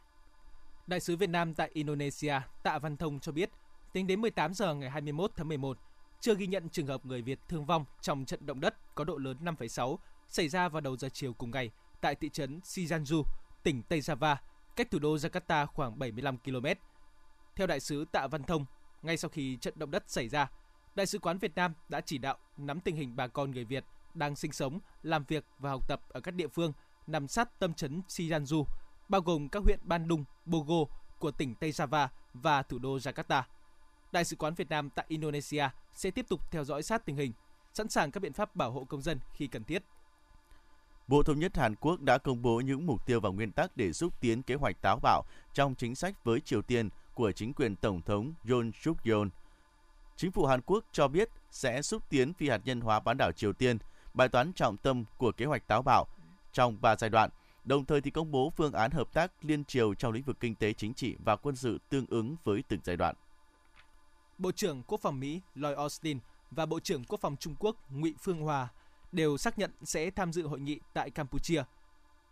Đại 0.87 1.00
sứ 1.00 1.16
Việt 1.16 1.30
Nam 1.30 1.54
tại 1.54 1.70
Indonesia 1.72 2.40
Tạ 2.62 2.78
Văn 2.78 2.96
Thông 2.96 3.20
cho 3.20 3.32
biết, 3.32 3.50
tính 3.92 4.06
đến 4.06 4.20
18 4.20 4.54
giờ 4.54 4.74
ngày 4.74 4.90
21 4.90 5.30
tháng 5.37 5.48
11, 5.48 5.78
chưa 6.24 6.34
ghi 6.34 6.46
nhận 6.46 6.68
trường 6.68 6.87
hợp 6.87 7.06
người 7.06 7.22
Việt 7.22 7.40
thương 7.48 7.66
vong 7.66 7.84
trong 8.00 8.24
trận 8.24 8.46
động 8.46 8.60
đất 8.60 8.94
có 8.94 9.04
độ 9.04 9.16
lớn 9.16 9.37
5,6 9.40 9.96
xảy 10.28 10.48
ra 10.48 10.68
vào 10.68 10.80
đầu 10.80 10.96
giờ 10.96 11.08
chiều 11.12 11.32
cùng 11.32 11.50
ngày 11.50 11.70
tại 12.00 12.14
thị 12.14 12.28
trấn 12.28 12.60
Sijanju, 12.60 13.22
tỉnh 13.62 13.82
Tây 13.82 14.00
Java, 14.00 14.37
cách 14.76 14.90
thủ 14.90 14.98
đô 14.98 15.16
Jakarta 15.16 15.66
khoảng 15.66 15.98
75 15.98 16.38
km. 16.38 16.66
Theo 17.56 17.66
đại 17.66 17.80
sứ 17.80 18.04
Tạ 18.12 18.26
Văn 18.26 18.42
Thông, 18.42 18.64
ngay 19.02 19.16
sau 19.16 19.28
khi 19.28 19.56
trận 19.56 19.74
động 19.76 19.90
đất 19.90 20.04
xảy 20.06 20.28
ra, 20.28 20.50
Đại 20.94 21.06
sứ 21.06 21.18
quán 21.18 21.38
Việt 21.38 21.54
Nam 21.54 21.74
đã 21.88 22.00
chỉ 22.00 22.18
đạo 22.18 22.37
nắm 22.56 22.80
tình 22.80 22.96
hình 22.96 23.16
bà 23.16 23.26
con 23.26 23.50
người 23.50 23.64
Việt 23.64 23.84
đang 24.14 24.37
sinh 24.37 24.52
sống, 24.52 24.80
làm 25.02 25.24
việc 25.24 25.44
và 25.58 25.70
học 25.70 25.88
tập 25.88 26.00
ở 26.08 26.20
các 26.20 26.34
địa 26.34 26.48
phương 26.48 26.72
nằm 27.06 27.28
sát 27.28 27.58
tâm 27.58 27.74
trấn 27.74 28.02
Sijanju, 28.08 28.64
bao 29.08 29.20
gồm 29.20 29.48
các 29.48 29.62
huyện 29.62 29.78
Bandung, 29.82 30.24
Bogo 30.44 30.94
của 31.18 31.30
tỉnh 31.30 31.54
Tây 31.54 31.70
Java 31.70 32.08
và 32.34 32.62
thủ 32.62 32.78
đô 32.78 32.96
Jakarta. 32.96 33.42
Đại 34.14 34.24
sứ 34.24 34.37
quán 34.37 34.55
Việt 34.55 34.70
Nam 34.70 34.90
tại 34.90 35.05
Indonesia 35.09 35.68
sẽ 35.94 36.11
tiếp 36.11 36.27
tục 36.29 36.40
theo 36.50 36.64
dõi 36.64 36.83
sát 36.83 37.07
tình 37.07 37.16
hình, 37.16 37.33
sẵn 37.72 37.88
sàng 37.88 38.11
các 38.11 38.20
biện 38.20 38.33
pháp 38.33 38.57
bảo 38.57 38.70
hộ 38.70 38.85
công 38.85 39.03
dân 39.03 39.18
khi 39.33 39.46
cần 39.46 39.64
thiết. 39.64 39.83
Bộ 41.07 41.22
Thống 41.22 41.38
nhất 41.38 41.57
Hàn 41.57 41.74
Quốc 41.74 42.00
đã 42.00 42.18
công 42.18 42.42
bố 42.42 42.61
những 42.61 42.87
mục 42.87 43.07
tiêu 43.07 43.20
và 43.20 43.31
nguyên 43.31 43.53
tắc 43.53 43.77
để 43.77 43.92
xúc 43.92 44.20
tiến 44.20 44.42
kế 44.42 44.55
hoạch 44.55 44.83
táo 44.83 44.98
bạo 45.03 45.22
trong 45.55 45.74
chính 45.74 45.94
sách 45.94 46.24
với 46.24 46.40
Triều 46.40 46.62
Tiên 46.62 46.88
của 47.14 47.33
chính 47.33 47.53
quyền 47.55 47.77
Tổng 47.77 48.03
thống 48.03 48.33
Yoon 48.50 48.72
suk 48.83 49.05
yeol 49.05 49.29
Chính 50.16 50.31
phủ 50.31 50.46
Hàn 50.46 50.61
Quốc 50.66 50.85
cho 50.92 51.09
biết 51.09 51.29
sẽ 51.50 51.83
xúc 51.83 52.03
tiến 52.11 52.33
phi 52.35 52.48
hạt 52.48 52.61
nhân 52.64 52.81
hóa 52.81 53.00
bán 53.00 53.16
đảo 53.16 53.33
Triều 53.33 53.53
Tiên, 53.53 53.79
bài 54.14 54.29
toán 54.29 54.53
trọng 54.53 54.77
tâm 54.77 55.05
của 55.18 55.33
kế 55.33 55.44
hoạch 55.44 55.66
táo 55.66 55.83
bạo 55.83 56.07
trong 56.53 56.81
3 56.81 56.96
giai 56.96 57.11
đoạn, 57.11 57.31
đồng 57.64 57.85
thời 57.85 58.00
thì 58.00 58.11
công 58.11 58.31
bố 58.31 58.50
phương 58.50 58.72
án 58.72 58.90
hợp 58.90 59.12
tác 59.12 59.33
liên 59.44 59.64
triều 59.64 59.94
trong 59.94 60.12
lĩnh 60.12 60.24
vực 60.24 60.37
kinh 60.40 60.55
tế 60.55 60.72
chính 60.72 60.94
trị 60.94 61.16
và 61.24 61.37
quân 61.37 61.57
sự 61.57 61.79
tương 61.88 62.07
ứng 62.07 62.37
với 62.44 62.64
từng 62.68 62.81
giai 62.85 62.96
đoạn. 62.96 63.14
Bộ 64.38 64.53
trưởng 64.53 64.83
Quốc 64.83 65.01
phòng 65.01 65.20
Mỹ 65.20 65.40
Lloyd 65.55 65.77
Austin 65.77 66.18
và 66.51 66.66
Bộ 66.66 66.81
trưởng 66.81 67.05
Quốc 67.05 67.20
phòng 67.20 67.37
Trung 67.37 67.55
Quốc 67.59 67.77
Ngụy 67.90 68.14
Phương 68.23 68.40
Hòa 68.40 68.68
đều 69.12 69.37
xác 69.37 69.59
nhận 69.59 69.70
sẽ 69.83 70.11
tham 70.11 70.33
dự 70.33 70.47
hội 70.47 70.61
nghị 70.61 70.81
tại 70.92 71.11
Campuchia. 71.11 71.62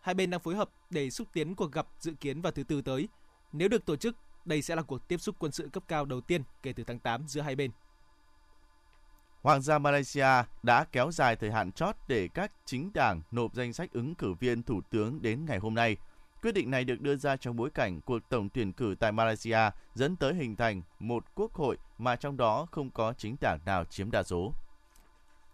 Hai 0.01 0.15
bên 0.15 0.31
đang 0.31 0.41
phối 0.41 0.57
hợp 0.57 0.71
để 0.91 1.11
xúc 1.11 1.29
tiến 1.33 1.55
cuộc 1.55 1.73
gặp 1.73 1.87
dự 1.99 2.13
kiến 2.21 2.41
vào 2.41 2.53
thứ 2.53 2.63
tư 2.63 2.83
tới. 2.83 3.09
Nếu 3.53 3.69
được 3.69 3.87
tổ 3.87 3.97
chức, 3.97 4.17
đây 4.45 4.63
sẽ 4.63 4.77
là 4.77 4.83
cuộc 4.83 5.09
tiếp 5.09 5.21
xúc 5.21 5.37
quân 5.39 5.53
sự 5.53 5.69
cấp 5.73 5.83
cao 5.89 6.05
đầu 6.05 6.21
tiên 6.21 6.43
kể 6.63 6.73
từ 6.73 6.85
tháng 6.85 6.99
8 6.99 7.29
giữa 7.29 7.41
hai 7.41 7.57
bên. 7.57 7.71
Hoàng 9.43 9.63
gia 9.63 9.79
Malaysia 9.79 10.29
đã 10.63 10.85
kéo 10.93 11.13
dài 11.13 11.37
thời 11.37 11.51
hạn 11.51 11.73
chót 11.73 11.97
để 12.09 12.29
các 12.35 12.53
chính 12.65 12.91
đảng 12.95 13.23
nộp 13.31 13.55
danh 13.55 13.73
sách 13.73 13.93
ứng 13.93 14.15
cử 14.15 14.35
viên 14.35 14.63
thủ 14.63 14.81
tướng 14.91 15.23
đến 15.23 15.45
ngày 15.45 15.59
hôm 15.59 15.75
nay. 15.75 15.97
Quyết 16.43 16.53
định 16.53 16.71
này 16.71 16.85
được 16.85 17.01
đưa 17.01 17.17
ra 17.17 17.37
trong 17.37 17.57
bối 17.57 17.71
cảnh 17.71 18.01
cuộc 18.01 18.19
tổng 18.29 18.49
tuyển 18.49 18.73
cử 18.73 18.95
tại 19.01 19.13
Malaysia 19.13 19.59
dẫn 19.95 20.17
tới 20.17 20.35
hình 20.35 20.57
thành 20.57 20.83
một 20.99 21.25
quốc 21.35 21.53
hội 21.53 21.79
mà 21.99 22.17
trong 22.17 22.37
đó 22.37 22.67
không 22.71 22.91
có 22.91 23.13
chính 23.13 23.37
đảng 23.41 23.59
nào 23.65 23.85
chiếm 23.85 24.11
đa 24.11 24.23
số. 24.23 24.53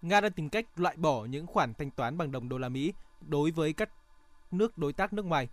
Nga 0.03 0.21
đang 0.21 0.33
tìm 0.33 0.49
cách 0.49 0.67
loại 0.77 0.97
bỏ 0.97 1.25
những 1.25 1.47
khoản 1.47 1.75
thanh 1.75 1.91
toán 1.91 2.19
bằng 2.19 2.33
đồng 2.33 2.49
đô 2.49 2.59
la 2.59 2.69
Mỹ 2.69 2.93
đối 3.21 3.51
với 3.51 3.73
các 3.73 3.91
nước 4.51 4.79
đối 4.79 4.93
tác 4.93 5.13
nước 5.13 5.25
ngoài. 5.25 5.49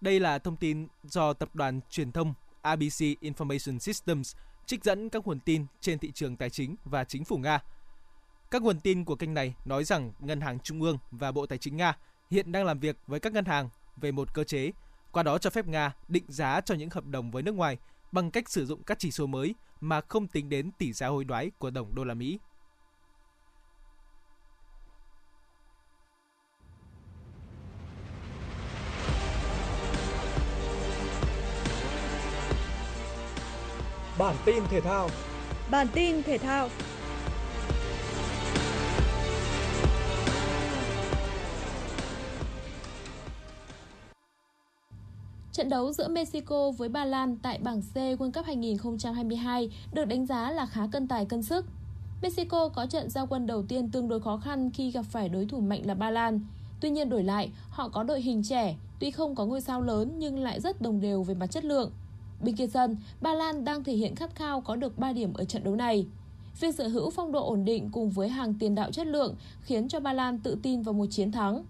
Đây 0.00 0.20
là 0.20 0.38
thông 0.38 0.56
tin 0.56 0.88
do 1.02 1.32
tập 1.32 1.54
đoàn 1.54 1.80
truyền 1.90 2.12
thông 2.12 2.34
ABC 2.62 3.00
Information 3.00 3.78
Systems 3.78 4.36
trích 4.66 4.84
dẫn 4.84 5.08
các 5.08 5.26
nguồn 5.26 5.40
tin 5.40 5.66
trên 5.80 5.98
thị 5.98 6.12
trường 6.12 6.36
tài 6.36 6.50
chính 6.50 6.76
và 6.84 7.04
chính 7.04 7.24
phủ 7.24 7.36
Nga. 7.36 7.62
Các 8.50 8.62
nguồn 8.62 8.80
tin 8.80 9.04
của 9.04 9.16
kênh 9.16 9.34
này 9.34 9.54
nói 9.64 9.84
rằng 9.84 10.12
Ngân 10.18 10.40
hàng 10.40 10.60
Trung 10.60 10.82
ương 10.82 10.98
và 11.10 11.32
Bộ 11.32 11.46
Tài 11.46 11.58
chính 11.58 11.76
Nga 11.76 11.96
hiện 12.30 12.52
đang 12.52 12.64
làm 12.64 12.80
việc 12.80 12.96
với 13.06 13.20
các 13.20 13.32
ngân 13.32 13.44
hàng 13.44 13.68
về 14.00 14.12
một 14.12 14.34
cơ 14.34 14.44
chế, 14.44 14.70
qua 15.12 15.22
đó 15.22 15.38
cho 15.38 15.50
phép 15.50 15.66
Nga 15.66 15.94
định 16.08 16.24
giá 16.28 16.60
cho 16.60 16.74
những 16.74 16.90
hợp 16.90 17.06
đồng 17.06 17.30
với 17.30 17.42
nước 17.42 17.54
ngoài 17.54 17.78
bằng 18.12 18.30
cách 18.30 18.50
sử 18.50 18.66
dụng 18.66 18.82
các 18.82 18.98
chỉ 18.98 19.10
số 19.10 19.26
mới 19.26 19.54
mà 19.80 20.00
không 20.00 20.26
tính 20.26 20.48
đến 20.48 20.70
tỷ 20.78 20.92
giá 20.92 21.08
hối 21.08 21.24
đoái 21.24 21.50
của 21.58 21.70
đồng 21.70 21.94
đô 21.94 22.04
la 22.04 22.14
Mỹ. 22.14 22.38
Bản 34.18 34.36
tin 34.44 34.64
thể 34.70 34.80
thao. 34.80 35.10
Bản 35.70 35.86
tin 35.94 36.22
thể 36.22 36.38
thao. 36.38 36.68
Trận 45.52 45.68
đấu 45.68 45.92
giữa 45.92 46.08
Mexico 46.08 46.70
với 46.70 46.88
Ba 46.88 47.04
Lan 47.04 47.36
tại 47.36 47.58
bảng 47.58 47.82
C 47.82 47.96
World 47.96 48.32
Cup 48.32 48.44
2022 48.46 49.70
được 49.92 50.04
đánh 50.04 50.26
giá 50.26 50.50
là 50.50 50.66
khá 50.66 50.86
cân 50.92 51.08
tài 51.08 51.24
cân 51.24 51.42
sức. 51.42 51.66
Mexico 52.22 52.68
có 52.68 52.86
trận 52.86 53.10
giao 53.10 53.26
quân 53.26 53.46
đầu 53.46 53.62
tiên 53.62 53.90
tương 53.90 54.08
đối 54.08 54.20
khó 54.20 54.36
khăn 54.36 54.70
khi 54.70 54.90
gặp 54.90 55.02
phải 55.02 55.28
đối 55.28 55.46
thủ 55.46 55.60
mạnh 55.60 55.82
là 55.86 55.94
Ba 55.94 56.10
Lan. 56.10 56.40
Tuy 56.80 56.90
nhiên 56.90 57.08
đổi 57.08 57.22
lại, 57.22 57.50
họ 57.70 57.88
có 57.88 58.02
đội 58.02 58.20
hình 58.20 58.42
trẻ, 58.42 58.76
tuy 58.98 59.10
không 59.10 59.34
có 59.34 59.46
ngôi 59.46 59.60
sao 59.60 59.82
lớn 59.82 60.12
nhưng 60.18 60.38
lại 60.38 60.60
rất 60.60 60.82
đồng 60.82 61.00
đều 61.00 61.22
về 61.22 61.34
mặt 61.34 61.46
chất 61.46 61.64
lượng. 61.64 61.92
Bên 62.42 62.56
kia 62.56 62.66
sân, 62.66 62.96
Ba 63.20 63.34
Lan 63.34 63.64
đang 63.64 63.84
thể 63.84 63.92
hiện 63.92 64.14
khát 64.14 64.34
khao 64.34 64.60
có 64.60 64.76
được 64.76 64.98
3 64.98 65.12
điểm 65.12 65.34
ở 65.34 65.44
trận 65.44 65.64
đấu 65.64 65.76
này. 65.76 66.06
Việc 66.60 66.74
sở 66.74 66.88
hữu 66.88 67.10
phong 67.10 67.32
độ 67.32 67.48
ổn 67.48 67.64
định 67.64 67.88
cùng 67.92 68.10
với 68.10 68.28
hàng 68.28 68.54
tiền 68.54 68.74
đạo 68.74 68.90
chất 68.92 69.06
lượng 69.06 69.34
khiến 69.62 69.88
cho 69.88 70.00
Ba 70.00 70.12
Lan 70.12 70.38
tự 70.38 70.58
tin 70.62 70.82
vào 70.82 70.92
một 70.92 71.06
chiến 71.10 71.32
thắng. 71.32 71.64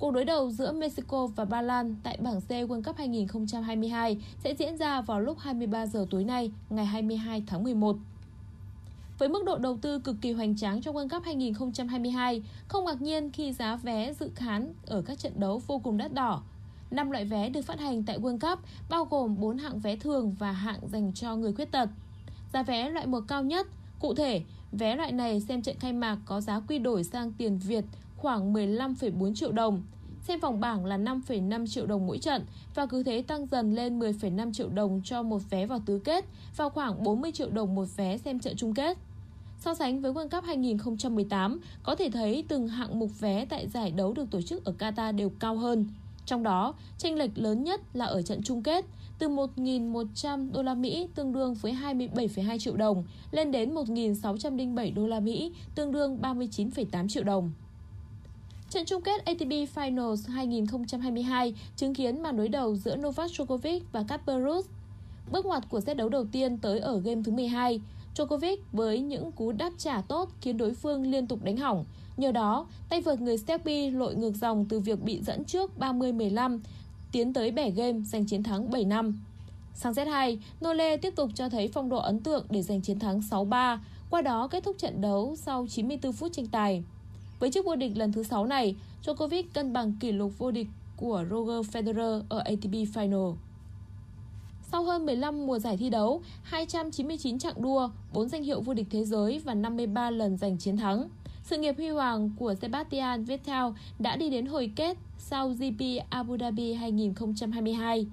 Cuộc 0.00 0.10
đối 0.10 0.24
đầu 0.24 0.50
giữa 0.50 0.72
Mexico 0.72 1.26
và 1.26 1.44
Ba 1.44 1.62
Lan 1.62 1.96
tại 2.02 2.18
bảng 2.20 2.40
C 2.40 2.50
World 2.50 2.82
Cup 2.82 2.96
2022 2.96 4.18
sẽ 4.44 4.54
diễn 4.58 4.76
ra 4.76 5.00
vào 5.00 5.20
lúc 5.20 5.38
23 5.38 5.86
giờ 5.86 6.06
tối 6.10 6.24
nay, 6.24 6.52
ngày 6.70 6.86
22 6.86 7.44
tháng 7.46 7.64
11. 7.64 7.96
Với 9.18 9.28
mức 9.28 9.44
độ 9.44 9.58
đầu 9.58 9.78
tư 9.82 9.98
cực 9.98 10.16
kỳ 10.20 10.32
hoành 10.32 10.56
tráng 10.56 10.82
trong 10.82 10.96
World 10.96 11.08
Cup 11.08 11.22
2022, 11.24 12.42
không 12.68 12.84
ngạc 12.84 13.02
nhiên 13.02 13.30
khi 13.30 13.52
giá 13.52 13.76
vé 13.76 14.12
dự 14.20 14.30
khán 14.34 14.72
ở 14.86 15.02
các 15.02 15.18
trận 15.18 15.32
đấu 15.36 15.62
vô 15.66 15.78
cùng 15.78 15.96
đắt 15.96 16.14
đỏ. 16.14 16.42
5 16.90 17.10
loại 17.10 17.24
vé 17.24 17.48
được 17.48 17.62
phát 17.62 17.80
hành 17.80 18.02
tại 18.02 18.18
World 18.18 18.38
Cup 18.38 18.58
bao 18.90 19.04
gồm 19.04 19.40
4 19.40 19.58
hạng 19.58 19.80
vé 19.80 19.96
thường 19.96 20.34
và 20.38 20.52
hạng 20.52 20.80
dành 20.92 21.12
cho 21.14 21.36
người 21.36 21.52
khuyết 21.52 21.72
tật. 21.72 21.88
Giá 22.52 22.62
vé 22.62 22.90
loại 22.90 23.06
1 23.06 23.20
cao 23.28 23.42
nhất, 23.42 23.66
cụ 24.00 24.14
thể, 24.14 24.42
vé 24.72 24.96
loại 24.96 25.12
này 25.12 25.40
xem 25.40 25.62
trận 25.62 25.76
khai 25.78 25.92
mạc 25.92 26.18
có 26.24 26.40
giá 26.40 26.60
quy 26.68 26.78
đổi 26.78 27.04
sang 27.04 27.32
tiền 27.32 27.58
Việt 27.58 27.84
khoảng 28.20 28.52
15,4 28.52 29.34
triệu 29.34 29.52
đồng. 29.52 29.82
Xem 30.22 30.40
vòng 30.40 30.60
bảng 30.60 30.84
là 30.84 30.98
5,5 30.98 31.66
triệu 31.66 31.86
đồng 31.86 32.06
mỗi 32.06 32.18
trận 32.18 32.44
và 32.74 32.86
cứ 32.86 33.02
thế 33.02 33.22
tăng 33.22 33.46
dần 33.46 33.74
lên 33.74 33.98
10,5 33.98 34.52
triệu 34.52 34.68
đồng 34.68 35.00
cho 35.04 35.22
một 35.22 35.50
vé 35.50 35.66
vào 35.66 35.80
tứ 35.86 35.98
kết 35.98 36.24
và 36.56 36.68
khoảng 36.68 37.04
40 37.04 37.32
triệu 37.32 37.50
đồng 37.50 37.74
một 37.74 37.96
vé 37.96 38.18
xem 38.18 38.38
trận 38.38 38.56
chung 38.56 38.74
kết. 38.74 38.98
So 39.58 39.74
sánh 39.74 40.00
với 40.00 40.12
World 40.12 40.28
Cup 40.28 40.44
2018, 40.44 41.60
có 41.82 41.94
thể 41.94 42.10
thấy 42.10 42.44
từng 42.48 42.68
hạng 42.68 42.98
mục 42.98 43.20
vé 43.20 43.44
tại 43.44 43.68
giải 43.68 43.90
đấu 43.90 44.12
được 44.12 44.30
tổ 44.30 44.42
chức 44.42 44.64
ở 44.64 44.74
Qatar 44.78 45.16
đều 45.16 45.30
cao 45.38 45.56
hơn. 45.56 45.86
Trong 46.26 46.42
đó, 46.42 46.74
chênh 46.98 47.18
lệch 47.18 47.38
lớn 47.38 47.64
nhất 47.64 47.80
là 47.92 48.04
ở 48.04 48.22
trận 48.22 48.42
chung 48.42 48.62
kết, 48.62 48.86
từ 49.18 49.28
1.100 49.28 50.52
đô 50.52 50.62
la 50.62 50.74
Mỹ 50.74 51.08
tương 51.14 51.32
đương 51.32 51.54
với 51.54 51.72
27,2 51.72 52.58
triệu 52.58 52.76
đồng 52.76 53.04
lên 53.30 53.52
đến 53.52 53.74
1.607 53.74 54.94
đô 54.94 55.06
la 55.06 55.20
Mỹ 55.20 55.52
tương 55.74 55.92
đương 55.92 56.18
39,8 56.22 57.08
triệu 57.08 57.24
đồng. 57.24 57.52
Trận 58.70 58.84
chung 58.84 59.02
kết 59.02 59.24
ATP 59.24 59.74
Finals 59.74 60.32
2022 60.32 61.54
chứng 61.76 61.94
kiến 61.94 62.22
màn 62.22 62.36
đối 62.36 62.48
đầu 62.48 62.76
giữa 62.76 62.96
Novak 62.96 63.30
Djokovic 63.30 63.80
và 63.92 64.04
Casper 64.08 64.36
Ruud. 64.44 64.66
Bước 65.30 65.46
ngoặt 65.46 65.62
của 65.68 65.80
set 65.80 65.96
đấu 65.96 66.08
đầu 66.08 66.24
tiên 66.32 66.58
tới 66.58 66.78
ở 66.80 67.00
game 67.00 67.22
thứ 67.24 67.32
12, 67.32 67.80
Djokovic 68.16 68.56
với 68.72 69.00
những 69.00 69.32
cú 69.32 69.52
đáp 69.52 69.70
trả 69.78 70.00
tốt 70.00 70.28
khiến 70.40 70.56
đối 70.56 70.74
phương 70.74 71.10
liên 71.10 71.26
tục 71.26 71.42
đánh 71.42 71.56
hỏng, 71.56 71.84
Nhờ 72.16 72.32
đó, 72.32 72.66
tay 72.88 73.00
vợt 73.00 73.20
người 73.20 73.38
Serbia 73.38 73.90
lội 73.90 74.14
ngược 74.14 74.34
dòng 74.34 74.64
từ 74.68 74.80
việc 74.80 75.02
bị 75.02 75.20
dẫn 75.22 75.44
trước 75.44 75.70
30-15 75.78 76.60
tiến 77.12 77.32
tới 77.32 77.50
bẻ 77.50 77.70
game 77.70 78.00
giành 78.00 78.24
chiến 78.24 78.42
thắng 78.42 78.70
7 78.70 78.84
năm. 78.84 79.20
Sang 79.74 79.94
set 79.94 80.08
2, 80.08 80.38
Nole 80.64 80.96
tiếp 80.96 81.16
tục 81.16 81.30
cho 81.34 81.48
thấy 81.48 81.68
phong 81.68 81.88
độ 81.88 81.98
ấn 81.98 82.20
tượng 82.20 82.46
để 82.50 82.62
giành 82.62 82.80
chiến 82.80 82.98
thắng 82.98 83.20
6-3, 83.20 83.78
qua 84.10 84.22
đó 84.22 84.48
kết 84.48 84.64
thúc 84.64 84.78
trận 84.78 85.00
đấu 85.00 85.36
sau 85.36 85.66
94 85.66 86.12
phút 86.12 86.32
tranh 86.32 86.46
tài. 86.46 86.84
Với 87.40 87.50
chức 87.50 87.66
vô 87.66 87.76
địch 87.76 87.92
lần 87.96 88.12
thứ 88.12 88.22
6 88.22 88.46
này, 88.46 88.76
Djokovic 89.04 89.42
cân 89.52 89.72
bằng 89.72 89.92
kỷ 90.00 90.12
lục 90.12 90.38
vô 90.38 90.50
địch 90.50 90.66
của 90.96 91.24
Roger 91.30 91.76
Federer 91.76 92.22
ở 92.28 92.38
ATP 92.38 92.72
Final. 92.72 93.34
Sau 94.72 94.82
hơn 94.82 95.06
15 95.06 95.46
mùa 95.46 95.58
giải 95.58 95.76
thi 95.76 95.90
đấu, 95.90 96.22
299 96.42 97.38
chặng 97.38 97.62
đua, 97.62 97.90
4 98.12 98.28
danh 98.28 98.42
hiệu 98.42 98.60
vô 98.60 98.74
địch 98.74 98.86
thế 98.90 99.04
giới 99.04 99.38
và 99.38 99.54
53 99.54 100.10
lần 100.10 100.36
giành 100.36 100.58
chiến 100.58 100.76
thắng, 100.76 101.08
sự 101.42 101.58
nghiệp 101.58 101.74
huy 101.76 101.88
hoàng 101.88 102.30
của 102.38 102.54
Sebastian 102.54 103.24
Vettel 103.24 103.64
đã 103.98 104.16
đi 104.16 104.30
đến 104.30 104.46
hồi 104.46 104.72
kết 104.76 104.98
sau 105.18 105.48
GP 105.48 105.82
Abu 106.10 106.36
Dhabi 106.38 106.72
2022. 106.72 108.06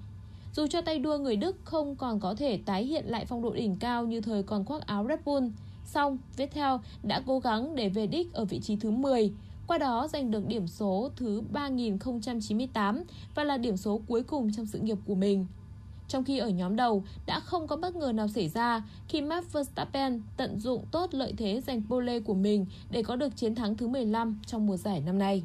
Dù 0.54 0.68
cho 0.68 0.82
tay 0.82 1.00
đua 1.00 1.18
người 1.18 1.36
Đức 1.36 1.56
không 1.64 1.96
còn 1.96 2.20
có 2.20 2.36
thể 2.36 2.60
tái 2.66 2.84
hiện 2.84 3.06
lại 3.08 3.26
phong 3.26 3.42
độ 3.42 3.54
đỉnh 3.54 3.78
cao 3.80 4.06
như 4.06 4.22
thời 4.22 4.44
còn 4.44 4.66
khoác 4.66 4.88
áo 4.88 5.06
Red 5.10 5.20
Bull, 5.26 5.48
Xong, 5.88 6.18
Vettel 6.38 6.76
đã 7.04 7.22
cố 7.26 7.40
gắng 7.40 7.76
để 7.76 7.90
về 7.90 8.08
đích 8.08 8.34
ở 8.34 8.46
vị 8.46 8.60
trí 8.60 8.76
thứ 8.76 8.92
10, 8.92 9.34
qua 9.68 9.78
đó 9.78 10.08
giành 10.08 10.32
được 10.32 10.48
điểm 10.48 10.68
số 10.68 11.10
thứ 11.16 11.42
3098 11.52 13.04
và 13.36 13.44
là 13.44 13.58
điểm 13.58 13.78
số 13.78 14.02
cuối 14.08 14.24
cùng 14.24 14.52
trong 14.52 14.66
sự 14.66 14.80
nghiệp 14.80 14.98
của 15.06 15.16
mình. 15.16 15.46
Trong 16.08 16.24
khi 16.24 16.38
ở 16.38 16.50
nhóm 16.50 16.76
đầu 16.76 17.04
đã 17.26 17.40
không 17.40 17.68
có 17.68 17.76
bất 17.76 17.96
ngờ 17.96 18.12
nào 18.12 18.28
xảy 18.28 18.50
ra 18.50 18.84
khi 19.08 19.22
Max 19.22 19.46
Verstappen 19.52 20.22
tận 20.38 20.60
dụng 20.60 20.86
tốt 20.92 21.14
lợi 21.14 21.34
thế 21.38 21.62
giành 21.62 21.82
pole 21.90 22.20
của 22.20 22.34
mình 22.34 22.66
để 22.92 23.04
có 23.04 23.16
được 23.16 23.36
chiến 23.36 23.56
thắng 23.56 23.78
thứ 23.78 23.88
15 23.88 24.40
trong 24.46 24.66
mùa 24.66 24.78
giải 24.78 25.02
năm 25.06 25.20
nay. 25.20 25.44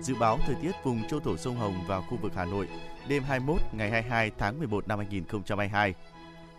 Dự 0.00 0.14
báo 0.20 0.38
thời 0.46 0.54
tiết 0.62 0.72
vùng 0.84 1.08
châu 1.08 1.20
thổ 1.20 1.36
sông 1.36 1.56
Hồng 1.56 1.74
và 1.86 2.00
khu 2.00 2.18
vực 2.22 2.32
Hà 2.34 2.44
Nội 2.44 2.68
đêm 3.08 3.22
21 3.22 3.60
ngày 3.72 3.90
22 3.90 4.30
tháng 4.38 4.58
11 4.58 4.88
năm 4.88 4.98
2022. 4.98 5.94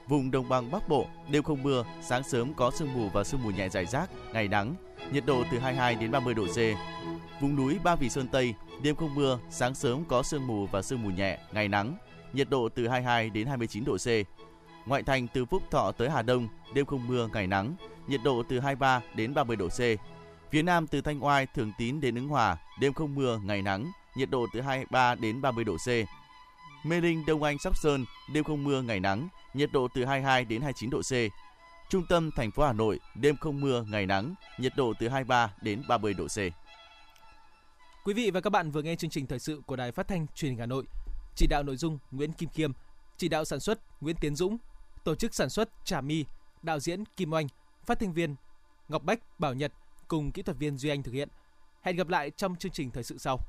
Vùng 0.07 0.31
đồng 0.31 0.49
bằng 0.49 0.71
Bắc 0.71 0.89
Bộ 0.89 1.07
đêm 1.31 1.43
không 1.43 1.63
mưa, 1.63 1.83
sáng 2.01 2.23
sớm 2.23 2.53
có 2.53 2.71
sương 2.71 2.93
mù 2.93 3.09
và 3.09 3.23
sương 3.23 3.43
mù 3.43 3.49
nhẹ 3.49 3.69
rải 3.69 3.85
rác, 3.85 4.09
ngày 4.33 4.47
nắng, 4.47 4.75
nhiệt 5.11 5.25
độ 5.25 5.43
từ 5.51 5.59
22 5.59 5.95
đến 5.95 6.11
30 6.11 6.33
độ 6.33 6.45
C. 6.45 6.57
Vùng 7.41 7.55
núi 7.55 7.77
Ba 7.83 7.95
Vì 7.95 8.09
Sơn 8.09 8.27
Tây 8.27 8.53
Đêm 8.83 8.95
không 8.95 9.15
mưa, 9.15 9.39
sáng 9.49 9.75
sớm 9.75 10.03
có 10.05 10.23
sương 10.23 10.47
mù 10.47 10.65
và 10.65 10.81
sương 10.81 11.03
mù 11.03 11.09
nhẹ, 11.09 11.39
ngày 11.51 11.67
nắng, 11.67 11.97
nhiệt 12.33 12.49
độ 12.49 12.69
từ 12.69 12.87
22 12.87 13.29
đến 13.29 13.47
29 13.47 13.85
độ 13.85 13.97
C. 13.97 14.07
Ngoại 14.87 15.03
thành 15.03 15.27
từ 15.33 15.45
Phúc 15.45 15.63
Thọ 15.71 15.91
tới 15.91 16.09
Hà 16.09 16.21
Đông, 16.21 16.47
đêm 16.73 16.85
không 16.85 17.07
mưa, 17.07 17.29
ngày 17.33 17.47
nắng, 17.47 17.75
nhiệt 18.07 18.19
độ 18.23 18.43
từ 18.49 18.59
23 18.59 19.01
đến 19.15 19.33
30 19.33 19.55
độ 19.55 19.67
C. 19.67 19.79
Phía 20.51 20.61
Nam 20.61 20.87
từ 20.87 21.01
Thanh 21.01 21.23
Oai, 21.23 21.45
Thường 21.55 21.71
Tín 21.77 22.01
đến 22.01 22.15
Ứng 22.15 22.27
Hòa, 22.27 22.57
đêm 22.79 22.93
không 22.93 23.15
mưa, 23.15 23.39
ngày 23.43 23.61
nắng, 23.61 23.91
nhiệt 24.15 24.29
độ 24.29 24.47
từ 24.53 24.61
23 24.61 25.15
đến 25.15 25.41
30 25.41 25.63
độ 25.63 25.77
C. 25.77 25.89
Mê 26.83 27.01
Linh, 27.01 27.25
Đông 27.25 27.43
Anh, 27.43 27.59
Sóc 27.59 27.77
Sơn, 27.77 28.05
đêm 28.33 28.43
không 28.43 28.63
mưa, 28.63 28.81
ngày 28.81 28.99
nắng, 28.99 29.27
nhiệt 29.53 29.71
độ 29.71 29.87
từ 29.93 30.05
22 30.05 30.45
đến 30.45 30.61
29 30.61 30.89
độ 30.89 31.01
C. 31.01 31.11
Trung 31.89 32.05
tâm 32.09 32.31
thành 32.35 32.51
phố 32.51 32.63
Hà 32.63 32.73
Nội, 32.73 32.99
đêm 33.15 33.37
không 33.37 33.61
mưa, 33.61 33.85
ngày 33.89 34.05
nắng, 34.05 34.35
nhiệt 34.59 34.73
độ 34.77 34.93
từ 34.99 35.09
23 35.09 35.53
đến 35.61 35.83
30 35.87 36.13
độ 36.13 36.27
C. 36.27 36.37
Quý 38.03 38.13
vị 38.13 38.31
và 38.31 38.41
các 38.41 38.49
bạn 38.49 38.71
vừa 38.71 38.81
nghe 38.81 38.95
chương 38.95 39.09
trình 39.09 39.27
thời 39.27 39.39
sự 39.39 39.61
của 39.65 39.75
Đài 39.75 39.91
Phát 39.91 40.07
thanh 40.07 40.27
Truyền 40.35 40.51
hình 40.51 40.59
Hà 40.59 40.65
Nội. 40.65 40.83
Chỉ 41.35 41.47
đạo 41.47 41.63
nội 41.63 41.75
dung 41.75 41.99
Nguyễn 42.11 42.33
Kim 42.33 42.49
Khiêm, 42.49 42.71
chỉ 43.17 43.27
đạo 43.27 43.45
sản 43.45 43.59
xuất 43.59 44.01
Nguyễn 44.01 44.15
Tiến 44.21 44.35
Dũng, 44.35 44.57
tổ 45.03 45.15
chức 45.15 45.33
sản 45.33 45.49
xuất 45.49 45.69
Trà 45.85 46.01
My, 46.01 46.25
đạo 46.61 46.79
diễn 46.79 47.05
Kim 47.05 47.33
Oanh, 47.33 47.47
phát 47.85 47.99
thanh 47.99 48.13
viên 48.13 48.35
Ngọc 48.89 49.03
Bách, 49.03 49.39
Bảo 49.39 49.53
Nhật 49.53 49.73
cùng 50.07 50.31
kỹ 50.31 50.41
thuật 50.41 50.57
viên 50.57 50.77
Duy 50.77 50.89
Anh 50.89 51.03
thực 51.03 51.11
hiện. 51.11 51.29
Hẹn 51.81 51.95
gặp 51.95 52.09
lại 52.09 52.31
trong 52.31 52.55
chương 52.55 52.71
trình 52.71 52.91
thời 52.91 53.03
sự 53.03 53.17
sau. 53.17 53.39